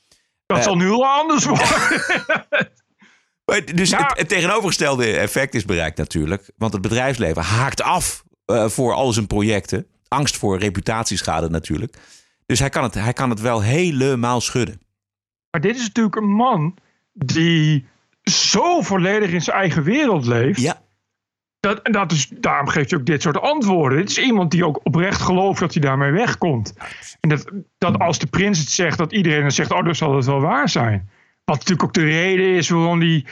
Dat 0.47 0.59
Eh, 0.59 0.65
zal 0.65 0.77
nu 0.77 0.87
wel 0.87 1.07
anders 1.07 1.45
worden. 1.45 1.67
Maar 3.45 3.65
Dus 3.75 3.91
het, 3.91 4.19
het 4.19 4.29
tegenovergestelde 4.29 5.17
effect 5.17 5.55
is 5.55 5.65
bereikt 5.65 5.99
natuurlijk. 5.99 6.51
Want 6.57 6.73
het 6.73 6.83
bedrijfsleven 6.83 7.43
haakt 7.43 7.83
af 7.83 8.25
voor 8.47 8.95
al 8.95 9.13
zijn 9.13 9.27
projecten. 9.27 9.87
Angst 10.09 10.37
voor 10.37 10.59
reputatieschade 10.59 11.49
natuurlijk. 11.51 11.97
Dus 12.47 12.59
hij 12.59 12.69
kan 12.69 12.83
het, 12.83 12.95
hij 12.95 13.13
kan 13.13 13.31
het 13.31 13.41
wel 13.41 13.63
helemaal 13.63 14.41
schudden. 14.41 14.81
Maar 15.51 15.61
dit 15.61 15.77
is 15.77 15.87
natuurlijk 15.87 16.17
een 16.17 16.33
man 16.35 16.77
die 17.13 17.87
zo 18.23 18.81
volledig 18.81 19.31
in 19.31 19.43
zijn 19.43 19.57
eigen 19.57 19.83
wereld 19.83 20.27
leeft. 20.27 20.61
Ja. 20.61 20.83
Dat, 21.61 21.83
en 21.83 21.93
dat 21.93 22.13
is, 22.13 22.29
daarom 22.29 22.69
geeft 22.69 22.91
hij 22.91 22.99
ook 22.99 23.07
dit 23.07 23.23
soort 23.23 23.41
antwoorden. 23.41 23.99
Het 23.99 24.11
is 24.11 24.19
iemand 24.19 24.51
die 24.51 24.67
ook 24.67 24.81
oprecht 24.83 25.21
gelooft 25.21 25.61
dat 25.61 25.73
hij 25.73 25.83
daarmee 25.83 26.13
wegkomt. 26.13 26.75
En 27.21 27.29
dat, 27.29 27.51
dat 27.79 27.99
als 27.99 28.19
de 28.19 28.27
prins 28.27 28.59
het 28.59 28.71
zegt, 28.71 28.99
dat 28.99 29.13
iedereen 29.13 29.41
dan 29.41 29.51
zegt: 29.51 29.73
Oh, 29.73 29.85
dan 29.85 29.95
zal 29.95 30.17
het 30.17 30.27
wel 30.27 30.41
waar 30.41 30.69
zijn. 30.69 31.11
Wat 31.45 31.57
natuurlijk 31.57 31.83
ook 31.83 31.95
de 31.95 32.05
reden 32.05 32.55
is 32.55 32.69
waarom 32.69 32.99
die, 32.99 33.27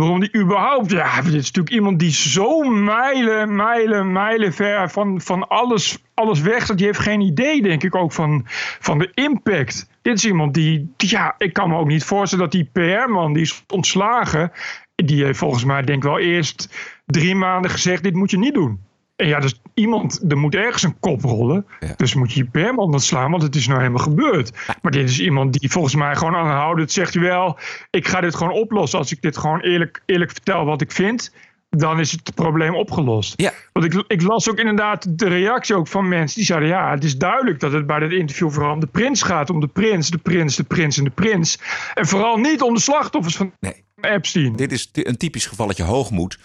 waarom 0.00 0.20
die 0.20 0.36
überhaupt. 0.36 0.90
Ja, 0.90 1.16
dit 1.16 1.32
is 1.32 1.34
natuurlijk 1.34 1.70
iemand 1.74 1.98
die 1.98 2.10
zo 2.10 2.60
mijlen, 2.70 3.56
mijlen, 3.56 4.12
mijlen 4.12 4.52
ver 4.52 4.90
van, 4.90 5.20
van 5.20 5.48
alles, 5.48 5.98
alles 6.14 6.40
weg 6.40 6.64
staat. 6.64 6.76
Die 6.76 6.86
heeft 6.86 6.98
geen 6.98 7.20
idee, 7.20 7.62
denk 7.62 7.82
ik, 7.82 7.94
ook 7.94 8.12
van, 8.12 8.42
van 8.80 8.98
de 8.98 9.10
impact. 9.14 9.88
Dit 10.02 10.16
is 10.16 10.24
iemand 10.24 10.54
die, 10.54 10.92
die- 10.96 11.08
ja, 11.10 11.34
ik 11.38 11.52
kan 11.52 11.68
me 11.68 11.76
ook 11.76 11.86
niet 11.86 12.04
voorstellen 12.04 12.44
dat 12.44 12.52
die 12.52 12.70
PR-man 12.72 13.32
die 13.32 13.42
is 13.42 13.64
ontslagen. 13.68 14.52
Die 14.94 15.24
heeft 15.24 15.38
volgens 15.38 15.64
mij, 15.64 15.82
denk 15.82 15.98
ik 15.98 16.08
wel 16.08 16.18
eerst 16.18 16.68
drie 17.06 17.34
maanden 17.34 17.70
gezegd: 17.70 18.02
dit 18.02 18.14
moet 18.14 18.30
je 18.30 18.38
niet 18.38 18.54
doen. 18.54 18.80
En 19.16 19.26
ja, 19.26 19.40
dus 19.40 19.60
iemand, 19.80 20.20
er 20.28 20.38
moet 20.38 20.54
ergens 20.54 20.82
een 20.82 20.98
kop 21.00 21.22
rollen. 21.22 21.66
Dus 21.96 22.14
moet 22.14 22.32
je 22.32 22.42
je 22.42 22.50
perman 22.50 22.92
ontslaan, 22.92 23.30
want 23.30 23.42
het 23.42 23.54
is 23.54 23.66
nou 23.66 23.78
helemaal 23.78 24.02
gebeurd. 24.02 24.52
Maar 24.82 24.92
dit 24.92 25.08
is 25.08 25.20
iemand 25.20 25.60
die 25.60 25.70
volgens 25.70 25.94
mij 25.94 26.16
gewoon 26.16 26.34
aanhoudend 26.34 26.92
zegt: 26.92 27.14
wel, 27.14 27.58
ik 27.90 28.08
ga 28.08 28.20
dit 28.20 28.34
gewoon 28.34 28.52
oplossen. 28.52 28.98
Als 28.98 29.12
ik 29.12 29.22
dit 29.22 29.36
gewoon 29.36 29.60
eerlijk, 29.60 30.02
eerlijk 30.06 30.30
vertel 30.30 30.64
wat 30.64 30.80
ik 30.80 30.92
vind, 30.92 31.32
dan 31.70 32.00
is 32.00 32.12
het 32.12 32.34
probleem 32.34 32.74
opgelost. 32.74 33.34
Ja. 33.36 33.52
Want 33.72 33.94
ik, 33.94 34.04
ik 34.06 34.22
las 34.22 34.50
ook 34.50 34.58
inderdaad 34.58 35.18
de 35.18 35.28
reactie 35.28 35.74
ook 35.74 35.88
van 35.88 36.08
mensen 36.08 36.36
die 36.36 36.46
zeiden: 36.46 36.68
ja, 36.68 36.90
het 36.90 37.04
is 37.04 37.16
duidelijk 37.16 37.60
dat 37.60 37.72
het 37.72 37.86
bij 37.86 37.98
dit 37.98 38.12
interview 38.12 38.50
vooral 38.50 38.72
om 38.72 38.80
de 38.80 38.86
prins 38.86 39.22
gaat. 39.22 39.50
Om 39.50 39.60
de 39.60 39.68
prins, 39.68 40.10
de 40.10 40.18
prins, 40.18 40.56
de 40.56 40.64
prins 40.64 40.98
en 40.98 41.04
de 41.04 41.10
prins. 41.10 41.58
En 41.94 42.06
vooral 42.06 42.36
niet 42.36 42.62
om 42.62 42.74
de 42.74 42.80
slachtoffers 42.80 43.36
van 43.36 43.52
Epstein. 44.00 44.56
Dit 44.56 44.72
is 44.72 44.90
een 44.92 45.16
typisch 45.16 45.46
gevalletje 45.46 45.82
hoogmoed. 45.82 46.38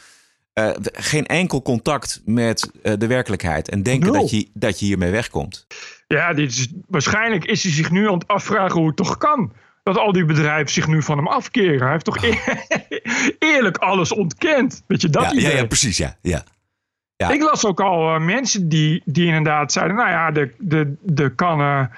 Eh, 0.56 0.70
geen 0.94 1.26
enkel 1.26 1.62
contact 1.62 2.22
met 2.26 2.72
eh, 2.84 2.94
de 2.98 3.08
werkelijkheid. 3.08 3.70
En 3.70 3.84
denken 3.84 4.14
dat 4.14 4.30
je, 4.30 4.50
dat 4.54 4.80
je 4.80 4.86
hiermee 4.86 5.12
wegkomt. 5.12 5.68
Ja, 6.08 6.34
dit 6.34 6.52
is, 6.52 6.68
waarschijnlijk 6.88 7.46
is 7.46 7.64
hij 7.64 7.72
zich 7.72 7.92
nu 7.92 8.08
aan 8.08 8.14
het 8.14 8.28
afvragen 8.28 8.78
hoe 8.80 8.88
het 8.88 8.96
toch 8.96 9.18
kan. 9.18 9.54
Dat 9.84 9.98
al 9.98 10.12
die 10.12 10.26
bedrijven 10.26 10.74
zich 10.74 10.88
nu 10.88 11.02
van 11.02 11.18
hem 11.18 11.28
afkeren. 11.28 11.82
Hij 11.82 11.92
heeft 11.92 12.06
toch 12.06 12.24
eer- 12.24 12.66
eerlijk 13.54 13.78
alles 13.78 14.12
ontkend. 14.12 14.84
Weet 14.88 15.02
je, 15.02 15.10
dat 15.10 15.24
ja, 15.24 15.30
ja, 15.30 15.38
idee? 15.38 15.56
ja, 15.56 15.66
precies, 15.66 15.98
ja. 15.98 16.18
ja. 16.22 16.44
Ja. 17.16 17.30
Ik 17.30 17.42
las 17.42 17.66
ook 17.66 17.80
al 17.80 18.16
eh, 18.16 18.22
mensen 18.22 18.70
die, 18.70 19.02
die 19.06 19.26
inderdaad 19.26 19.72
zeiden... 19.72 19.96
nou 19.96 20.10
ja, 20.10 20.32
de, 20.32 20.54
de, 20.58 20.96
de 21.02 21.36
kannen 21.36 21.92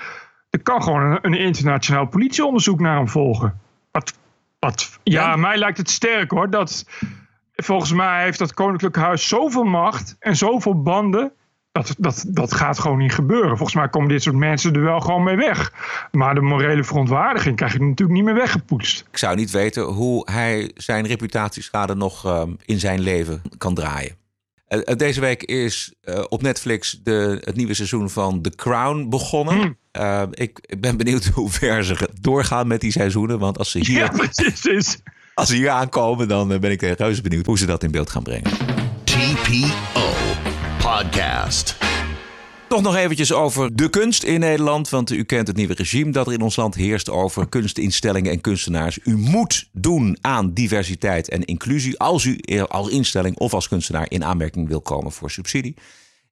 er 0.49 0.59
kan 0.63 0.83
gewoon 0.83 1.01
een, 1.01 1.19
een 1.21 1.39
internationaal 1.39 2.05
politieonderzoek 2.05 2.79
naar 2.79 2.95
hem 2.95 3.07
volgen. 3.07 3.59
Wat, 3.91 4.13
wat, 4.59 4.99
ja, 5.03 5.35
mij 5.35 5.57
lijkt 5.57 5.77
het 5.77 5.89
sterk 5.89 6.31
hoor. 6.31 6.49
Dat, 6.49 6.85
volgens 7.63 7.93
mij 7.93 8.23
heeft 8.23 8.39
dat 8.39 8.53
Koninklijk 8.53 8.95
Huis 8.95 9.27
zoveel 9.27 9.63
macht 9.63 10.15
en 10.19 10.35
zoveel 10.35 10.81
banden. 10.81 11.31
Dat, 11.71 11.95
dat, 11.97 12.25
dat 12.27 12.53
gaat 12.53 12.79
gewoon 12.79 12.97
niet 12.97 13.13
gebeuren. 13.13 13.57
Volgens 13.57 13.75
mij 13.75 13.89
komen 13.89 14.09
dit 14.09 14.23
soort 14.23 14.35
mensen 14.35 14.73
er 14.73 14.81
wel 14.81 14.99
gewoon 14.99 15.23
mee 15.23 15.35
weg. 15.35 15.73
Maar 16.11 16.35
de 16.35 16.41
morele 16.41 16.83
verontwaardiging 16.83 17.55
krijg 17.55 17.73
je 17.73 17.79
natuurlijk 17.79 18.17
niet 18.17 18.23
meer 18.23 18.33
weggepoetst. 18.33 19.05
Ik 19.11 19.17
zou 19.17 19.35
niet 19.35 19.51
weten 19.51 19.83
hoe 19.83 20.31
hij 20.31 20.71
zijn 20.75 21.07
reputatieschade 21.07 21.95
nog 21.95 22.25
ehm, 22.25 22.51
in 22.65 22.79
zijn 22.79 22.99
leven 22.99 23.41
kan 23.57 23.73
draaien. 23.73 24.17
Eh, 24.67 24.79
eh, 24.85 24.97
deze 24.97 25.19
week 25.19 25.43
is 25.43 25.93
eh, 26.01 26.23
op 26.29 26.41
Netflix 26.41 26.99
de, 27.03 27.41
het 27.43 27.55
nieuwe 27.55 27.73
seizoen 27.73 28.09
van 28.09 28.41
The 28.41 28.49
Crown 28.55 29.09
begonnen. 29.09 29.77
Uh, 29.91 30.23
ik, 30.31 30.59
ik 30.61 30.81
ben 30.81 30.97
benieuwd 30.97 31.25
hoe 31.35 31.49
ver 31.49 31.83
ze 31.83 32.09
doorgaan 32.21 32.67
met 32.67 32.81
die 32.81 32.91
seizoenen. 32.91 33.39
Want 33.39 33.57
als 33.57 33.71
ze 33.71 33.79
hier, 33.79 33.97
Ja, 33.97 34.07
precies. 34.31 35.01
Als 35.37 35.49
ze 35.49 35.55
hier 35.55 35.69
aankomen, 35.69 36.27
dan 36.27 36.47
ben 36.47 36.71
ik 36.71 36.81
reuze 36.81 37.21
benieuwd 37.21 37.45
hoe 37.45 37.57
ze 37.57 37.65
dat 37.65 37.83
in 37.83 37.91
beeld 37.91 38.09
gaan 38.09 38.23
brengen. 38.23 38.51
TPO 39.03 40.09
Podcast. 40.81 41.77
Toch 42.69 42.81
nog 42.81 42.95
eventjes 42.95 43.33
over 43.33 43.75
de 43.75 43.89
kunst 43.89 44.23
in 44.23 44.39
Nederland. 44.39 44.89
Want 44.89 45.11
u 45.11 45.23
kent 45.23 45.47
het 45.47 45.55
nieuwe 45.55 45.73
regime 45.73 46.11
dat 46.11 46.27
er 46.27 46.33
in 46.33 46.41
ons 46.41 46.55
land 46.55 46.75
heerst 46.75 47.09
over 47.09 47.47
kunstinstellingen 47.57 48.31
en 48.31 48.41
kunstenaars. 48.41 48.99
U 49.03 49.17
moet 49.17 49.69
doen 49.71 50.17
aan 50.21 50.53
diversiteit 50.53 51.29
en 51.29 51.45
inclusie 51.45 51.99
als 51.99 52.23
u 52.23 52.39
als 52.67 52.89
instelling 52.89 53.37
of 53.37 53.53
als 53.53 53.67
kunstenaar 53.67 54.05
in 54.09 54.23
aanmerking 54.23 54.67
wil 54.67 54.81
komen 54.81 55.11
voor 55.11 55.31
subsidie. 55.31 55.75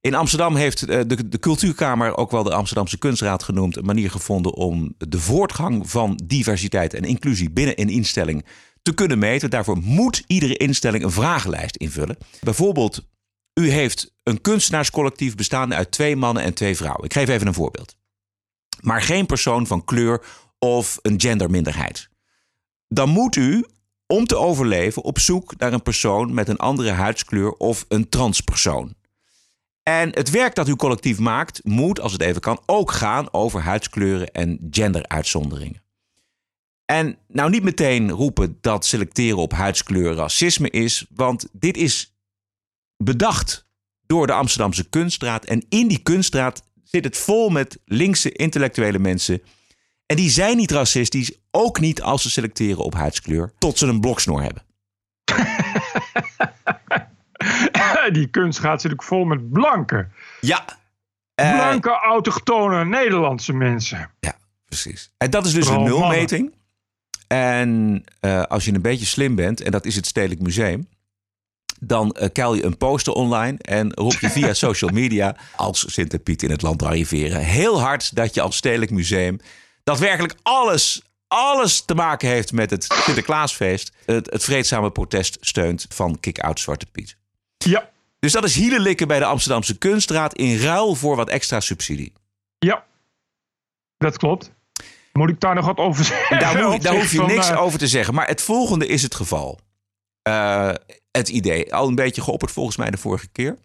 In 0.01 0.15
Amsterdam 0.15 0.55
heeft 0.55 0.83
eh, 0.83 0.99
de, 1.07 1.27
de 1.27 1.39
Cultuurkamer, 1.39 2.17
ook 2.17 2.31
wel 2.31 2.43
de 2.43 2.53
Amsterdamse 2.53 2.97
Kunstraad 2.97 3.43
genoemd, 3.43 3.77
een 3.77 3.85
manier 3.85 4.11
gevonden 4.11 4.53
om 4.53 4.93
de 4.97 5.19
voortgang 5.19 5.89
van 5.89 6.19
diversiteit 6.23 6.93
en 6.93 7.03
inclusie 7.03 7.51
binnen 7.51 7.81
een 7.81 7.89
instelling 7.89 8.45
te 8.85 8.93
kunnen 8.93 9.19
meten. 9.19 9.49
Daarvoor 9.49 9.77
moet 9.77 10.23
iedere 10.27 10.57
instelling 10.57 11.03
een 11.03 11.11
vragenlijst 11.11 11.75
invullen. 11.75 12.17
Bijvoorbeeld 12.41 13.07
u 13.53 13.69
heeft 13.69 14.13
een 14.23 14.41
kunstenaarscollectief 14.41 15.35
bestaande 15.35 15.75
uit 15.75 15.91
twee 15.91 16.15
mannen 16.15 16.43
en 16.43 16.53
twee 16.53 16.75
vrouwen. 16.75 17.03
Ik 17.03 17.13
geef 17.13 17.29
even 17.29 17.47
een 17.47 17.53
voorbeeld. 17.53 17.95
Maar 18.81 19.01
geen 19.01 19.25
persoon 19.25 19.67
van 19.67 19.85
kleur 19.85 20.25
of 20.59 20.99
een 21.01 21.21
genderminderheid. 21.21 22.09
Dan 22.87 23.09
moet 23.09 23.35
u, 23.35 23.65
om 24.07 24.25
te 24.25 24.37
overleven, 24.37 25.03
op 25.03 25.19
zoek 25.19 25.57
naar 25.57 25.73
een 25.73 25.81
persoon 25.81 26.33
met 26.33 26.47
een 26.47 26.57
andere 26.57 26.91
huidskleur 26.91 27.51
of 27.51 27.85
een 27.87 28.09
transpersoon. 28.09 28.95
En 29.83 30.09
het 30.09 30.29
werk 30.29 30.55
dat 30.55 30.67
uw 30.67 30.75
collectief 30.75 31.19
maakt, 31.19 31.63
moet, 31.63 31.99
als 31.99 32.11
het 32.11 32.21
even 32.21 32.41
kan, 32.41 32.59
ook 32.65 32.91
gaan 32.91 33.33
over 33.33 33.61
huidskleuren 33.61 34.31
en 34.31 34.67
genderuitzonderingen. 34.71 35.84
En 36.85 37.17
nou 37.27 37.49
niet 37.49 37.63
meteen 37.63 38.11
roepen 38.11 38.57
dat 38.61 38.85
selecteren 38.85 39.37
op 39.37 39.51
huidskleur 39.51 40.15
racisme 40.15 40.69
is, 40.69 41.05
want 41.09 41.47
dit 41.51 41.77
is 41.77 42.15
bedacht 42.97 43.67
door 44.05 44.27
de 44.27 44.33
Amsterdamse 44.33 44.89
kunststraat. 44.89 45.45
En 45.45 45.65
in 45.69 45.87
die 45.87 46.01
kunststraat 46.03 46.63
zit 46.83 47.03
het 47.03 47.17
vol 47.17 47.49
met 47.49 47.79
linkse 47.85 48.31
intellectuele 48.31 48.99
mensen. 48.99 49.41
En 50.05 50.15
die 50.15 50.29
zijn 50.29 50.57
niet 50.57 50.71
racistisch, 50.71 51.37
ook 51.51 51.79
niet 51.79 52.01
als 52.01 52.21
ze 52.21 52.29
selecteren 52.29 52.83
op 52.83 52.93
huidskleur, 52.93 53.53
tot 53.57 53.77
ze 53.77 53.87
een 53.87 53.99
bloksnor 53.99 54.41
hebben. 54.41 54.63
Die 58.11 58.27
kunst 58.27 58.59
gaat 58.59 58.71
natuurlijk 58.71 59.03
vol 59.03 59.23
met 59.23 59.51
blanke. 59.51 60.07
Ja. 60.41 60.65
Blanke, 61.35 61.89
autochtone 61.89 62.85
Nederlandse 62.85 63.53
mensen. 63.53 64.11
Ja, 64.19 64.33
precies. 64.65 65.11
En 65.17 65.29
dat 65.29 65.45
is 65.45 65.53
dus 65.53 65.65
Vooral 65.65 65.85
een 65.85 65.91
nulmeting. 65.91 66.53
En 67.27 68.03
eh, 68.19 68.41
als 68.41 68.65
je 68.65 68.73
een 68.73 68.81
beetje 68.81 69.05
slim 69.05 69.35
bent, 69.35 69.61
en 69.61 69.71
dat 69.71 69.85
is 69.85 69.95
het 69.95 70.05
Stedelijk 70.05 70.41
Museum, 70.41 70.87
dan 71.79 72.11
eh 72.11 72.29
keil 72.31 72.53
je 72.53 72.63
een 72.63 72.77
poster 72.77 73.13
online 73.13 73.57
en 73.57 73.93
roep 73.93 74.19
je 74.19 74.29
via 74.29 74.53
social 74.65 74.91
media 74.91 75.35
als 75.55 75.93
Sint 75.93 76.23
Piet 76.23 76.43
in 76.43 76.51
het 76.51 76.61
land 76.61 76.83
arriveren 76.83 77.39
heel 77.39 77.81
hard 77.81 78.15
dat 78.15 78.33
je 78.33 78.41
als 78.41 78.55
Stedelijk 78.55 78.91
Museum 78.91 79.39
dat 79.83 79.99
werkelijk 79.99 80.35
alles, 80.41 81.01
alles 81.27 81.81
te 81.81 81.95
maken 81.95 82.29
heeft 82.29 82.51
met 82.51 82.69
het 82.69 82.83
Sinterklaasfeest, 82.83 83.91
het, 84.05 84.31
het 84.31 84.43
vreedzame 84.43 84.91
protest 84.91 85.37
steunt 85.41 85.85
van 85.89 86.19
Kick-Out 86.19 86.59
Zwarte 86.59 86.85
Piet. 86.85 87.17
Ja. 87.57 87.89
Dus 88.19 88.31
dat 88.31 88.43
is 88.43 88.55
hielelikken 88.55 89.07
bij 89.07 89.19
de 89.19 89.25
Amsterdamse 89.25 89.77
Kunstraad 89.77 90.33
in 90.33 90.57
ruil 90.59 90.95
voor 90.95 91.15
wat 91.15 91.29
extra 91.29 91.59
subsidie. 91.59 92.13
Ja, 92.59 92.85
dat 93.97 94.17
klopt. 94.17 94.51
Moet 95.17 95.29
ik 95.29 95.39
daar 95.39 95.55
nog 95.55 95.65
wat 95.65 95.77
over 95.77 96.05
zeggen? 96.05 96.39
Daar, 96.39 96.79
daar 96.79 96.93
hoef 96.93 97.11
je 97.11 97.21
niks 97.21 97.49
eh, 97.49 97.61
over 97.61 97.79
te 97.79 97.87
zeggen. 97.87 98.13
Maar 98.13 98.27
het 98.27 98.41
volgende 98.41 98.87
is 98.87 99.01
het 99.01 99.15
geval. 99.15 99.59
Eh, 100.21 100.71
het 101.11 101.29
idee, 101.29 101.73
al 101.73 101.87
een 101.87 101.95
beetje 101.95 102.21
geopperd 102.21 102.51
volgens 102.51 102.77
mij 102.77 102.89
de 102.89 102.97
vorige 102.97 103.27
keer. 103.27 103.57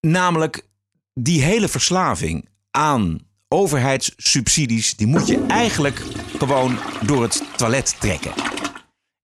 Namelijk 0.00 0.68
die 1.14 1.42
hele 1.42 1.68
verslaving 1.68 2.48
aan 2.70 3.18
overheidssubsidies, 3.48 4.96
die 4.96 5.06
moet 5.06 5.26
je 5.26 5.44
eigenlijk 5.46 6.02
gewoon 6.38 6.78
door 7.02 7.22
het 7.22 7.42
toilet 7.56 7.96
trekken. 8.00 8.32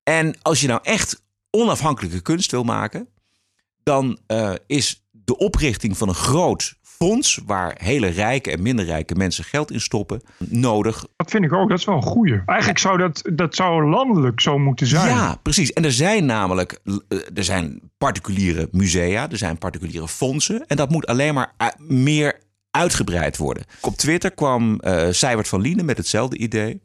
En 0.02 0.37
als 0.42 0.60
je 0.60 0.66
nou 0.66 0.80
echt 0.82 1.22
onafhankelijke 1.50 2.20
kunst 2.20 2.50
wil 2.50 2.64
maken, 2.64 3.08
dan 3.82 4.18
eh, 4.26 4.52
is 4.66 5.06
de 5.10 5.37
oprichting 5.37 5.98
van 5.98 6.08
een 6.08 6.14
groot 6.14 6.74
fonds 6.98 7.40
waar 7.46 7.74
hele 7.78 8.07
rijke 8.07 8.50
en 8.50 8.62
minder 8.62 8.85
rijke 8.85 9.14
mensen 9.14 9.44
geld 9.44 9.70
in 9.70 9.80
stoppen 9.80 10.22
nodig. 10.38 11.07
Dat 11.16 11.30
vind 11.30 11.44
ik 11.44 11.52
ook, 11.52 11.68
dat 11.68 11.78
is 11.78 11.85
wel 11.85 11.96
een 11.96 12.02
goeie. 12.02 12.42
Eigenlijk 12.46 12.78
zou 12.78 12.98
dat, 12.98 13.22
dat 13.33 13.54
zou 13.54 13.88
landelijk 13.88 14.40
zo 14.40 14.59
moeten 14.59 14.87
zijn. 14.87 15.09
Ja, 15.09 15.38
precies. 15.42 15.72
En 15.72 15.85
er 15.85 15.92
zijn 15.92 16.26
namelijk 16.26 16.80
eh, 16.85 17.18
er 17.35 17.44
zijn 17.44 17.80
particuliere 17.98 18.68
musea, 18.72 19.30
er 19.30 19.37
zijn 19.37 19.59
particuliere 19.59 20.09
fondsen. 20.09 20.66
En 20.66 20.76
dat 20.76 20.90
moet 20.90 21.07
alleen 21.07 21.35
maar 21.35 21.54
meer 21.78 22.40
uitgebreid 22.70 23.37
worden. 23.37 23.64
Op 23.80 23.96
Twitter 23.96 24.30
kwam 24.30 24.80
Seibert 25.11 25.48
van 25.48 25.61
Lienen 25.61 25.85
met 25.85 25.96
hetzelfde 25.96 26.37
idee. 26.37 26.80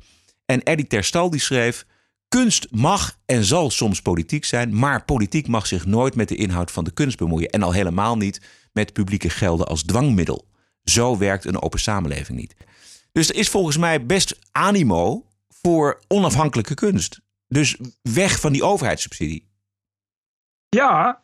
En 0.46 0.64
Eddie 0.64 0.88
Terstal 0.88 1.30
die 1.30 1.40
schreef... 1.40 1.86
Kunst 2.30 2.68
mag 2.72 3.18
en 3.26 3.44
zal 3.44 3.70
soms 3.70 4.02
politiek 4.02 4.46
zijn... 4.46 4.76
maar 4.76 5.06
politiek 5.06 5.48
mag 5.48 5.68
zich 5.68 5.86
nooit 5.86 6.16
met 6.16 6.28
de 6.28 6.36
inhoud 6.36 6.72
van 6.72 6.84
de 6.84 6.92
kunst 6.92 7.18
bemoeien. 7.18 7.50
En 7.50 7.64
al 7.64 7.72
helemaal 7.72 8.18
niet 8.18 8.42
met 8.80 8.94
publieke 8.94 9.30
gelden 9.30 9.68
als 9.68 9.84
dwangmiddel. 9.84 10.48
Zo 10.84 11.18
werkt 11.18 11.46
een 11.46 11.62
open 11.62 11.80
samenleving 11.80 12.38
niet. 12.38 12.56
Dus 13.12 13.30
er 13.30 13.36
is 13.36 13.50
volgens 13.50 13.78
mij 13.78 14.06
best 14.06 14.40
animo 14.52 15.26
voor 15.62 16.00
onafhankelijke 16.08 16.74
kunst. 16.74 17.22
Dus 17.48 17.78
weg 18.02 18.40
van 18.40 18.52
die 18.52 18.64
overheidssubsidie. 18.64 19.48
Ja, 20.70 21.22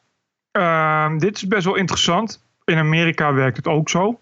ehm, 0.51 1.17
dit 1.17 1.35
is 1.35 1.47
best 1.47 1.65
wel 1.65 1.75
interessant. 1.75 2.43
In 2.63 2.77
Amerika 2.77 3.33
werkt 3.33 3.57
het 3.57 3.67
ook 3.67 3.89
zo. 3.89 4.19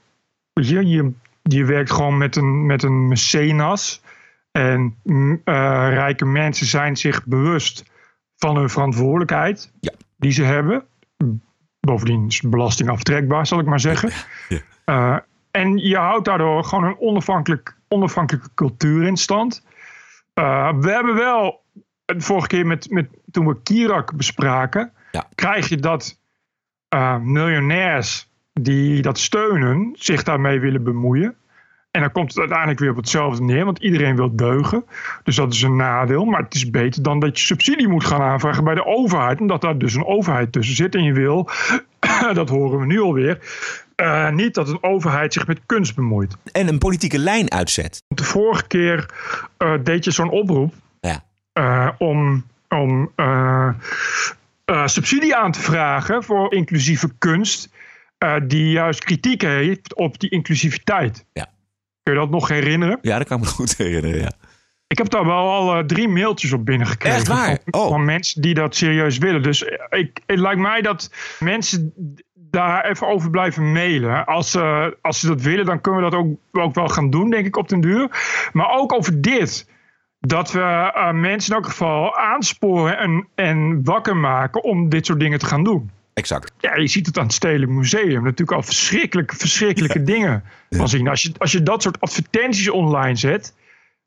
Je, 0.54 0.88
je, 0.88 1.12
je 1.42 1.66
werkt 1.66 1.92
gewoon 1.92 2.18
met 2.18 2.36
een, 2.36 2.66
met 2.66 2.84
een 2.84 3.08
mecenas. 3.08 4.02
En 4.52 4.98
mm, 5.04 5.42
eh, 5.44 5.54
rijke 5.90 6.26
mensen 6.26 6.66
zijn 6.66 6.98
zich 6.98 7.26
bewust 7.26 7.84
van 8.36 8.56
hun 8.58 8.70
verantwoordelijkheid 8.70 9.72
die 10.18 10.32
ze 10.32 10.44
hebben. 10.44 10.86
Bovendien 11.86 12.28
is 12.28 12.42
belasting 12.42 12.90
aftrekbaar, 12.90 13.48
zal 13.48 13.60
ik 13.60 13.66
maar 13.66 13.80
zeggen. 13.80 14.12
Eh, 14.86 15.18
en 15.52 15.78
je 15.78 15.98
houdt 15.98 16.26
daardoor 16.26 16.64
gewoon 16.64 16.84
een 16.84 17.00
onafhankelijk, 17.00 17.78
onafhankelijke 17.88 18.50
cultuur 18.56 19.08
in 19.08 19.18
stand. 19.18 19.66
Eh, 20.34 20.74
we 20.80 20.92
hebben 20.92 21.16
wel, 21.16 21.64
de 22.06 22.22
vorige 22.22 22.48
keer 22.48 22.66
met, 22.66 22.90
met, 22.90 23.10
toen 23.32 23.48
we 23.48 23.62
Kirak 23.62 24.16
bespraken, 24.16 24.92
krijg 25.36 25.70
je 25.70 25.78
dat 25.78 26.20
eh, 26.88 27.18
miljonairs 27.18 28.30
die 28.54 29.02
dat 29.02 29.20
steunen 29.20 29.92
zich 29.94 30.24
daarmee 30.24 30.60
willen 30.60 30.84
bemoeien. 30.84 31.36
En 31.94 32.02
dan 32.02 32.12
komt 32.12 32.30
het 32.30 32.40
uiteindelijk 32.40 32.80
weer 32.80 32.90
op 32.90 32.96
hetzelfde 32.96 33.44
neer, 33.44 33.66
want 33.66 33.80
iedereen 33.80 34.16
wil 34.16 34.36
deugen. 34.36 34.86
Dus 35.24 35.36
dat 35.36 35.54
is 35.54 35.62
een 35.62 35.76
nadeel. 35.76 36.26
Maar 36.26 36.42
het 36.42 36.56
is 36.56 36.70
beter 36.70 37.04
dan 37.04 37.20
dat 37.20 37.40
je 37.40 37.46
subsidie 37.46 37.88
moet 37.88 38.06
gaan 38.06 38.22
aanvragen 38.22 38.64
bij 38.64 38.76
de 38.76 38.86
overheid. 38.86 39.40
Omdat 39.40 39.62
daar 39.62 39.78
dus 39.78 39.94
een 39.94 40.06
overheid 40.06 40.52
tussen 40.52 40.76
zit. 40.76 40.96
En 40.96 41.04
je 41.04 41.14
wil, 41.14 41.50
dat 42.34 42.50
horen 42.50 42.80
we 42.80 42.86
nu 42.86 43.02
alweer, 43.02 43.40
eh, 43.96 44.30
niet 44.30 44.54
dat 44.54 44.70
een 44.70 44.84
overheid 44.84 45.34
zich 45.34 45.48
met 45.48 45.60
kunst 45.66 45.96
bemoeit. 45.96 46.36
En 46.52 46.68
een 46.68 46.78
politieke 46.78 47.18
lijn 47.18 47.52
uitzet. 47.52 48.04
De 48.08 48.24
vorige 48.24 48.68
keer 48.68 49.10
eh, 49.58 49.74
deed 49.84 50.04
je 50.04 50.12
zo'n 50.12 50.30
oproep 50.30 50.74
Ja. 51.00 51.24
eh, 51.54 51.90
om, 51.98 52.46
om 52.70 53.12
subsidie 54.86 55.36
aan 55.36 55.52
te 55.52 55.62
vragen 55.62 56.24
voor 56.24 56.54
inclusieve 56.54 57.10
kunst. 57.18 57.70
die 58.44 58.72
juist 58.72 59.04
kritiek 59.04 59.42
heeft 59.42 59.96
op 59.96 60.20
die 60.20 60.30
inclusiviteit. 60.30 61.26
Ja. 61.34 61.52
Kun 62.04 62.14
je 62.14 62.20
dat 62.20 62.30
nog 62.30 62.48
herinneren? 62.48 63.00
Ja, 63.02 63.18
dat 63.18 63.28
kan 63.28 63.38
ik 63.38 63.44
me 63.44 63.50
goed 63.50 63.78
herinneren, 63.78 64.20
ja. 64.20 64.32
Ik 64.88 64.98
heb 64.98 65.10
daar 65.10 65.26
wel 65.26 65.52
al 65.52 65.76
eh, 65.76 65.84
drie 65.84 66.08
mailtjes 66.08 66.54
op 66.54 66.66
binnengekregen. 66.66 67.18
Echt 67.18 67.28
waar? 67.28 67.60
Van, 67.66 67.88
van 67.88 68.06
mensen 68.06 68.42
die 68.42 68.54
dat 68.54 68.76
serieus 68.76 69.18
willen. 69.18 69.44
Dus 69.44 69.66
eh, 69.66 70.00
ik, 70.00 70.20
het 70.26 70.40
lijkt 70.40 70.62
mij 70.62 70.82
dat 70.82 71.12
mensen 71.40 71.94
daar 72.34 72.86
even 72.86 73.08
over 73.08 73.30
blijven 73.30 73.72
mailen. 73.72 74.26
Als, 74.26 74.52
ze 74.52 74.98
als 75.02 75.20
ze 75.20 75.28
dat 75.28 75.42
willen, 75.42 75.66
dan 75.66 75.82
kunnen 75.82 76.04
we 76.04 76.10
dat 76.10 76.20
ook, 76.20 76.38
ook 76.52 76.76
wel 76.76 76.88
gaan 76.88 77.10
doen, 77.10 77.30
denk 77.30 77.46
ik, 77.46 77.58
op 77.58 77.70
den 77.70 77.82
duur. 77.82 78.10
Maar 78.54 78.70
ook 78.70 78.94
over 78.94 79.22
dit. 79.22 79.72
Dat 80.20 80.52
we 80.52 80.60
uh, 80.60 81.12
mensen 81.12 81.50
in 81.50 81.56
elk 81.62 81.70
geval 81.70 82.18
aansporen 82.18 82.98
en, 82.98 83.28
en 83.36 83.84
wakker 83.84 84.18
maken 84.18 84.64
om 84.64 84.90
dit 84.90 85.06
soort 85.06 85.20
dingen 85.20 85.40
te 85.40 85.46
gaan 85.46 85.64
doen. 85.64 85.92
Exact. 86.14 86.52
Ja, 86.60 86.76
je 86.76 86.88
ziet 86.88 87.06
het 87.06 87.18
aan 87.18 87.24
het 87.24 87.34
Stedelijk 87.34 87.72
Museum. 87.72 88.24
Natuurlijk 88.24 88.58
al 88.58 88.64
verschrikkelijke, 88.64 89.36
verschrikkelijke 89.36 90.04
dingen 90.04 90.44
van 90.70 90.90
zien. 90.90 91.08
Als 91.08 91.22
je, 91.22 91.32
als 91.38 91.52
je 91.52 91.64
dat 91.64 91.82
soort 91.82 92.00
advertenties 92.00 92.70
online 92.70 93.16
zet, 93.16 93.54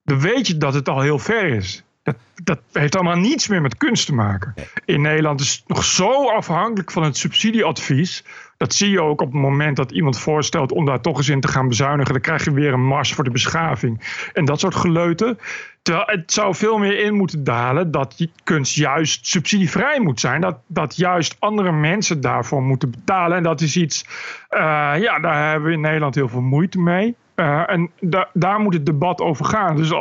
dan 0.04 0.20
weet 0.20 0.46
je 0.46 0.56
dat 0.56 0.74
het 0.74 0.88
al 0.88 1.00
heel 1.00 1.18
ver 1.18 1.44
is. 1.44 1.84
Dat, 2.06 2.16
dat 2.44 2.60
heeft 2.72 2.94
allemaal 2.94 3.16
niets 3.16 3.48
meer 3.48 3.60
met 3.60 3.76
kunst 3.76 4.06
te 4.06 4.14
maken. 4.14 4.54
In 4.84 5.00
Nederland 5.00 5.40
is 5.40 5.52
het 5.52 5.68
nog 5.68 5.84
zo 5.84 6.28
afhankelijk 6.28 6.90
van 6.90 7.02
het 7.02 7.16
subsidieadvies. 7.16 8.24
Dat 8.56 8.74
zie 8.74 8.90
je 8.90 9.00
ook 9.00 9.20
op 9.20 9.32
het 9.32 9.40
moment 9.40 9.76
dat 9.76 9.90
iemand 9.92 10.18
voorstelt 10.18 10.72
om 10.72 10.84
daar 10.84 11.00
toch 11.00 11.16
eens 11.16 11.28
in 11.28 11.40
te 11.40 11.48
gaan 11.48 11.68
bezuinigen. 11.68 12.12
Dan 12.12 12.22
krijg 12.22 12.44
je 12.44 12.52
weer 12.52 12.72
een 12.72 12.86
mars 12.86 13.14
voor 13.14 13.24
de 13.24 13.30
beschaving. 13.30 14.00
En 14.32 14.44
dat 14.44 14.60
soort 14.60 14.74
geleuten. 14.74 15.38
Terwijl 15.82 16.06
het 16.06 16.32
zou 16.32 16.54
veel 16.54 16.78
meer 16.78 16.98
in 17.04 17.14
moeten 17.14 17.44
dalen 17.44 17.90
dat 17.90 18.26
kunst 18.44 18.74
juist 18.74 19.26
subsidievrij 19.26 20.00
moet 20.00 20.20
zijn. 20.20 20.40
Dat, 20.40 20.58
dat 20.66 20.96
juist 20.96 21.36
andere 21.38 21.72
mensen 21.72 22.20
daarvoor 22.20 22.62
moeten 22.62 22.90
betalen. 22.90 23.36
En 23.36 23.42
dat 23.42 23.60
is 23.60 23.76
iets, 23.76 24.04
uh, 24.50 24.58
ja, 24.98 25.18
daar 25.18 25.50
hebben 25.50 25.68
we 25.68 25.74
in 25.74 25.80
Nederland 25.80 26.14
heel 26.14 26.28
veel 26.28 26.40
moeite 26.40 26.78
mee. 26.78 27.16
Uh, 27.36 27.70
en 27.70 27.90
da 28.00 28.28
daar 28.32 28.60
moet 28.60 28.74
het 28.74 28.86
debat 28.86 29.20
over 29.20 29.44
gaan. 29.44 29.76
Dus 29.76 29.92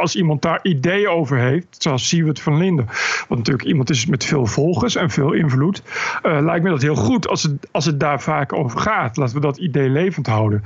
als 0.00 0.16
iemand 0.16 0.42
daar 0.42 0.60
ideeën 0.62 1.08
over 1.08 1.38
heeft, 1.38 1.76
zoals 1.78 2.08
Siewert 2.08 2.40
van 2.40 2.56
Linden, 2.56 2.86
wat 3.28 3.38
natuurlijk 3.38 3.68
iemand 3.68 3.90
is 3.90 4.06
met 4.06 4.24
veel 4.24 4.46
volgers 4.46 4.94
en 4.94 5.10
veel 5.10 5.32
invloed, 5.32 5.82
uh, 6.22 6.38
lijkt 6.40 6.64
me 6.64 6.70
dat 6.70 6.82
heel 6.82 6.94
goed 6.94 7.28
als 7.28 7.42
het, 7.42 7.68
als 7.70 7.84
het 7.84 8.00
daar 8.00 8.20
vaak 8.20 8.52
over 8.52 8.80
gaat. 8.80 9.16
Laten 9.16 9.34
we 9.34 9.40
dat 9.40 9.56
idee 9.56 9.88
levend 9.88 10.26
houden. 10.26 10.62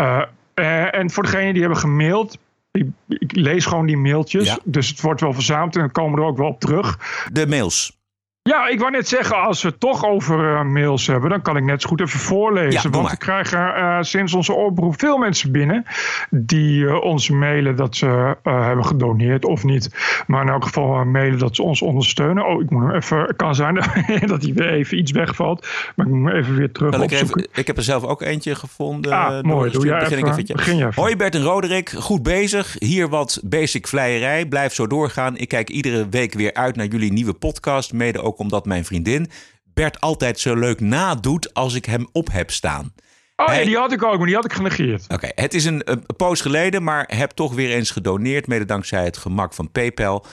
Uh, 0.00 0.22
uh, 0.54 0.94
en 0.94 1.10
voor 1.10 1.22
degenen 1.22 1.52
die 1.52 1.62
hebben 1.62 1.80
gemaild, 1.80 2.38
ik, 2.70 2.86
ik 3.08 3.36
lees 3.36 3.66
gewoon 3.66 3.86
die 3.86 3.96
mailtjes, 3.96 4.46
ja. 4.46 4.58
dus 4.64 4.88
het 4.88 5.00
wordt 5.00 5.20
wel 5.20 5.32
verzameld 5.32 5.74
en 5.74 5.80
dan 5.80 5.92
komen 5.92 6.14
we 6.14 6.20
er 6.20 6.26
ook 6.26 6.36
wel 6.36 6.48
op 6.48 6.60
terug. 6.60 6.98
De 7.32 7.46
mails. 7.46 8.00
Ja, 8.44 8.68
ik 8.68 8.78
wou 8.78 8.90
net 8.90 9.08
zeggen, 9.08 9.36
als 9.42 9.62
we 9.62 9.68
het 9.68 9.80
toch 9.80 10.04
over 10.04 10.52
uh, 10.52 10.62
mails 10.62 11.06
hebben, 11.06 11.30
dan 11.30 11.42
kan 11.42 11.56
ik 11.56 11.64
net 11.64 11.82
zo 11.82 11.88
goed 11.88 12.00
even 12.00 12.20
voorlezen. 12.20 12.80
Ja, 12.82 12.90
want 12.90 13.10
we 13.10 13.16
krijgen 13.16 13.58
uh, 13.58 13.98
sinds 14.00 14.34
onze 14.34 14.52
oproep 14.52 15.00
veel 15.00 15.18
mensen 15.18 15.52
binnen 15.52 15.84
die 16.30 16.84
uh, 16.84 17.02
ons 17.02 17.30
mailen 17.30 17.76
dat 17.76 17.96
ze 17.96 18.36
hebben 18.42 18.84
gedoneerd 18.84 19.44
of 19.44 19.64
niet. 19.64 19.90
Maar 20.26 20.42
in 20.42 20.48
elk 20.48 20.64
geval 20.64 21.04
mailen 21.04 21.38
dat 21.38 21.56
ze 21.56 21.62
ons 21.62 21.82
ondersteunen. 21.82 22.46
Oh, 22.46 22.62
ik 22.62 22.70
moet 22.70 22.82
hem 22.82 22.94
even, 22.94 23.18
het 23.18 23.36
kan 23.36 23.54
zijn 23.54 23.74
dat 24.32 24.42
hij 24.42 24.52
weer 24.54 24.70
even 24.70 24.98
iets 24.98 25.10
wegvalt. 25.10 25.66
Maar 25.96 26.06
ik 26.06 26.12
moet 26.12 26.30
hem 26.30 26.36
even 26.36 26.54
weer 26.54 26.72
terug 26.72 27.02
ik, 27.02 27.10
even, 27.10 27.48
ik 27.52 27.66
heb 27.66 27.76
er 27.76 27.82
zelf 27.82 28.04
ook 28.04 28.22
eentje 28.22 28.54
gevonden. 28.54 29.12
Ah, 29.12 29.42
mooi, 29.42 29.70
doe 29.70 29.86
jij 29.86 29.98
begin 29.98 30.26
even, 30.26 30.38
ik. 30.38 30.56
Begin 30.56 30.76
je. 30.76 30.88
Hoi 30.94 31.16
Bert 31.16 31.34
en 31.34 31.42
Roderick, 31.42 31.90
goed 31.90 32.22
bezig. 32.22 32.76
Hier 32.78 33.08
wat 33.08 33.40
basic 33.44 33.86
vleierij. 33.86 34.46
Blijf 34.46 34.74
zo 34.74 34.86
doorgaan. 34.86 35.36
Ik 35.36 35.48
kijk 35.48 35.70
iedere 35.70 36.08
week 36.08 36.34
weer 36.34 36.54
uit 36.54 36.76
naar 36.76 36.86
jullie 36.86 37.12
nieuwe 37.12 37.32
podcast. 37.32 37.92
Mede 37.92 38.20
ook 38.20 38.30
omdat 38.38 38.66
mijn 38.66 38.84
vriendin 38.84 39.30
Bert 39.74 40.00
altijd 40.00 40.40
zo 40.40 40.54
leuk 40.54 40.80
nadoet 40.80 41.54
als 41.54 41.74
ik 41.74 41.84
hem 41.84 42.08
op 42.12 42.32
heb 42.32 42.50
staan. 42.50 42.92
Oh 43.36 43.46
Hij... 43.46 43.58
ja, 43.58 43.64
die 43.64 43.76
had 43.76 43.92
ik 43.92 44.02
ook, 44.02 44.16
maar 44.16 44.26
die 44.26 44.34
had 44.34 44.44
ik 44.44 44.52
genegeerd. 44.52 45.04
Oké, 45.04 45.14
okay. 45.14 45.32
het 45.34 45.54
is 45.54 45.64
een, 45.64 45.90
een 45.90 46.06
poos 46.16 46.40
geleden, 46.40 46.82
maar 46.82 47.08
heb 47.16 47.30
toch 47.30 47.54
weer 47.54 47.70
eens 47.70 47.90
gedoneerd. 47.90 48.46
Mede 48.46 48.64
dankzij 48.64 49.04
het 49.04 49.16
gemak 49.16 49.54
van 49.54 49.70
PayPal. 49.72 50.26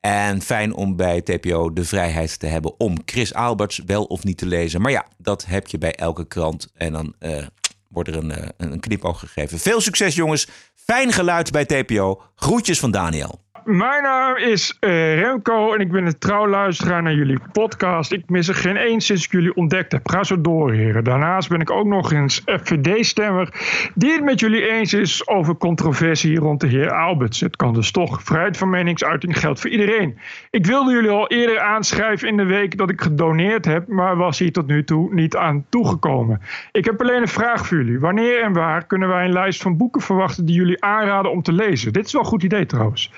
En 0.00 0.42
fijn 0.42 0.74
om 0.74 0.96
bij 0.96 1.22
TPO 1.22 1.72
de 1.72 1.84
vrijheid 1.84 2.38
te 2.38 2.46
hebben 2.46 2.80
om 2.80 2.96
Chris 3.04 3.34
Alberts 3.34 3.80
wel 3.86 4.04
of 4.04 4.24
niet 4.24 4.38
te 4.38 4.46
lezen. 4.46 4.80
Maar 4.80 4.90
ja, 4.90 5.06
dat 5.18 5.44
heb 5.46 5.66
je 5.66 5.78
bij 5.78 5.94
elke 5.94 6.26
krant. 6.26 6.70
En 6.74 6.92
dan 6.92 7.14
uh, 7.20 7.46
wordt 7.88 8.08
er 8.08 8.16
een, 8.16 8.30
uh, 8.30 8.48
een 8.56 8.80
knipoog 8.80 9.18
gegeven. 9.18 9.58
Veel 9.58 9.80
succes 9.80 10.14
jongens. 10.14 10.48
Fijn 10.74 11.12
geluid 11.12 11.50
bij 11.50 11.64
TPO. 11.64 12.22
Groetjes 12.34 12.78
van 12.78 12.90
Daniel. 12.90 13.40
Mijn 13.66 14.02
naam 14.02 14.36
is 14.36 14.76
uh, 14.80 15.20
Remco 15.20 15.74
en 15.74 15.80
ik 15.80 15.90
ben 15.90 16.06
een 16.06 16.18
trouw 16.18 16.48
luisteraar 16.48 17.02
naar 17.02 17.14
jullie 17.14 17.38
podcast. 17.52 18.12
Ik 18.12 18.28
mis 18.28 18.48
er 18.48 18.54
geen 18.54 18.76
één 18.76 19.00
sinds 19.00 19.24
ik 19.24 19.32
jullie 19.32 19.54
ontdekt 19.54 19.92
heb. 19.92 20.08
Ga 20.08 20.24
zo 20.24 20.40
door, 20.40 20.72
heren. 20.72 21.04
Daarnaast 21.04 21.48
ben 21.48 21.60
ik 21.60 21.70
ook 21.70 21.86
nog 21.86 22.12
eens 22.12 22.42
FVD-stemmer 22.46 23.48
die 23.94 24.12
het 24.12 24.22
met 24.22 24.40
jullie 24.40 24.68
eens 24.68 24.92
is 24.92 25.28
over 25.28 25.56
controversie 25.56 26.38
rond 26.38 26.60
de 26.60 26.66
heer 26.66 26.92
Alberts. 26.92 27.40
Het 27.40 27.56
kan 27.56 27.74
dus 27.74 27.90
toch. 27.90 28.22
Vrijheid 28.22 28.56
van 28.56 28.70
meningsuiting 28.70 29.38
geldt 29.38 29.60
voor 29.60 29.70
iedereen. 29.70 30.18
Ik 30.50 30.66
wilde 30.66 30.92
jullie 30.92 31.10
al 31.10 31.28
eerder 31.28 31.60
aanschrijven 31.60 32.28
in 32.28 32.36
de 32.36 32.44
week 32.44 32.78
dat 32.78 32.90
ik 32.90 33.00
gedoneerd 33.00 33.64
heb, 33.64 33.88
maar 33.88 34.16
was 34.16 34.38
hier 34.38 34.52
tot 34.52 34.66
nu 34.66 34.84
toe 34.84 35.14
niet 35.14 35.36
aan 35.36 35.66
toegekomen. 35.68 36.40
Ik 36.72 36.84
heb 36.84 37.00
alleen 37.00 37.22
een 37.22 37.28
vraag 37.28 37.66
voor 37.66 37.76
jullie. 37.76 38.00
Wanneer 38.00 38.42
en 38.42 38.52
waar 38.52 38.86
kunnen 38.86 39.08
wij 39.08 39.24
een 39.24 39.32
lijst 39.32 39.62
van 39.62 39.76
boeken 39.76 40.00
verwachten 40.00 40.44
die 40.44 40.56
jullie 40.56 40.82
aanraden 40.82 41.30
om 41.30 41.42
te 41.42 41.52
lezen? 41.52 41.92
Dit 41.92 42.06
is 42.06 42.12
wel 42.12 42.22
een 42.22 42.28
goed 42.28 42.42
idee 42.42 42.66
trouwens. 42.66 43.10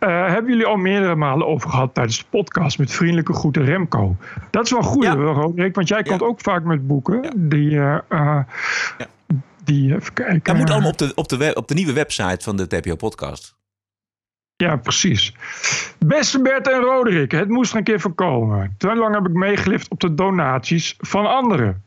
Uh, 0.00 0.26
hebben 0.26 0.50
jullie 0.50 0.66
al 0.66 0.76
meerdere 0.76 1.14
malen 1.14 1.46
over 1.46 1.70
gehad 1.70 1.94
tijdens 1.94 2.18
de 2.18 2.24
podcast 2.30 2.78
met 2.78 2.92
vriendelijke 2.92 3.32
groeten 3.32 3.64
Remco. 3.64 4.16
Dat 4.50 4.64
is 4.64 4.70
wel 4.70 4.82
goed, 4.82 5.04
ja. 5.04 5.14
Roderick, 5.14 5.74
want 5.74 5.88
jij 5.88 6.02
komt 6.02 6.22
ook 6.22 6.40
vaak 6.40 6.64
met 6.64 6.86
boeken 6.86 7.48
die. 7.48 7.70
Uh, 7.70 7.98
ja. 8.08 8.46
Die, 9.64 9.94
even 9.94 10.12
kijken. 10.12 10.40
Dat 10.42 10.56
moet 10.56 10.70
allemaal 10.70 10.90
op 10.90 10.98
de, 10.98 11.12
op, 11.14 11.28
de 11.28 11.36
web, 11.36 11.56
op 11.56 11.68
de 11.68 11.74
nieuwe 11.74 11.92
website 11.92 12.38
van 12.44 12.56
de 12.56 12.66
TPO 12.66 12.96
Podcast. 12.96 13.56
Ja, 14.56 14.76
precies. 14.76 15.34
Beste 15.98 16.42
Bert 16.42 16.68
en 16.68 16.80
Roderick, 16.80 17.30
het 17.30 17.48
moest 17.48 17.70
er 17.70 17.76
een 17.76 17.84
keer 17.84 18.00
voorkomen. 18.00 18.74
Te 18.78 18.94
lang 18.94 19.14
heb 19.14 19.26
ik 19.26 19.32
meegelift 19.32 19.90
op 19.90 20.00
de 20.00 20.14
donaties 20.14 20.94
van 20.98 21.26
anderen. 21.26 21.84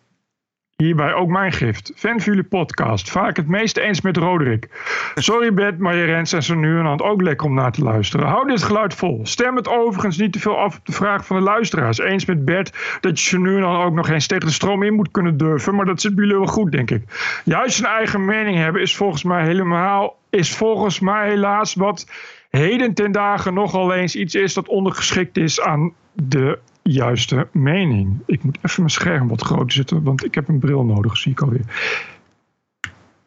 Hierbij 0.82 1.14
ook 1.14 1.30
mijn 1.30 1.52
gift. 1.52 1.92
Fan 1.96 2.20
van 2.20 2.34
jullie 2.34 2.44
podcast. 2.44 3.10
Vaak 3.10 3.38
het 3.38 3.48
meest 3.48 3.78
eens 3.78 4.02
met 4.02 4.18
Roderick. 4.18 4.68
Sorry 5.16 5.54
Bert, 5.54 5.80
maar 5.80 5.96
je 5.96 6.04
rent 6.04 6.30
zijn 6.30 6.44
zo 6.44 6.56
nu 6.56 6.78
en 6.78 6.84
dan 6.84 7.02
ook 7.02 7.22
lekker 7.22 7.48
om 7.48 7.54
naar 7.54 7.72
te 7.72 7.84
luisteren. 7.84 8.28
Hou 8.28 8.48
dit 8.48 8.64
geluid 8.64 8.94
vol. 8.94 9.20
Stem 9.24 9.56
het 9.56 9.68
overigens 9.68 10.18
niet 10.18 10.34
te 10.34 10.40
veel 10.40 10.58
af 10.58 10.78
op 10.78 10.86
de 10.86 10.92
vraag 10.92 11.26
van 11.26 11.36
de 11.36 11.44
luisteraars. 11.44 11.98
Eens 11.98 12.26
met 12.26 12.46
Bert 12.46 12.98
dat 13.02 13.20
je 13.20 13.30
zo 13.30 13.38
nu 13.38 13.56
en 13.56 13.62
dan 13.62 13.82
ook 13.82 13.94
nog 13.94 14.10
eens 14.10 14.28
tegen 14.28 14.46
de 14.46 14.54
stroom 14.54 14.84
in 14.84 14.94
moet 14.94 15.12
kunnen 15.12 15.38
durven. 15.38 15.76
Maar 15.76 15.86
dat 15.86 16.02
zit 16.02 16.16
bij 16.16 16.24
jullie 16.24 16.40
wel 16.40 16.48
goed, 16.48 16.72
denk 16.72 16.92
ik. 16.92 17.04
Juist 17.44 17.80
een 17.80 17.86
eigen 17.86 18.26
mening 18.26 18.58
hebben 18.58 18.82
is 18.82 18.96
volgens 18.96 19.24
mij 19.24 19.44
helemaal... 19.44 20.18
is 20.30 20.56
volgens 20.56 21.00
mij 21.00 21.30
helaas 21.30 21.74
wat 21.74 22.12
heden 22.50 22.94
ten 22.94 23.12
dagen 23.12 23.54
nogal 23.54 23.94
eens 23.94 24.16
iets 24.16 24.36
is 24.36 24.54
dat 24.54 24.68
ondergeschikt 24.68 25.38
is 25.38 25.62
aan 25.62 25.94
de 26.14 26.60
juiste 26.84 27.48
mening. 27.52 28.20
Ik 28.26 28.44
moet 28.44 28.58
even 28.62 28.80
mijn 28.80 28.90
scherm 28.90 29.28
wat 29.28 29.42
groter 29.42 29.72
zetten, 29.72 30.04
want 30.04 30.26
ik 30.26 30.36
heb 30.36 30.48
een 30.48 30.60
bril 30.60 30.84
nodig, 30.84 31.18
zie 31.18 31.32
ik 31.32 31.42
alweer. 31.42 31.66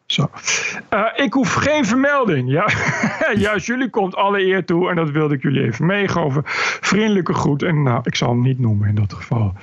Zo. 0.05 0.29
Uh, 0.89 1.05
ik 1.15 1.33
hoef 1.33 1.53
geen 1.53 1.85
vermelding. 1.85 2.49
Ja, 2.49 2.69
juist 3.47 3.65
jullie 3.65 3.89
komt 3.89 4.15
alle 4.15 4.41
eer 4.41 4.65
toe 4.65 4.89
en 4.89 4.95
dat 4.95 5.09
wilde 5.09 5.33
ik 5.33 5.41
jullie 5.41 5.63
even 5.63 5.85
meegeven. 5.85 6.41
Vriendelijke 6.81 7.33
groet 7.33 7.63
en 7.63 7.83
nou, 7.83 7.99
ik 8.03 8.15
zal 8.15 8.29
hem 8.29 8.41
niet 8.41 8.59
noemen 8.59 8.87
in 8.87 8.95
dat 8.95 9.13
geval. 9.13 9.53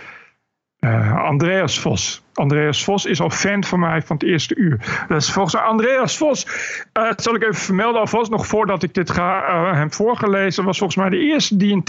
Uh, 0.86 1.24
Andreas 1.24 1.78
Vos. 1.78 2.22
Andreas 2.34 2.84
Vos 2.84 3.04
is 3.04 3.20
al 3.20 3.30
fan 3.30 3.64
van 3.64 3.80
mij 3.80 4.02
van 4.02 4.16
het 4.16 4.28
eerste 4.28 4.54
uur. 4.54 5.06
Is 5.08 5.32
volgens 5.32 5.56
Andreas 5.56 6.16
Vos. 6.16 6.46
Dat 6.92 7.22
zal 7.22 7.34
ik 7.34 7.42
even 7.42 7.54
vermelden 7.54 8.00
alvast 8.00 8.30
nog 8.30 8.46
voordat 8.46 8.82
ik 8.82 8.94
dit 8.94 9.10
ga 9.10 9.48
uh, 9.48 9.72
hem 9.72 9.92
voorgelezen. 9.92 10.64
Was 10.64 10.78
volgens 10.78 10.98
mij 10.98 11.08
de 11.08 11.18
eerste 11.18 11.56
die 11.56 11.72
een 11.72 11.84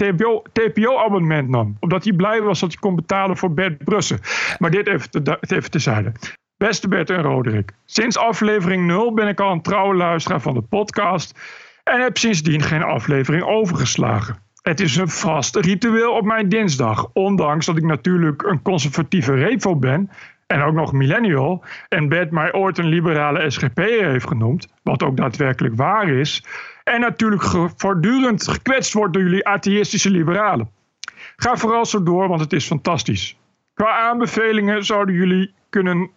TPO-abonnement 0.52 1.48
nam. 1.48 1.76
Omdat 1.80 2.04
hij 2.04 2.12
blij 2.12 2.42
was 2.42 2.60
dat 2.60 2.68
hij 2.68 2.80
kon 2.80 2.94
betalen 2.94 3.36
voor 3.36 3.54
Bert 3.54 3.84
Brussen. 3.84 4.18
Maar 4.58 4.70
dit 4.70 4.86
even, 4.86 5.10
te, 5.10 5.38
even 5.40 5.70
tezijde. 5.70 6.12
Beste 6.56 6.88
Bert 6.88 7.10
en 7.10 7.22
Roderick. 7.22 7.72
Sinds 7.84 8.18
aflevering 8.18 8.86
0 8.86 9.14
ben 9.14 9.28
ik 9.28 9.40
al 9.40 9.52
een 9.52 9.62
trouwe 9.62 9.94
luisteraar 9.94 10.40
van 10.40 10.54
de 10.54 10.62
podcast. 10.62 11.38
En 11.84 12.00
heb 12.00 12.18
sindsdien 12.18 12.62
geen 12.62 12.82
aflevering 12.82 13.44
overgeslagen. 13.44 14.42
Het 14.64 14.80
is 14.80 14.96
een 14.96 15.08
vast 15.08 15.56
ritueel 15.56 16.12
op 16.12 16.24
mijn 16.24 16.48
dinsdag. 16.48 17.10
Ondanks 17.12 17.66
dat 17.66 17.76
ik 17.76 17.82
natuurlijk 17.82 18.42
een 18.42 18.62
conservatieve 18.62 19.34
revo 19.34 19.76
ben. 19.76 20.10
En 20.46 20.62
ook 20.62 20.74
nog 20.74 20.92
millennial. 20.92 21.64
En 21.88 22.08
Bert 22.08 22.30
mij 22.30 22.52
ooit 22.52 22.78
een 22.78 22.86
liberale 22.86 23.50
SGP'er 23.50 24.10
heeft 24.10 24.26
genoemd. 24.26 24.68
Wat 24.82 25.02
ook 25.02 25.16
daadwerkelijk 25.16 25.76
waar 25.76 26.08
is. 26.08 26.44
En 26.84 27.00
natuurlijk 27.00 27.42
voortdurend 27.76 28.48
gekwetst 28.48 28.92
wordt 28.92 29.12
door 29.14 29.22
jullie 29.22 29.46
atheïstische 29.46 30.10
liberalen. 30.10 30.70
Ga 31.36 31.56
vooral 31.56 31.84
zo 31.84 32.02
door, 32.02 32.28
want 32.28 32.40
het 32.40 32.52
is 32.52 32.66
fantastisch. 32.66 33.36
Qua 33.74 33.98
aanbevelingen 33.98 34.84
zouden 34.84 35.14
jullie 35.14 35.54
kunnen 35.70 36.10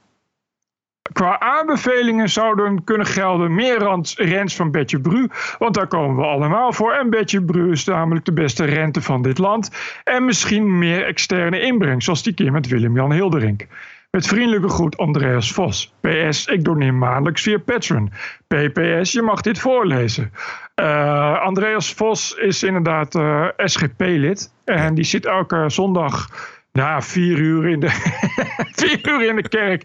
Qua 1.11 1.39
aanbevelingen 1.39 2.29
zouden 2.29 2.83
kunnen 2.83 3.07
gelden 3.07 3.55
meer 3.55 3.99
rents 4.15 4.55
van 4.55 4.71
Betje 4.71 4.99
Bru, 4.99 5.27
want 5.59 5.75
daar 5.75 5.87
komen 5.87 6.15
we 6.15 6.23
allemaal 6.23 6.73
voor. 6.73 6.93
En 6.93 7.09
Betje 7.09 7.43
Bru 7.43 7.71
is 7.71 7.85
namelijk 7.85 8.25
de 8.25 8.33
beste 8.33 8.65
rente 8.65 9.01
van 9.01 9.21
dit 9.21 9.37
land. 9.37 9.71
En 10.03 10.25
misschien 10.25 10.77
meer 10.77 11.05
externe 11.05 11.61
inbreng, 11.61 12.03
zoals 12.03 12.23
die 12.23 12.33
keer 12.33 12.51
met 12.51 12.67
Willem-Jan 12.67 13.11
Hilderink. 13.11 13.65
Met 14.11 14.27
vriendelijke 14.27 14.69
groet 14.69 14.97
Andreas 14.97 15.51
Vos. 15.51 15.93
PS, 16.01 16.45
ik 16.45 16.63
doneer 16.63 16.93
maandelijks 16.93 17.41
via 17.41 17.57
Patreon. 17.57 18.11
PPS, 18.47 19.11
je 19.11 19.21
mag 19.21 19.41
dit 19.41 19.59
voorlezen. 19.59 20.31
Uh, 20.75 21.41
Andreas 21.41 21.93
Vos 21.93 22.33
is 22.33 22.63
inderdaad 22.63 23.15
uh, 23.15 23.47
SGP-lid. 23.57 24.53
En 24.65 24.93
die 24.95 25.03
zit 25.03 25.25
elke 25.25 25.63
zondag 25.67 26.29
Ja, 26.77 27.01
vier 27.01 27.37
uur 27.37 27.67
in 27.67 27.79
de, 27.79 27.89
vier 28.81 29.07
uur 29.09 29.29
in 29.29 29.35
de 29.35 29.49
kerk 29.49 29.81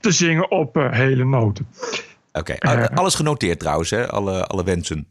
te 0.00 0.10
zingen 0.10 0.50
op 0.50 0.76
uh, 0.76 0.92
hele 0.92 1.24
noten. 1.24 1.68
Oké, 2.32 2.52
okay. 2.52 2.78
uh, 2.78 2.84
alles 2.94 3.14
genoteerd 3.14 3.58
trouwens, 3.58 3.90
hè? 3.90 4.08
Alle, 4.08 4.46
alle 4.46 4.64
wensen. 4.64 5.06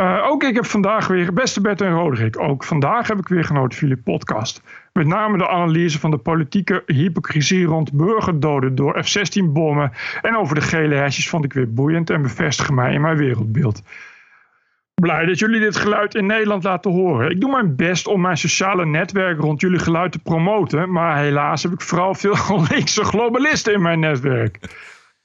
Uh, 0.00 0.26
ook 0.26 0.42
ik 0.42 0.54
heb 0.54 0.66
vandaag 0.66 1.06
weer, 1.06 1.32
beste 1.32 1.60
Bert 1.60 1.80
en 1.80 1.92
Roderick, 1.92 2.40
ook 2.40 2.64
vandaag 2.64 3.08
heb 3.08 3.18
ik 3.18 3.28
weer 3.28 3.44
genoten 3.44 3.78
van 3.78 3.88
jullie 3.88 4.02
podcast. 4.02 4.62
Met 4.92 5.06
name 5.06 5.38
de 5.38 5.48
analyse 5.48 5.98
van 5.98 6.10
de 6.10 6.18
politieke 6.18 6.82
hypocrisie 6.86 7.64
rond 7.64 7.92
burgerdoden 7.92 8.74
door 8.74 9.04
F-16-bommen 9.04 9.92
en 10.22 10.36
over 10.36 10.54
de 10.54 10.60
gele 10.60 10.94
hesjes 10.94 11.28
vond 11.28 11.44
ik 11.44 11.52
weer 11.52 11.72
boeiend 11.72 12.10
en 12.10 12.22
bevestigen 12.22 12.74
mij 12.74 12.94
in 12.94 13.00
mijn 13.00 13.16
wereldbeeld. 13.16 13.82
Blij 15.00 15.24
dat 15.24 15.38
jullie 15.38 15.60
dit 15.60 15.76
geluid 15.76 16.14
in 16.14 16.26
Nederland 16.26 16.64
laten 16.64 16.90
horen. 16.90 17.30
Ik 17.30 17.40
doe 17.40 17.50
mijn 17.50 17.76
best 17.76 18.06
om 18.06 18.20
mijn 18.20 18.36
sociale 18.36 18.86
netwerk 18.86 19.40
rond 19.40 19.60
jullie 19.60 19.78
geluid 19.78 20.12
te 20.12 20.18
promoten, 20.18 20.92
maar 20.92 21.18
helaas 21.18 21.62
heb 21.62 21.72
ik 21.72 21.80
vooral 21.80 22.14
veel 22.14 22.36
linkse 22.70 23.04
globalisten 23.04 23.72
in 23.72 23.82
mijn 23.82 24.00
netwerk. 24.00 24.58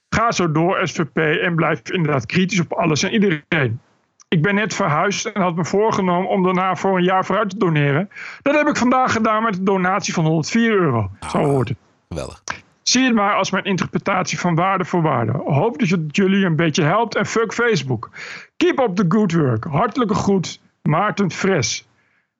Ga 0.08 0.32
zo 0.32 0.52
door, 0.52 0.88
SVP, 0.88 1.16
en 1.16 1.54
blijf 1.54 1.90
inderdaad 1.90 2.26
kritisch 2.26 2.60
op 2.60 2.72
alles 2.72 3.02
en 3.02 3.12
iedereen. 3.12 3.80
Ik 4.28 4.42
ben 4.42 4.54
net 4.54 4.74
verhuisd 4.74 5.26
en 5.26 5.42
had 5.42 5.56
me 5.56 5.64
voorgenomen 5.64 6.28
om 6.28 6.42
daarna 6.42 6.76
voor 6.76 6.96
een 6.96 7.04
jaar 7.04 7.24
vooruit 7.24 7.50
te 7.50 7.58
doneren. 7.58 8.08
Dat 8.42 8.54
heb 8.54 8.68
ik 8.68 8.76
vandaag 8.76 9.12
gedaan 9.12 9.42
met 9.42 9.58
een 9.58 9.64
donatie 9.64 10.14
van 10.14 10.24
104 10.24 10.72
euro. 10.72 11.10
Zo 11.30 11.38
hoort 11.38 11.68
het. 11.68 11.78
Geweldig. 12.08 12.42
Zie 12.88 13.04
het 13.04 13.14
maar 13.14 13.34
als 13.34 13.50
mijn 13.50 13.64
interpretatie 13.64 14.38
van 14.38 14.54
waarde 14.54 14.84
voor 14.84 15.02
waarde. 15.02 15.32
Hoop 15.32 15.78
dat 15.78 15.88
het 15.88 16.16
jullie 16.16 16.44
een 16.44 16.56
beetje 16.56 16.82
helpt 16.82 17.14
en 17.14 17.26
fuck 17.26 17.52
Facebook. 17.52 18.10
Keep 18.56 18.78
up 18.78 18.96
the 18.96 19.04
good 19.08 19.32
work. 19.32 19.64
Hartelijke 19.64 20.14
groet, 20.14 20.60
Maarten 20.82 21.30
Fres. 21.30 21.88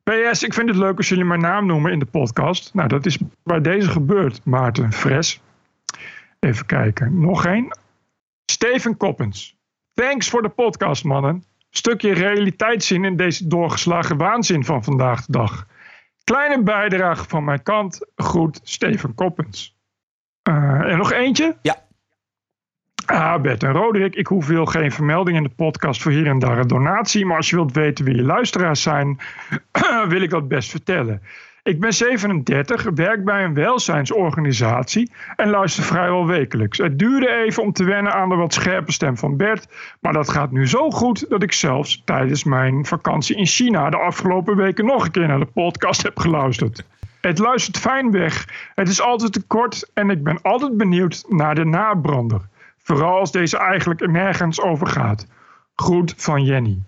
PS, 0.03 0.43
ik 0.43 0.55
vind 0.55 0.69
het 0.69 0.77
leuk 0.79 0.97
als 0.97 1.09
jullie 1.09 1.25
mijn 1.25 1.41
naam 1.41 1.67
noemen 1.67 1.93
in 1.93 1.99
de 1.99 2.07
podcast. 2.07 2.75
Nou, 2.75 2.89
dat 2.89 3.07
is 3.07 3.19
bij 3.43 3.61
deze 3.61 3.91
gebeurd, 3.91 4.45
Maarten 4.45 4.93
Fres. 4.93 5.41
Even 6.41 6.67
kijken, 6.67 7.21
nog 7.21 7.47
één. 7.47 7.79
Steven 8.45 8.97
Koppens. 8.97 9.57
Thanks 9.95 10.29
voor 10.29 10.43
de 10.43 10.49
podcast, 10.49 11.05
mannen. 11.05 11.45
Stukje 11.71 12.13
realiteitszin 12.13 13.05
in 13.05 13.17
deze 13.17 13.47
doorgeslagen 13.47 14.17
waanzin 14.17 14.65
van 14.65 14.85
vandaag 14.85 15.25
de 15.25 15.33
dag. 15.33 15.67
Kleine 16.25 16.63
bijdrage 16.63 17.25
van 17.29 17.45
mijn 17.45 17.63
kant. 17.63 18.07
Groet, 18.17 18.61
Steven 18.63 19.15
Koppens. 19.15 19.76
En 20.47 20.97
nog 20.97 21.13
eentje? 21.13 21.57
Ja. 21.63 21.77
Ah, 23.07 23.41
Bert 23.41 23.63
en 23.63 23.73
Roderick, 23.73 24.15
ik 24.15 24.27
hoef 24.27 24.45
veel 24.45 24.67
geen 24.67 24.93
vermelding 24.93 25.37
in 25.37 25.43
de 25.43 25.49
podcast 25.57 26.03
voor 26.03 26.13
hier 26.13 26.27
en 26.27 26.39
daar 26.39 26.59
een 26.59 26.67
donatie. 26.67 27.27
Maar 27.27 27.37
als 27.37 27.51
je 27.51 27.57
wilt 27.57 27.73
weten 27.73 28.05
wie 28.05 28.17
je 28.17 28.23
luisteraars 28.23 28.83
zijn, 28.83 29.19
wil 30.09 30.21
ik 30.21 30.31
dat 30.31 30.49
best 30.49 30.71
vertellen. 30.71 31.23
Ik 31.63 31.81
ben 31.81 31.93
37, 31.93 32.87
werk 32.95 33.25
bij 33.25 33.45
een 33.45 33.55
welzijnsorganisatie 33.55 35.11
en 35.37 35.49
luister 35.51 35.83
vrijwel 35.83 36.27
wekelijks. 36.27 36.79
Het 36.79 36.99
duurde 36.99 37.29
even 37.29 37.63
om 37.63 37.73
te 37.73 37.85
wennen 37.85 38.13
aan 38.13 38.29
de 38.29 38.35
wat 38.35 38.55
scherpe 38.55 38.93
stem 38.93 39.17
van 39.17 39.37
Bert, 39.37 39.69
maar 40.01 40.13
dat 40.13 40.29
gaat 40.29 40.51
nu 40.51 40.69
zo 40.69 40.91
goed 40.91 41.29
dat 41.29 41.43
ik 41.43 41.53
zelfs 41.53 42.03
tijdens 42.05 42.45
mijn 42.45 42.87
vakantie 42.87 43.37
in 43.37 43.47
China 43.47 43.91
de 43.91 43.97
afgelopen 43.97 44.57
weken 44.57 44.85
nog 44.85 45.05
een 45.05 45.11
keer 45.11 45.27
naar 45.27 45.39
de 45.39 45.47
podcast 45.47 46.03
heb 46.03 46.19
geluisterd. 46.19 46.85
Het 47.27 47.39
luistert 47.39 47.79
fijn 47.79 48.11
weg, 48.11 48.49
het 48.75 48.89
is 48.89 49.01
altijd 49.01 49.33
te 49.33 49.43
kort 49.43 49.91
en 49.95 50.11
ik 50.11 50.23
ben 50.23 50.43
altijd 50.43 50.77
benieuwd 50.77 51.25
naar 51.29 51.55
de 51.55 51.65
nabrander. 51.65 52.41
Vooral 52.79 53.19
als 53.19 53.33
deze 53.33 53.59
eigenlijk 53.59 54.11
nergens 54.11 54.61
over 54.61 54.87
gaat. 54.87 55.27
Groet 55.75 56.15
van 56.17 56.45
Jenny. 56.45 56.83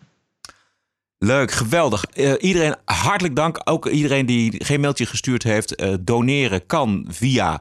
Leuk, 1.18 1.50
geweldig. 1.50 2.04
Uh, 2.14 2.32
iedereen 2.38 2.76
hartelijk 2.84 3.36
dank. 3.36 3.60
Ook 3.64 3.86
iedereen 3.86 4.26
die 4.26 4.64
geen 4.64 4.80
mailtje 4.80 5.06
gestuurd 5.06 5.42
heeft. 5.42 5.82
Uh, 5.82 5.94
doneren 6.00 6.66
kan 6.66 7.04
via 7.08 7.60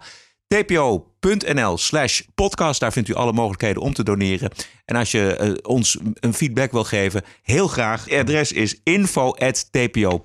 tpo.nl 1.20 1.78
slash 1.78 2.22
podcast. 2.36 2.80
Daar 2.80 2.92
vindt 2.92 3.10
u 3.10 3.14
alle 3.14 3.34
mogelijkheden 3.34 3.82
om 3.82 3.94
te 3.94 4.04
doneren. 4.04 4.52
En 4.86 4.96
als 4.96 5.12
je 5.12 5.38
uh, 5.42 5.52
ons 5.62 5.98
een 6.14 6.34
feedback 6.34 6.72
wil 6.72 6.84
geven, 6.84 7.24
heel 7.44 7.68
graag. 7.68 8.06
Het 8.06 8.20
adres 8.20 8.52
is 8.52 8.80
info.tpo.nl. 8.84 10.20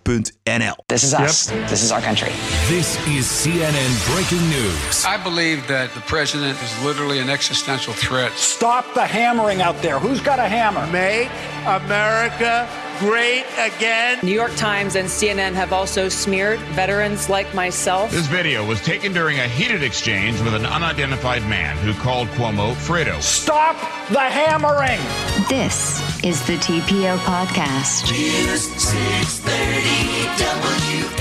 This 0.87 1.03
is 1.03 1.13
us. 1.13 1.49
Yep. 1.53 1.67
This 1.67 1.83
is 1.83 1.91
our 1.91 2.03
country. 2.03 2.31
This 2.69 2.97
is 3.17 3.43
CNN 3.43 4.13
breaking 4.15 4.49
news. 4.49 5.05
I 5.05 5.23
believe 5.23 5.67
that 5.67 5.93
the 5.93 6.01
president 6.01 6.57
is 6.63 6.85
literally 6.85 7.21
an 7.21 7.29
existential 7.29 7.93
threat. 7.93 8.33
Stop 8.39 8.85
the 8.95 9.07
hammering 9.07 9.63
out 9.63 9.81
there. 9.81 9.99
Who's 9.99 10.23
got 10.23 10.39
a 10.39 10.49
hammer? 10.49 10.87
Make 10.87 11.31
America 11.67 12.69
great 12.99 13.45
again. 13.59 14.19
New 14.23 14.35
York 14.35 14.55
Times 14.57 14.97
and 14.97 15.09
CNN 15.09 15.55
have 15.55 15.73
also 15.73 16.09
smeared 16.09 16.61
veterans 16.75 17.29
like 17.29 17.53
myself. 17.55 18.11
This 18.11 18.27
video 18.27 18.65
was 18.65 18.81
taken 18.81 19.13
during 19.13 19.39
a 19.39 19.49
heated 19.49 19.83
exchange 19.83 20.41
with 20.41 20.55
an 20.55 20.67
unidentified 20.83 21.49
man 21.49 21.77
who 21.77 21.93
called 21.93 22.29
Cuomo 22.29 22.75
Fredo. 22.75 23.21
Stop 23.21 23.77
the 24.09 24.19
hammering! 24.19 25.01
This 25.49 26.03
is 26.23 26.41
the 26.45 26.57
TPO 26.59 27.17
podcast. 27.19 28.11
News 28.11 28.63
630 28.77 30.13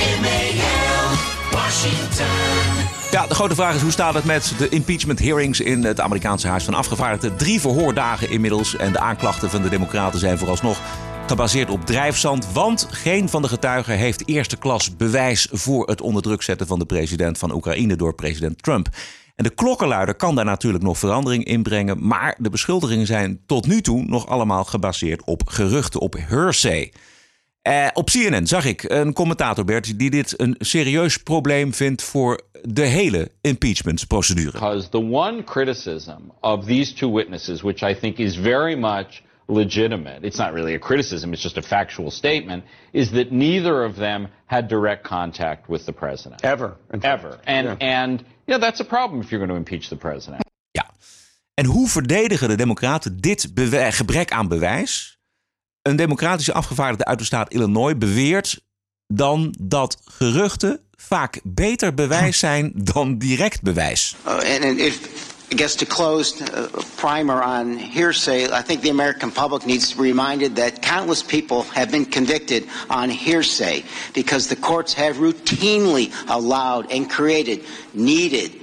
WMAL, 0.02 1.18
Washington. 1.52 2.26
Ja, 3.12 3.28
de 3.28 3.34
grote 3.34 3.56
vraag 3.56 3.76
is 3.76 3.82
hoe 3.82 3.92
staat 3.92 4.14
het 4.14 4.26
met 4.26 4.54
de 4.58 4.70
impeachment 4.70 5.20
hearings 5.20 5.60
in 5.60 5.84
het 5.84 6.00
Amerikaanse 6.00 6.48
Huis 6.48 6.64
van 6.64 6.74
Afgevaardigden? 6.74 7.38
Drie 7.38 7.60
verhoordagen 7.60 8.30
inmiddels 8.30 8.76
en 8.76 8.92
de 8.92 9.00
aanklachten 9.00 9.50
van 9.50 9.62
de 9.62 9.70
Democraten 9.70 10.20
zijn 10.20 10.38
vooralsnog 10.38 10.80
gebaseerd 11.28 11.70
op 11.70 11.86
drijfzand, 11.86 12.52
want 12.52 12.88
geen 12.90 13.30
van 13.30 13.42
de 13.42 13.48
getuigen 13.48 13.98
heeft 13.98 14.28
eerste 14.28 14.58
klas 14.58 14.96
bewijs 14.96 15.48
voor 15.52 15.88
het 15.88 16.02
onder 16.02 16.22
druk 16.22 16.42
zetten 16.42 16.68
van 16.68 16.80
de 16.80 16.86
president 16.86 17.38
van 17.38 17.54
Oekraïne 17.54 17.96
door 17.96 18.14
president 18.14 18.64
Trump. 18.64 18.90
En 19.36 19.44
de 19.44 19.50
klokkenluider 19.50 20.16
kan 20.16 20.36
daar 20.36 20.46
natuurlijk 20.46 20.84
nog 20.84 20.98
verandering 20.98 21.44
in 21.44 21.64
brengen, 21.64 22.08
maar 22.08 22.36
de 22.38 22.50
beschuldigingen 22.50 23.06
zijn 23.06 23.40
tot 23.46 23.68
nu 23.68 23.82
toe 23.82 24.04
nog 24.04 24.28
allemaal 24.28 24.64
gebaseerd 24.64 25.24
op 25.26 25.42
geruchten, 25.46 26.00
op 26.00 26.16
hearsay. 26.18 26.92
Uh, 27.68 27.88
op 27.94 28.10
CNN 28.10 28.48
zag 28.48 28.66
ik 28.66 28.84
een 28.84 29.14
commentator, 29.14 29.66
Bert, 29.66 29.98
die 30.00 30.10
dit 30.10 30.40
een 30.40 30.56
serieus 30.60 31.18
probleem 31.18 31.74
vindt 31.74 32.04
voor 32.04 32.42
de 32.62 32.86
hele 32.86 33.32
impeachment-procedure. 33.42 34.52
Because 34.52 34.90
the 34.90 35.10
one 35.12 35.44
criticism 35.44 36.32
of 36.40 36.66
these 36.66 36.94
two 36.94 37.12
witnesses, 37.14 37.62
which 37.62 37.82
I 37.82 38.00
think 38.00 38.18
is 38.18 38.36
very 38.36 38.76
much 38.76 39.22
legitimate, 39.48 40.26
it's 40.26 40.38
not 40.38 40.54
really 40.54 40.74
a 40.74 40.80
criticism, 40.80 41.34
it's 41.34 41.42
just 41.42 41.58
a 41.58 41.62
factual 41.62 42.12
statement, 42.12 42.64
is 42.92 43.12
that 43.12 43.32
neither 43.32 43.84
of 43.84 43.96
them 43.96 44.28
had 44.46 44.68
direct 44.68 45.04
contact 45.04 45.70
with 45.70 45.86
the 45.86 45.94
president. 45.94 46.44
Ever. 46.44 46.78
Ever. 47.04 47.40
And, 47.46 47.68
yeah. 47.68 47.76
and 47.80 48.24
yeah, 48.52 48.62
that's 48.62 48.80
a 48.80 48.86
problem 48.86 49.22
if 49.22 49.30
you're 49.30 49.46
going 49.46 49.66
to 49.66 49.72
impeach 49.72 49.88
the 49.88 49.96
president. 49.96 50.44
Ja. 50.72 50.90
En 51.54 51.66
hoe 51.66 51.90
verdedigen 51.90 52.48
de 52.48 52.56
Democraten 52.56 53.18
dit 53.18 53.52
gebrek 53.90 54.32
aan 54.32 54.48
bewijs? 54.48 55.20
Een 55.82 55.96
democratische 55.96 56.54
afgevaardigde 56.54 57.06
uit 57.06 57.20
de 57.20 57.26
staat 57.26 57.54
Illinois 57.54 57.98
beweert 57.98 58.62
dan 59.08 59.56
dat 59.60 60.02
geruchten 60.06 60.80
vaak 60.92 61.40
beter 61.44 61.94
bewijs 61.94 62.40
zijn 62.40 62.72
dan 62.76 63.18
direct 63.18 63.62
bewijs. 63.62 64.16
Uh, 64.26 64.34
and, 64.34 64.64
and 64.64 64.78
if, 64.80 65.31
I 65.52 65.56
guess 65.58 65.76
to 65.78 65.86
close 65.86 66.42
uh, 66.42 66.70
primer 66.96 67.42
on 67.42 67.78
hearsay, 67.78 68.50
I 68.50 68.62
think 68.62 68.82
the 68.82 68.90
American 68.90 69.32
public 69.32 69.66
needs 69.66 69.90
to 69.90 69.98
be 69.98 70.04
reminded 70.04 70.56
that 70.56 70.82
countless 70.82 71.22
people 71.22 71.64
have 71.64 71.92
been 71.92 72.06
convicted 72.06 72.68
on 72.90 73.10
hearsay 73.10 73.84
because 74.14 74.48
the 74.48 74.56
courts 74.56 74.94
have 74.94 75.18
routinely 75.18 76.14
allowed 76.30 76.90
and 76.90 77.10
created 77.10 77.66
needed 77.94 78.62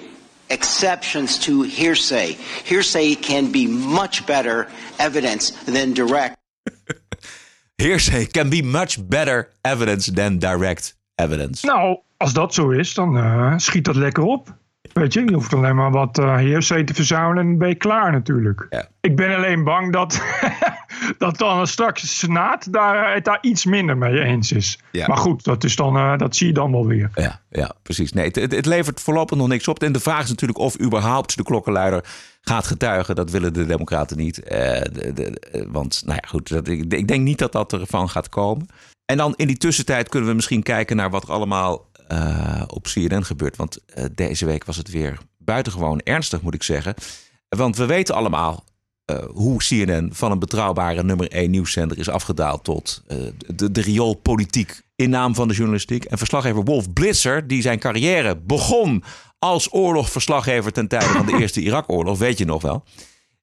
exceptions 0.49 1.39
to 1.41 1.62
hearsay. 1.62 2.39
Hearsay 2.64 3.16
can 3.16 3.53
be 3.53 3.66
much 3.66 4.26
better 4.26 4.68
evidence 4.99 5.51
than 5.66 5.93
direct. 5.93 6.39
Hearsay 7.78 8.26
can 8.32 8.49
be 8.49 8.62
much 8.62 8.97
better 9.09 9.51
evidence 9.62 10.07
than 10.07 10.39
direct 10.39 10.95
evidence. 11.18 11.66
Nou, 11.66 12.01
als 12.16 12.32
dat 12.32 12.55
zo 12.55 12.70
is, 12.70 12.95
dan 12.95 13.16
uh, 13.16 13.53
schiet 13.57 13.84
dat 13.84 13.97
lekker 13.97 14.22
op. 14.22 14.57
Weet 14.93 15.12
je, 15.12 15.24
je 15.24 15.32
hoeft 15.32 15.55
alleen 15.55 15.76
maar 15.76 15.91
wat 15.91 16.18
uh, 16.18 16.59
te 16.59 16.95
verzamelen 16.95 17.47
en 17.47 17.59
ben 17.59 17.68
je 17.68 17.74
klaar 17.74 18.12
natuurlijk. 18.12 18.66
Ja. 18.70 18.89
Ik 19.01 19.16
ben 19.16 19.36
alleen 19.36 19.64
bang 19.64 19.93
dat, 19.93 20.22
dat 21.18 21.39
dan 21.39 21.66
straks 21.66 22.01
de 22.01 22.07
Senaat 22.07 22.72
daar, 22.72 23.14
het 23.14 23.24
daar 23.24 23.39
iets 23.41 23.64
minder 23.64 23.97
mee 23.97 24.20
eens 24.20 24.53
is. 24.53 24.78
Ja. 24.93 25.07
Maar 25.07 25.16
goed, 25.16 25.45
dat, 25.45 25.64
is 25.64 25.76
dan, 25.76 25.97
uh, 25.97 26.18
dat 26.18 26.36
zie 26.36 26.47
je 26.47 26.53
dan 26.53 26.72
wel 26.72 26.86
weer. 26.86 27.11
Ja, 27.14 27.41
ja 27.51 27.72
precies. 27.82 28.12
Nee, 28.12 28.30
het, 28.32 28.53
het, 28.53 28.66
levert 28.66 29.01
voorlopig 29.01 29.39
nog 29.39 29.49
niks 29.49 29.68
op. 29.68 29.82
En 29.82 29.93
de 29.93 30.01
vraag 30.01 30.22
is 30.22 30.28
natuurlijk 30.28 30.59
of 30.59 30.80
überhaupt 30.80 31.36
de 31.36 31.43
klokkenluider 31.43 32.05
gaat 32.41 32.66
getuigen. 32.66 33.14
Dat 33.14 33.30
willen 33.30 33.53
de 33.53 33.66
Democraten 33.66 34.16
niet. 34.16 34.39
Uh, 34.39 34.49
de, 34.49 35.12
de, 35.14 35.66
want, 35.68 36.03
nou 36.05 36.18
ja, 36.22 36.28
goed. 36.28 36.49
Dat, 36.49 36.68
ik, 36.68 36.93
ik 36.93 37.09
denk 37.09 37.22
niet 37.22 37.39
dat 37.39 37.53
dat 37.53 37.72
ervan 37.72 38.09
gaat 38.09 38.28
komen. 38.28 38.66
En 39.05 39.16
dan 39.16 39.34
in 39.36 39.47
die 39.47 39.57
tussentijd 39.57 40.09
kunnen 40.09 40.28
we 40.28 40.34
misschien 40.34 40.62
kijken 40.62 40.97
naar 40.97 41.11
wat 41.11 41.22
er 41.22 41.32
allemaal 41.32 41.88
uh, 42.12 42.62
op 42.66 42.82
CNN 42.82 43.24
gebeurt. 43.24 43.56
Want 43.56 43.78
uh, 43.98 44.04
deze 44.14 44.46
week 44.46 44.64
was 44.64 44.76
het 44.76 44.90
weer 44.90 45.18
buitengewoon 45.38 46.00
ernstig, 46.00 46.42
moet 46.42 46.54
ik 46.54 46.62
zeggen. 46.62 46.94
Want 47.48 47.76
we 47.76 47.86
weten 47.86 48.14
allemaal, 48.14 48.64
eh, 49.04 49.16
hoe 49.32 49.59
CNN 49.59 50.11
van 50.12 50.30
een 50.30 50.38
betrouwbare 50.38 51.02
nummer 51.02 51.28
1 51.30 51.50
nieuwszender 51.50 51.98
is 51.98 52.09
afgedaald 52.09 52.64
tot 52.64 53.02
eh, 53.06 53.16
de, 53.46 53.70
de 53.70 53.80
rioolpolitiek 53.80 54.82
in 54.96 55.11
naam 55.11 55.34
van 55.34 55.48
de 55.48 55.54
journalistiek. 55.54 56.04
En 56.04 56.18
verslaggever 56.18 56.64
Wolf 56.64 56.92
Blitzer, 56.92 57.46
die 57.46 57.62
zijn 57.62 57.78
carrière 57.78 58.36
begon 58.36 59.04
als 59.38 59.72
oorlogverslaggever 59.72 60.72
ten 60.72 60.88
tijde 60.88 61.06
van 61.06 61.26
de 61.26 61.38
Eerste 61.40 61.61
Irak-oorlog, 61.61 62.18
weet 62.18 62.38
je 62.38 62.44
nog 62.44 62.62
wel. 62.62 62.84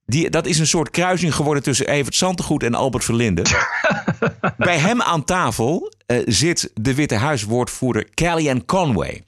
Die, 0.06 0.30
dat 0.30 0.46
is 0.46 0.60
een 0.60 0.68
soort 0.68 0.90
kruising 0.90 1.36
geworden 1.36 1.64
tussen 1.64 1.88
Evert 1.88 2.16
Santegoed 2.16 2.64
en 2.64 2.74
Albert 2.74 3.04
Verlinde. 3.04 3.42
Bij 4.58 4.78
hem 4.78 5.02
aan 5.02 5.24
tafel 5.24 5.94
eh, 6.06 6.22
zit 6.26 6.72
de 6.74 6.96
Witte 6.96 7.16
Huiswoordvoerder 7.16 8.10
Kellyanne 8.14 8.66
Conway. 8.66 9.24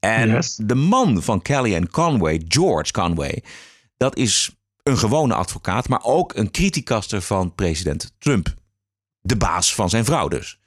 En 0.00 0.42
de 0.56 0.74
man 0.74 1.22
van 1.22 1.42
Kellyanne 1.42 1.88
Conway, 1.88 2.42
George 2.48 2.92
Conway, 2.92 3.42
dat 3.96 4.16
is 4.16 4.50
een 4.82 4.98
gewone 4.98 5.34
advocaat, 5.34 5.88
maar 5.88 6.02
ook 6.02 6.34
een 6.34 6.50
criticaster 6.50 7.22
van 7.22 7.54
president 7.54 8.14
Trump. 8.18 8.54
De 9.20 9.36
baas 9.36 9.74
van 9.74 9.90
zijn 9.90 10.04
vrouw 10.04 10.28
dus. 10.28 10.58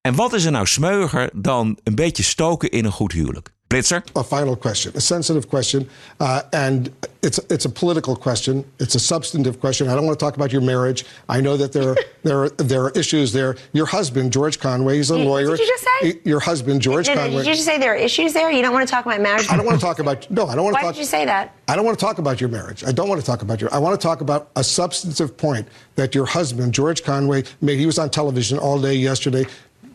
En 0.00 0.14
wat 0.14 0.32
is 0.32 0.44
er 0.44 0.50
nou 0.50 0.66
smeuiger 0.66 1.30
dan 1.34 1.78
een 1.82 1.94
beetje 1.94 2.22
stoken 2.22 2.70
in 2.70 2.84
een 2.84 2.92
goed 2.92 3.12
huwelijk? 3.12 3.54
Blitzer? 3.72 4.02
A 4.14 4.22
final 4.22 4.54
question, 4.54 4.92
a 4.94 5.00
sensitive 5.00 5.48
question, 5.48 5.88
uh, 6.20 6.42
and 6.52 6.92
it's 7.22 7.38
it's 7.48 7.64
a 7.64 7.70
political 7.70 8.14
question. 8.14 8.64
It's 8.78 8.94
a 8.94 9.00
substantive 9.00 9.60
question. 9.60 9.88
I 9.88 9.94
don't 9.94 10.04
want 10.04 10.18
to 10.18 10.22
talk 10.22 10.36
about 10.36 10.52
your 10.52 10.60
marriage. 10.60 11.06
I 11.28 11.40
know 11.40 11.56
that 11.56 11.72
there 11.72 11.90
are, 11.90 11.96
there 12.22 12.42
are, 12.44 12.48
there 12.50 12.84
are 12.84 12.90
issues 12.90 13.32
there. 13.32 13.56
Your 13.72 13.86
husband, 13.86 14.30
George 14.32 14.58
Conway, 14.58 14.96
he's 14.96 15.10
a 15.10 15.16
Did- 15.16 15.26
lawyer. 15.26 15.56
did 15.56 15.60
you 15.60 15.66
just 15.66 15.84
say? 16.00 16.20
Your 16.24 16.40
husband, 16.40 16.82
George 16.82 17.06
No, 17.08 17.14
no, 17.14 17.20
Conway. 17.22 17.36
did 17.38 17.46
you 17.46 17.54
just 17.54 17.64
say 17.66 17.78
there 17.78 17.92
are 17.92 17.96
issues 17.96 18.34
there? 18.34 18.50
You 18.50 18.60
don't 18.60 18.74
want 18.74 18.86
to 18.86 18.90
talk 18.92 19.06
about 19.06 19.20
marriage? 19.20 19.46
I 19.48 19.56
don't 19.56 19.64
want 19.64 19.80
to 19.80 19.86
talk 19.86 20.00
about 20.00 20.30
no. 20.30 20.46
I 20.46 20.54
don't 20.54 20.64
want 20.64 20.76
to 20.76 20.80
talk. 20.80 20.86
Why 20.88 20.92
did 20.92 20.98
you 20.98 21.04
say 21.06 21.24
that? 21.24 21.54
I 21.68 21.74
don't 21.76 21.86
want 21.86 21.98
to 21.98 22.04
talk 22.04 22.18
about 22.18 22.40
your 22.40 22.50
marriage. 22.50 22.84
I 22.84 22.92
don't 22.92 23.08
want 23.08 23.20
to 23.20 23.26
talk 23.26 23.40
about 23.40 23.60
your. 23.60 23.72
I 23.72 23.78
want 23.78 23.98
to 23.98 24.02
talk 24.06 24.20
about 24.20 24.50
a 24.56 24.64
substantive 24.64 25.36
point 25.36 25.66
that 25.94 26.14
your 26.14 26.26
husband, 26.26 26.74
George 26.74 27.02
Conway, 27.04 27.44
made. 27.62 27.78
He 27.78 27.86
was 27.86 27.98
on 27.98 28.10
television 28.10 28.58
all 28.58 28.78
day 28.80 28.94
yesterday 28.94 29.46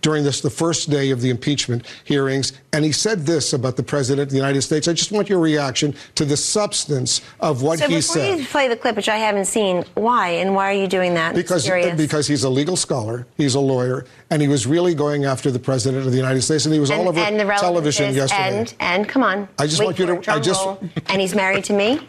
during 0.07 0.23
this, 0.23 0.39
the 0.39 0.49
first 0.49 0.89
day 0.89 1.11
of 1.11 1.19
the 1.19 1.29
impeachment 1.29 1.85
hearings, 2.05 2.53
and 2.71 2.85
he 2.85 2.93
said 2.93 3.25
this 3.25 3.51
about 3.51 3.75
the 3.75 3.83
president 3.83 4.27
of 4.27 4.29
the 4.29 4.37
United 4.37 4.61
States. 4.61 4.87
I 4.87 4.93
just 4.93 5.11
want 5.11 5.27
your 5.27 5.39
reaction 5.39 5.93
to 6.15 6.23
the 6.23 6.37
substance 6.37 7.19
of 7.41 7.61
what 7.61 7.79
so 7.79 7.89
he 7.89 7.95
before 7.95 8.15
said. 8.15 8.39
you 8.39 8.45
play 8.45 8.69
the 8.69 8.77
clip, 8.77 8.95
which 8.95 9.09
I 9.09 9.17
haven't 9.17 9.47
seen, 9.47 9.83
why 9.95 10.29
and 10.29 10.55
why 10.55 10.71
are 10.71 10.79
you 10.81 10.87
doing 10.87 11.13
that? 11.15 11.35
Because, 11.35 11.69
because 11.97 12.25
he's 12.25 12.45
a 12.45 12.49
legal 12.49 12.77
scholar, 12.77 13.27
he's 13.35 13.55
a 13.55 13.59
lawyer, 13.59 14.05
and 14.29 14.41
he 14.41 14.47
was 14.47 14.65
really 14.65 14.95
going 14.95 15.25
after 15.25 15.51
the 15.51 15.59
president 15.59 16.05
of 16.05 16.11
the 16.13 16.17
United 16.17 16.41
States, 16.41 16.63
and 16.63 16.73
he 16.73 16.79
was 16.79 16.89
and, 16.89 17.01
all 17.01 17.09
over 17.09 17.19
and 17.19 17.37
the 17.37 17.45
relevance 17.45 17.61
television 17.97 18.15
yesterday. 18.15 18.59
And 18.59 18.75
and 18.79 19.09
come 19.09 19.23
on, 19.23 19.49
I 19.59 19.67
just 19.67 19.83
want 19.83 19.99
you 19.99 20.05
to- 20.05 20.31
I 20.31 20.39
just- 20.39 20.63
roll. 20.63 20.79
and 21.07 21.19
he's 21.19 21.35
married 21.35 21.65
to 21.65 21.73
me. 21.73 21.99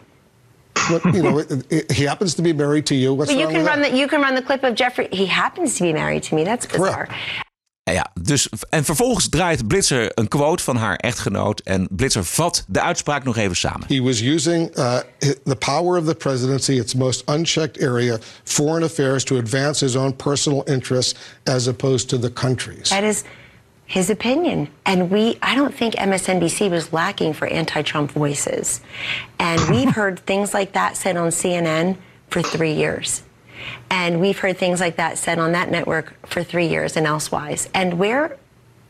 But, 0.89 1.03
you 1.13 1.21
know, 1.21 1.39
it- 1.39 1.65
it- 1.69 1.91
he 1.91 2.05
happens 2.05 2.33
to 2.35 2.41
be 2.41 2.53
married 2.53 2.85
to 2.85 2.95
you. 2.95 3.13
What's 3.13 3.29
but 3.29 3.37
you 3.37 3.47
can 3.47 3.65
run 3.65 3.81
that? 3.81 3.91
the 3.91 3.97
you 3.97 4.07
can 4.07 4.21
run 4.21 4.35
the 4.35 4.41
clip 4.41 4.63
of 4.63 4.73
Jeffrey. 4.73 5.09
He 5.11 5.25
happens 5.25 5.75
to 5.75 5.83
be 5.83 5.91
married 5.91 6.23
to 6.23 6.35
me. 6.35 6.45
That's 6.45 6.65
bizarre. 6.65 7.09
En 7.89 7.95
Ja, 7.95 8.11
dus, 8.21 8.49
en 8.69 8.83
vervolgens 8.83 9.29
draait 9.29 9.67
Blitzer 9.67 10.11
een 10.13 10.27
quote 10.27 10.63
van 10.63 10.75
haar 10.75 10.95
echtgenoot. 10.95 11.59
En 11.59 11.87
Blitzer 11.91 12.25
vat 12.25 12.65
de 12.67 12.81
uitspraak 12.81 13.23
nog 13.23 13.37
even 13.37 13.55
samen. 13.55 13.87
He 13.87 14.01
was 14.01 14.21
using 14.21 14.77
uh, 14.77 14.97
the 15.43 15.55
power 15.55 15.97
of 15.97 16.05
the 16.05 16.15
presidency, 16.15 16.71
its 16.71 16.93
most 16.93 17.29
unchecked 17.29 17.81
area, 17.81 18.17
foreign 18.43 18.83
affairs, 18.83 19.23
to 19.23 19.37
advance 19.37 19.85
his 19.85 19.95
own 19.95 20.15
personal 20.15 20.63
interests 20.65 21.19
as 21.43 21.67
opposed 21.67 22.09
to 22.09 22.19
the 22.19 22.33
country's. 22.33 22.89
That 22.89 23.03
is 23.03 23.23
his 23.85 24.09
opinion. 24.09 24.67
And 24.85 25.09
we, 25.09 25.37
I 25.41 25.55
don't 25.55 25.73
think 25.73 25.95
MSNBC 25.95 26.69
was 26.69 26.93
lacking 26.93 27.33
for 27.33 27.47
anti 27.47 27.81
Trump 27.81 28.11
voices. 28.11 28.81
And 29.37 29.59
we've 29.69 29.95
heard 29.95 30.19
things 30.19 30.53
like 30.53 30.71
that 30.71 30.95
said 30.95 31.17
on 31.17 31.31
CNN 31.31 31.95
for 32.29 32.41
three 32.41 32.73
years. 32.73 33.23
And 33.89 34.19
we've 34.19 34.37
heard 34.37 34.57
things 34.57 34.79
like 34.79 34.95
that 34.97 35.17
said 35.17 35.39
on 35.39 35.51
that 35.53 35.71
network 35.71 36.13
for 36.27 36.43
three 36.43 36.67
years 36.67 36.95
and 36.95 37.05
elsewise. 37.05 37.69
And 37.73 37.99
where, 37.99 38.37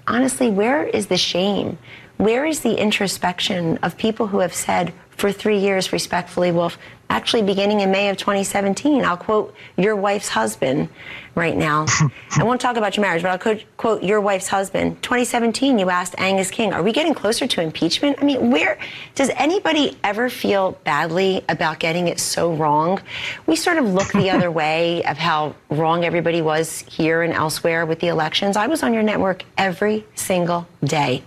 honestly, 0.07 0.49
where 0.49 0.85
is 0.85 1.07
the 1.07 1.17
shame? 1.17 1.77
Where 2.17 2.45
is 2.45 2.61
the 2.61 2.75
introspection 2.75 3.77
of 3.77 3.97
people 3.97 4.27
who 4.27 4.39
have 4.39 4.53
said 4.53 4.93
for 5.19 5.31
three 5.31 5.59
years, 5.59 5.91
respectfully, 5.91 6.51
Wolf, 6.51 6.77
actually 7.09 7.41
beginning 7.41 7.79
in 7.79 7.89
May 7.89 8.09
of 8.09 8.17
2017, 8.17 9.03
I'll 9.03 9.17
quote 9.17 9.55
your 9.77 9.95
wife's 9.95 10.29
husband 10.29 10.89
right 11.33 11.57
now. 11.57 11.87
I 12.37 12.43
won't 12.43 12.61
talk 12.61 12.77
about 12.77 12.95
your 12.95 13.01
marriage, 13.01 13.23
but 13.23 13.31
I'll 13.31 13.39
quote, 13.39 13.63
quote 13.77 14.03
your 14.03 14.21
wife's 14.21 14.47
husband. 14.47 15.01
2017, 15.01 15.79
you 15.79 15.89
asked 15.89 16.13
Angus 16.19 16.51
King, 16.51 16.71
are 16.71 16.83
we 16.83 16.91
getting 16.91 17.13
closer 17.15 17.47
to 17.47 17.61
impeachment? 17.61 18.17
I 18.21 18.25
mean, 18.25 18.51
where 18.51 18.77
does 19.15 19.29
anybody 19.35 19.97
ever 20.03 20.29
feel 20.29 20.73
badly 20.83 21.43
about 21.49 21.79
getting 21.79 22.07
it 22.07 22.19
so 22.19 22.53
wrong? 22.53 23.01
We 23.47 23.55
sort 23.55 23.77
of 23.77 23.85
look 23.85 24.11
the 24.11 24.29
other 24.29 24.51
way 24.61 25.03
of 25.05 25.17
how 25.17 25.55
wrong 25.69 26.05
everybody 26.05 26.41
was 26.41 26.81
here 26.81 27.23
and 27.23 27.33
elsewhere 27.33 27.85
with 27.85 27.99
the 27.99 28.07
elections. 28.07 28.55
I 28.55 28.67
was 28.67 28.83
on 28.83 28.93
your 28.93 29.03
network 29.03 29.43
every 29.57 30.05
single 30.15 30.67
day 30.83 31.23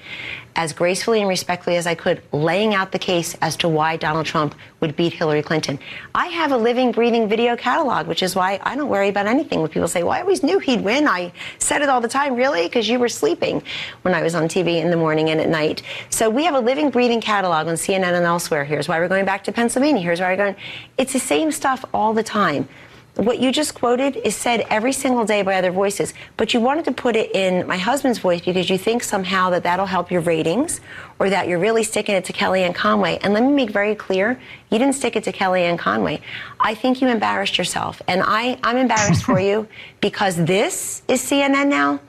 as 0.56 0.72
gracefully 0.72 1.20
and 1.20 1.28
respectfully 1.28 1.76
as 1.76 1.86
I 1.86 1.94
could, 1.94 2.22
laying 2.32 2.74
out 2.74 2.92
the 2.92 2.98
case 2.98 3.36
as 3.40 3.56
to 3.58 3.68
why 3.68 3.96
Donald 3.96 4.26
Trump 4.26 4.54
would 4.80 4.96
beat 4.96 5.12
Hillary 5.12 5.42
Clinton. 5.42 5.78
I 6.14 6.26
have 6.26 6.52
a 6.52 6.56
living, 6.56 6.92
breathing 6.92 7.28
video 7.28 7.56
catalog, 7.56 8.06
which 8.06 8.22
is 8.22 8.34
why 8.34 8.60
I 8.62 8.76
don't 8.76 8.88
worry 8.88 9.08
about 9.08 9.26
anything 9.26 9.60
when 9.60 9.70
people 9.70 9.88
say, 9.88 10.02
Well, 10.02 10.12
I 10.12 10.20
always 10.20 10.42
knew 10.42 10.58
he'd 10.58 10.82
win. 10.82 11.06
I 11.08 11.32
said 11.58 11.82
it 11.82 11.88
all 11.88 12.00
the 12.00 12.08
time. 12.08 12.34
Really? 12.36 12.64
Because 12.64 12.88
you 12.88 12.98
were 12.98 13.08
sleeping 13.08 13.62
when 14.02 14.14
I 14.14 14.22
was 14.22 14.34
on 14.34 14.44
TV 14.44 14.80
in 14.80 14.90
the 14.90 14.96
morning 14.96 15.30
and 15.30 15.40
at 15.40 15.48
night. 15.48 15.82
So 16.10 16.28
we 16.28 16.44
have 16.44 16.54
a 16.54 16.60
living, 16.60 16.90
breathing 16.90 17.20
catalog 17.20 17.66
on 17.68 17.74
CNN 17.74 18.12
and 18.12 18.24
elsewhere. 18.24 18.64
Here's 18.64 18.88
why 18.88 18.98
we're 18.98 19.08
going 19.08 19.24
back 19.24 19.44
to 19.44 19.52
Pennsylvania. 19.52 20.02
Here's 20.02 20.20
why 20.20 20.30
we're 20.32 20.36
going. 20.36 20.56
It's 20.98 21.12
the 21.12 21.20
same 21.20 21.50
stuff 21.50 21.84
all 21.94 22.12
the 22.12 22.22
time. 22.22 22.68
What 23.16 23.40
you 23.40 23.52
just 23.52 23.74
quoted 23.74 24.16
is 24.16 24.34
said 24.34 24.64
every 24.70 24.92
single 24.94 25.26
day 25.26 25.42
by 25.42 25.56
other 25.56 25.70
voices, 25.70 26.14
but 26.38 26.54
you 26.54 26.60
wanted 26.60 26.86
to 26.86 26.92
put 26.92 27.14
it 27.14 27.34
in 27.34 27.66
my 27.66 27.76
husband's 27.76 28.18
voice 28.18 28.40
because 28.40 28.70
you 28.70 28.78
think 28.78 29.02
somehow 29.02 29.50
that 29.50 29.64
that'll 29.64 29.84
help 29.84 30.10
your 30.10 30.22
ratings 30.22 30.80
or 31.18 31.28
that 31.28 31.46
you're 31.46 31.58
really 31.58 31.82
sticking 31.82 32.14
it 32.14 32.24
to 32.24 32.32
Kellyanne 32.32 32.74
Conway. 32.74 33.18
And 33.22 33.34
let 33.34 33.42
me 33.42 33.52
make 33.52 33.70
very 33.70 33.94
clear, 33.94 34.40
you 34.70 34.78
didn't 34.78 34.94
stick 34.94 35.14
it 35.14 35.24
to 35.24 35.32
Kellyanne 35.32 35.78
Conway. 35.78 36.22
I 36.58 36.74
think 36.74 37.02
you 37.02 37.08
embarrassed 37.08 37.58
yourself. 37.58 38.00
And 38.08 38.22
I, 38.24 38.58
I'm 38.62 38.78
embarrassed 38.78 39.24
for 39.24 39.38
you 39.38 39.68
because 40.00 40.36
this 40.36 41.02
is 41.06 41.22
CNN 41.22 41.68
now. 41.68 42.00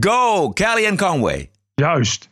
Go, 0.00 0.52
Kellyanne 0.56 0.98
Conway. 0.98 1.50
Juist. 1.78 2.28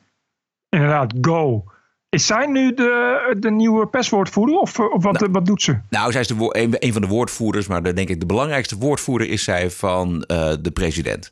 Inderdaad, 0.75 1.21
go. 1.21 1.71
Is 2.11 2.27
zij 2.27 2.47
nu 2.47 2.75
de, 2.75 3.37
de 3.39 3.51
nieuwe 3.51 3.87
perswoordvoerder 3.87 4.57
of, 4.57 4.79
of 4.81 5.03
wat, 5.03 5.29
wat 5.31 5.47
doet 5.47 5.63
ze? 5.63 5.79
Nou, 5.91 6.13
zij 6.13 6.21
is 6.21 6.27
de, 6.27 6.35
een, 6.49 6.75
een 6.79 6.93
van 6.93 7.03
de 7.03 7.09
woordvoerders, 7.09 7.67
maar 7.67 7.83
de, 7.83 7.93
denk 7.93 8.09
ik 8.09 8.21
de 8.21 8.27
belangrijkste 8.27 8.77
woordvoerder 8.77 9.29
is 9.29 9.45
zij 9.45 9.71
van 9.71 10.23
eh, 10.23 10.53
de 10.61 10.71
president. 10.71 11.31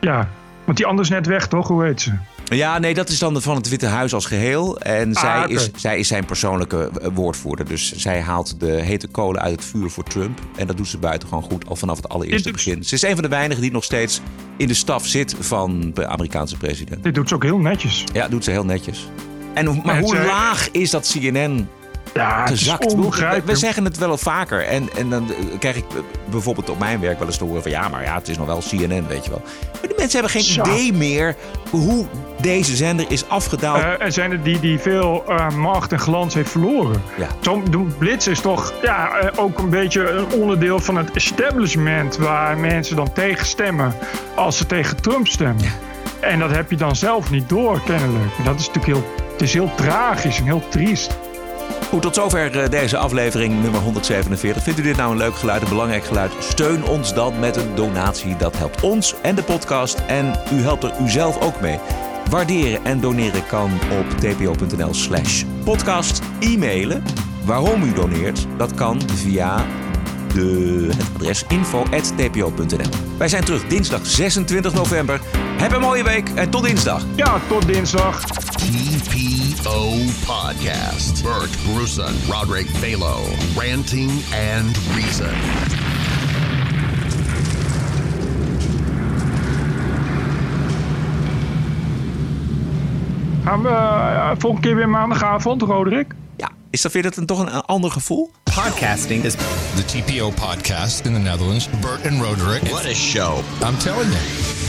Ja, 0.00 0.28
want 0.64 0.76
die 0.76 0.86
anders 0.86 1.08
net 1.08 1.26
weg, 1.26 1.48
toch? 1.48 1.68
Hoe 1.68 1.84
heet 1.84 2.00
ze? 2.00 2.12
Ja, 2.44 2.78
nee, 2.78 2.94
dat 2.94 3.08
is 3.08 3.18
dan 3.18 3.42
van 3.42 3.56
het 3.56 3.68
Witte 3.68 3.86
Huis 3.86 4.14
als 4.14 4.26
geheel. 4.26 4.78
En 4.80 5.14
Ah, 5.14 5.20
zij, 5.20 5.48
is, 5.48 5.70
zij 5.76 5.98
is 5.98 6.08
zijn 6.08 6.24
persoonlijke 6.24 6.90
eh, 7.00 7.08
woordvoerder. 7.14 7.66
Dus 7.68 7.92
zij 7.92 8.20
haalt 8.20 8.60
de 8.60 8.70
hete 8.72 9.08
kolen 9.08 9.40
uit 9.40 9.52
het 9.52 9.64
vuur 9.64 9.90
voor 9.90 10.04
Trump. 10.04 10.38
En 10.56 10.66
dat 10.66 10.76
doet 10.76 10.88
ze 10.88 10.98
buitengewoon 10.98 11.42
goed, 11.42 11.68
al 11.68 11.76
vanaf 11.76 11.96
het 11.96 12.08
allereerste 12.08 12.50
begin. 12.52 12.84
Ze 12.84 12.94
is 12.94 13.02
een 13.02 13.14
van 13.14 13.22
de 13.22 13.28
weinigen 13.28 13.62
die 13.62 13.72
nog 13.72 13.84
steeds 13.84 14.20
in 14.56 14.68
de 14.68 14.74
staf 14.74 15.06
zit 15.06 15.36
van 15.40 15.90
de 15.94 16.06
Amerikaanse 16.06 16.56
president. 16.56 17.02
Dit 17.02 17.14
doet 17.14 17.28
ze 17.28 17.34
ook 17.34 17.42
heel 17.42 17.58
netjes. 17.58 18.04
Ja, 18.12 18.28
doet 18.28 18.44
ze 18.44 18.50
heel 18.50 18.64
netjes. 18.64 19.08
En, 19.54 19.80
maar 19.84 20.00
hoe 20.00 20.16
laag 20.24 20.70
is 20.70 20.90
dat 20.90 21.10
CNN 21.12 21.68
Ja, 22.14 22.46
gezakt? 22.46 22.94
We, 22.94 23.42
we 23.44 23.56
zeggen 23.56 23.84
het 23.84 23.98
wel 23.98 24.16
vaker. 24.16 24.66
En, 24.66 24.88
en 24.96 25.10
dan 25.10 25.30
eh, 25.30 25.58
krijg 25.58 25.76
ik 25.76 25.84
bijvoorbeeld 26.30 26.70
op 26.70 26.78
mijn 26.78 27.00
werk 27.00 27.18
wel 27.18 27.26
eens 27.26 27.36
te 27.36 27.44
horen 27.44 27.62
van... 27.62 27.70
ja, 27.70 27.88
maar 27.88 28.02
ja, 28.02 28.14
het 28.14 28.28
is 28.28 28.38
nog 28.38 28.46
wel 28.46 28.58
CNN, 28.58 29.06
weet 29.06 29.24
je 29.24 29.30
wel. 29.30 29.42
Maar 29.72 29.88
die 29.88 29.96
mensen 29.96 30.20
hebben 30.20 30.40
geen 30.40 30.60
idee 30.60 30.92
meer 30.92 31.36
hoe 31.70 32.06
deze 32.40 32.76
zender 32.76 33.06
is 33.08 33.28
afgedaald. 33.28 33.82
Eh, 33.82 34.00
er 34.00 34.12
zijn 34.12 34.30
er 34.30 34.42
die, 34.42 34.60
die 34.60 34.78
veel 34.78 35.24
eh, 35.28 35.50
macht 35.50 35.92
en 35.92 35.98
glans 35.98 36.34
heeft 36.34 36.50
verloren. 36.50 37.02
Ja. 37.18 37.28
Zo'n 37.40 37.94
Blitz 37.98 38.26
is 38.26 38.40
toch 38.40 38.72
ja, 38.82 39.30
ook 39.36 39.58
een 39.58 39.70
beetje 39.70 40.10
een 40.10 40.32
onderdeel 40.32 40.78
van 40.78 40.96
het 40.96 41.10
establishment... 41.10 42.16
waar 42.16 42.58
mensen 42.58 42.96
dan 42.96 43.12
tegen 43.12 43.46
stemmen 43.46 43.94
als 44.34 44.56
ze 44.56 44.66
tegen 44.66 45.00
Trump 45.00 45.26
stemmen. 45.26 45.72
En 46.24 46.38
dat 46.38 46.50
heb 46.50 46.70
je 46.70 46.76
dan 46.76 46.96
zelf 46.96 47.30
niet 47.30 47.48
door, 47.48 47.80
kennelijk. 47.84 48.36
En 48.38 48.44
dat 48.44 48.60
is 48.60 48.66
natuurlijk 48.66 48.94
heel, 48.94 49.14
het 49.34 49.42
is 49.42 49.52
heel 49.52 49.74
tragisch 49.74 50.38
en 50.38 50.44
heel 50.44 50.68
triest. 50.68 51.16
Goed, 51.88 52.02
tot 52.02 52.14
zover 52.14 52.60
eh, 52.60 52.70
deze 52.70 52.96
aflevering 52.96 53.62
nummer 53.62 53.80
147. 53.80 54.62
Vindt 54.62 54.78
u 54.78 54.82
dit 54.82 54.96
nou 54.96 55.10
een 55.10 55.18
leuk 55.18 55.34
geluid, 55.34 55.62
een 55.62 55.68
belangrijk 55.68 56.04
geluid? 56.04 56.32
Steun 56.38 56.84
ons 56.84 57.14
dan 57.14 57.38
met 57.38 57.56
een 57.56 57.74
donatie. 57.74 58.36
Dat 58.36 58.56
helpt 58.56 58.82
ons 58.82 59.14
en 59.22 59.34
de 59.34 59.42
podcast. 59.42 60.02
En 60.06 60.40
u 60.52 60.62
helpt 60.62 60.84
er 60.84 60.94
uzelf 61.00 61.40
ook 61.40 61.60
mee. 61.60 61.78
Waarderen 62.30 62.84
en 62.84 63.00
doneren 63.00 63.46
kan 63.46 63.70
op 63.72 64.18
tpo.nl 64.18 64.94
slash 64.94 65.44
podcast. 65.64 66.22
E-mailen 66.40 67.02
waarom 67.44 67.82
u 67.82 67.92
doneert, 67.92 68.46
dat 68.56 68.74
kan 68.74 69.00
via 69.10 69.64
De, 70.34 70.88
het 70.96 71.14
adres 71.14 71.44
info.tpo.nl. 71.48 73.16
Wij 73.18 73.28
zijn 73.28 73.44
terug 73.44 73.66
dinsdag 73.66 74.06
26 74.06 74.74
november. 74.74 75.20
Heb 75.36 75.72
een 75.72 75.80
mooie 75.80 76.04
week 76.04 76.28
en 76.34 76.50
tot 76.50 76.64
dinsdag. 76.64 77.04
Ja, 77.16 77.38
tot 77.48 77.66
dinsdag. 77.66 78.24
TPO 78.24 79.90
Podcast. 80.26 81.22
Bert 81.22 81.56
Bruson, 81.64 82.14
Roderick 82.30 82.66
Balo, 82.80 83.16
Ranting 83.56 84.10
and 84.54 84.78
Reason. 84.94 85.34
Gaan 93.44 93.62
we 93.62 93.68
uh, 93.68 94.30
volgende 94.38 94.66
keer 94.66 94.76
weer 94.76 94.88
maandagavond, 94.88 95.62
Roderick? 95.62 96.14
Is 96.74 96.80
dat 96.80 96.92
weer 96.92 97.02
dat 97.02 97.16
een, 97.16 97.26
toch 97.26 97.38
een, 97.38 97.54
een 97.54 97.60
ander 97.60 97.90
gevoel? 97.90 98.30
Podcasting 98.42 99.24
is 99.24 99.34
the 99.74 99.84
TPO 99.84 100.30
podcast 100.30 101.04
in 101.04 101.12
the 101.12 101.18
Netherlands. 101.18 101.68
Bert 101.80 102.06
and 102.06 102.22
Roderick. 102.22 102.62
What 102.62 102.84
a 102.84 102.94
show. 102.94 103.38
I'm 103.62 103.78
telling 103.78 104.10
you. 104.10 104.63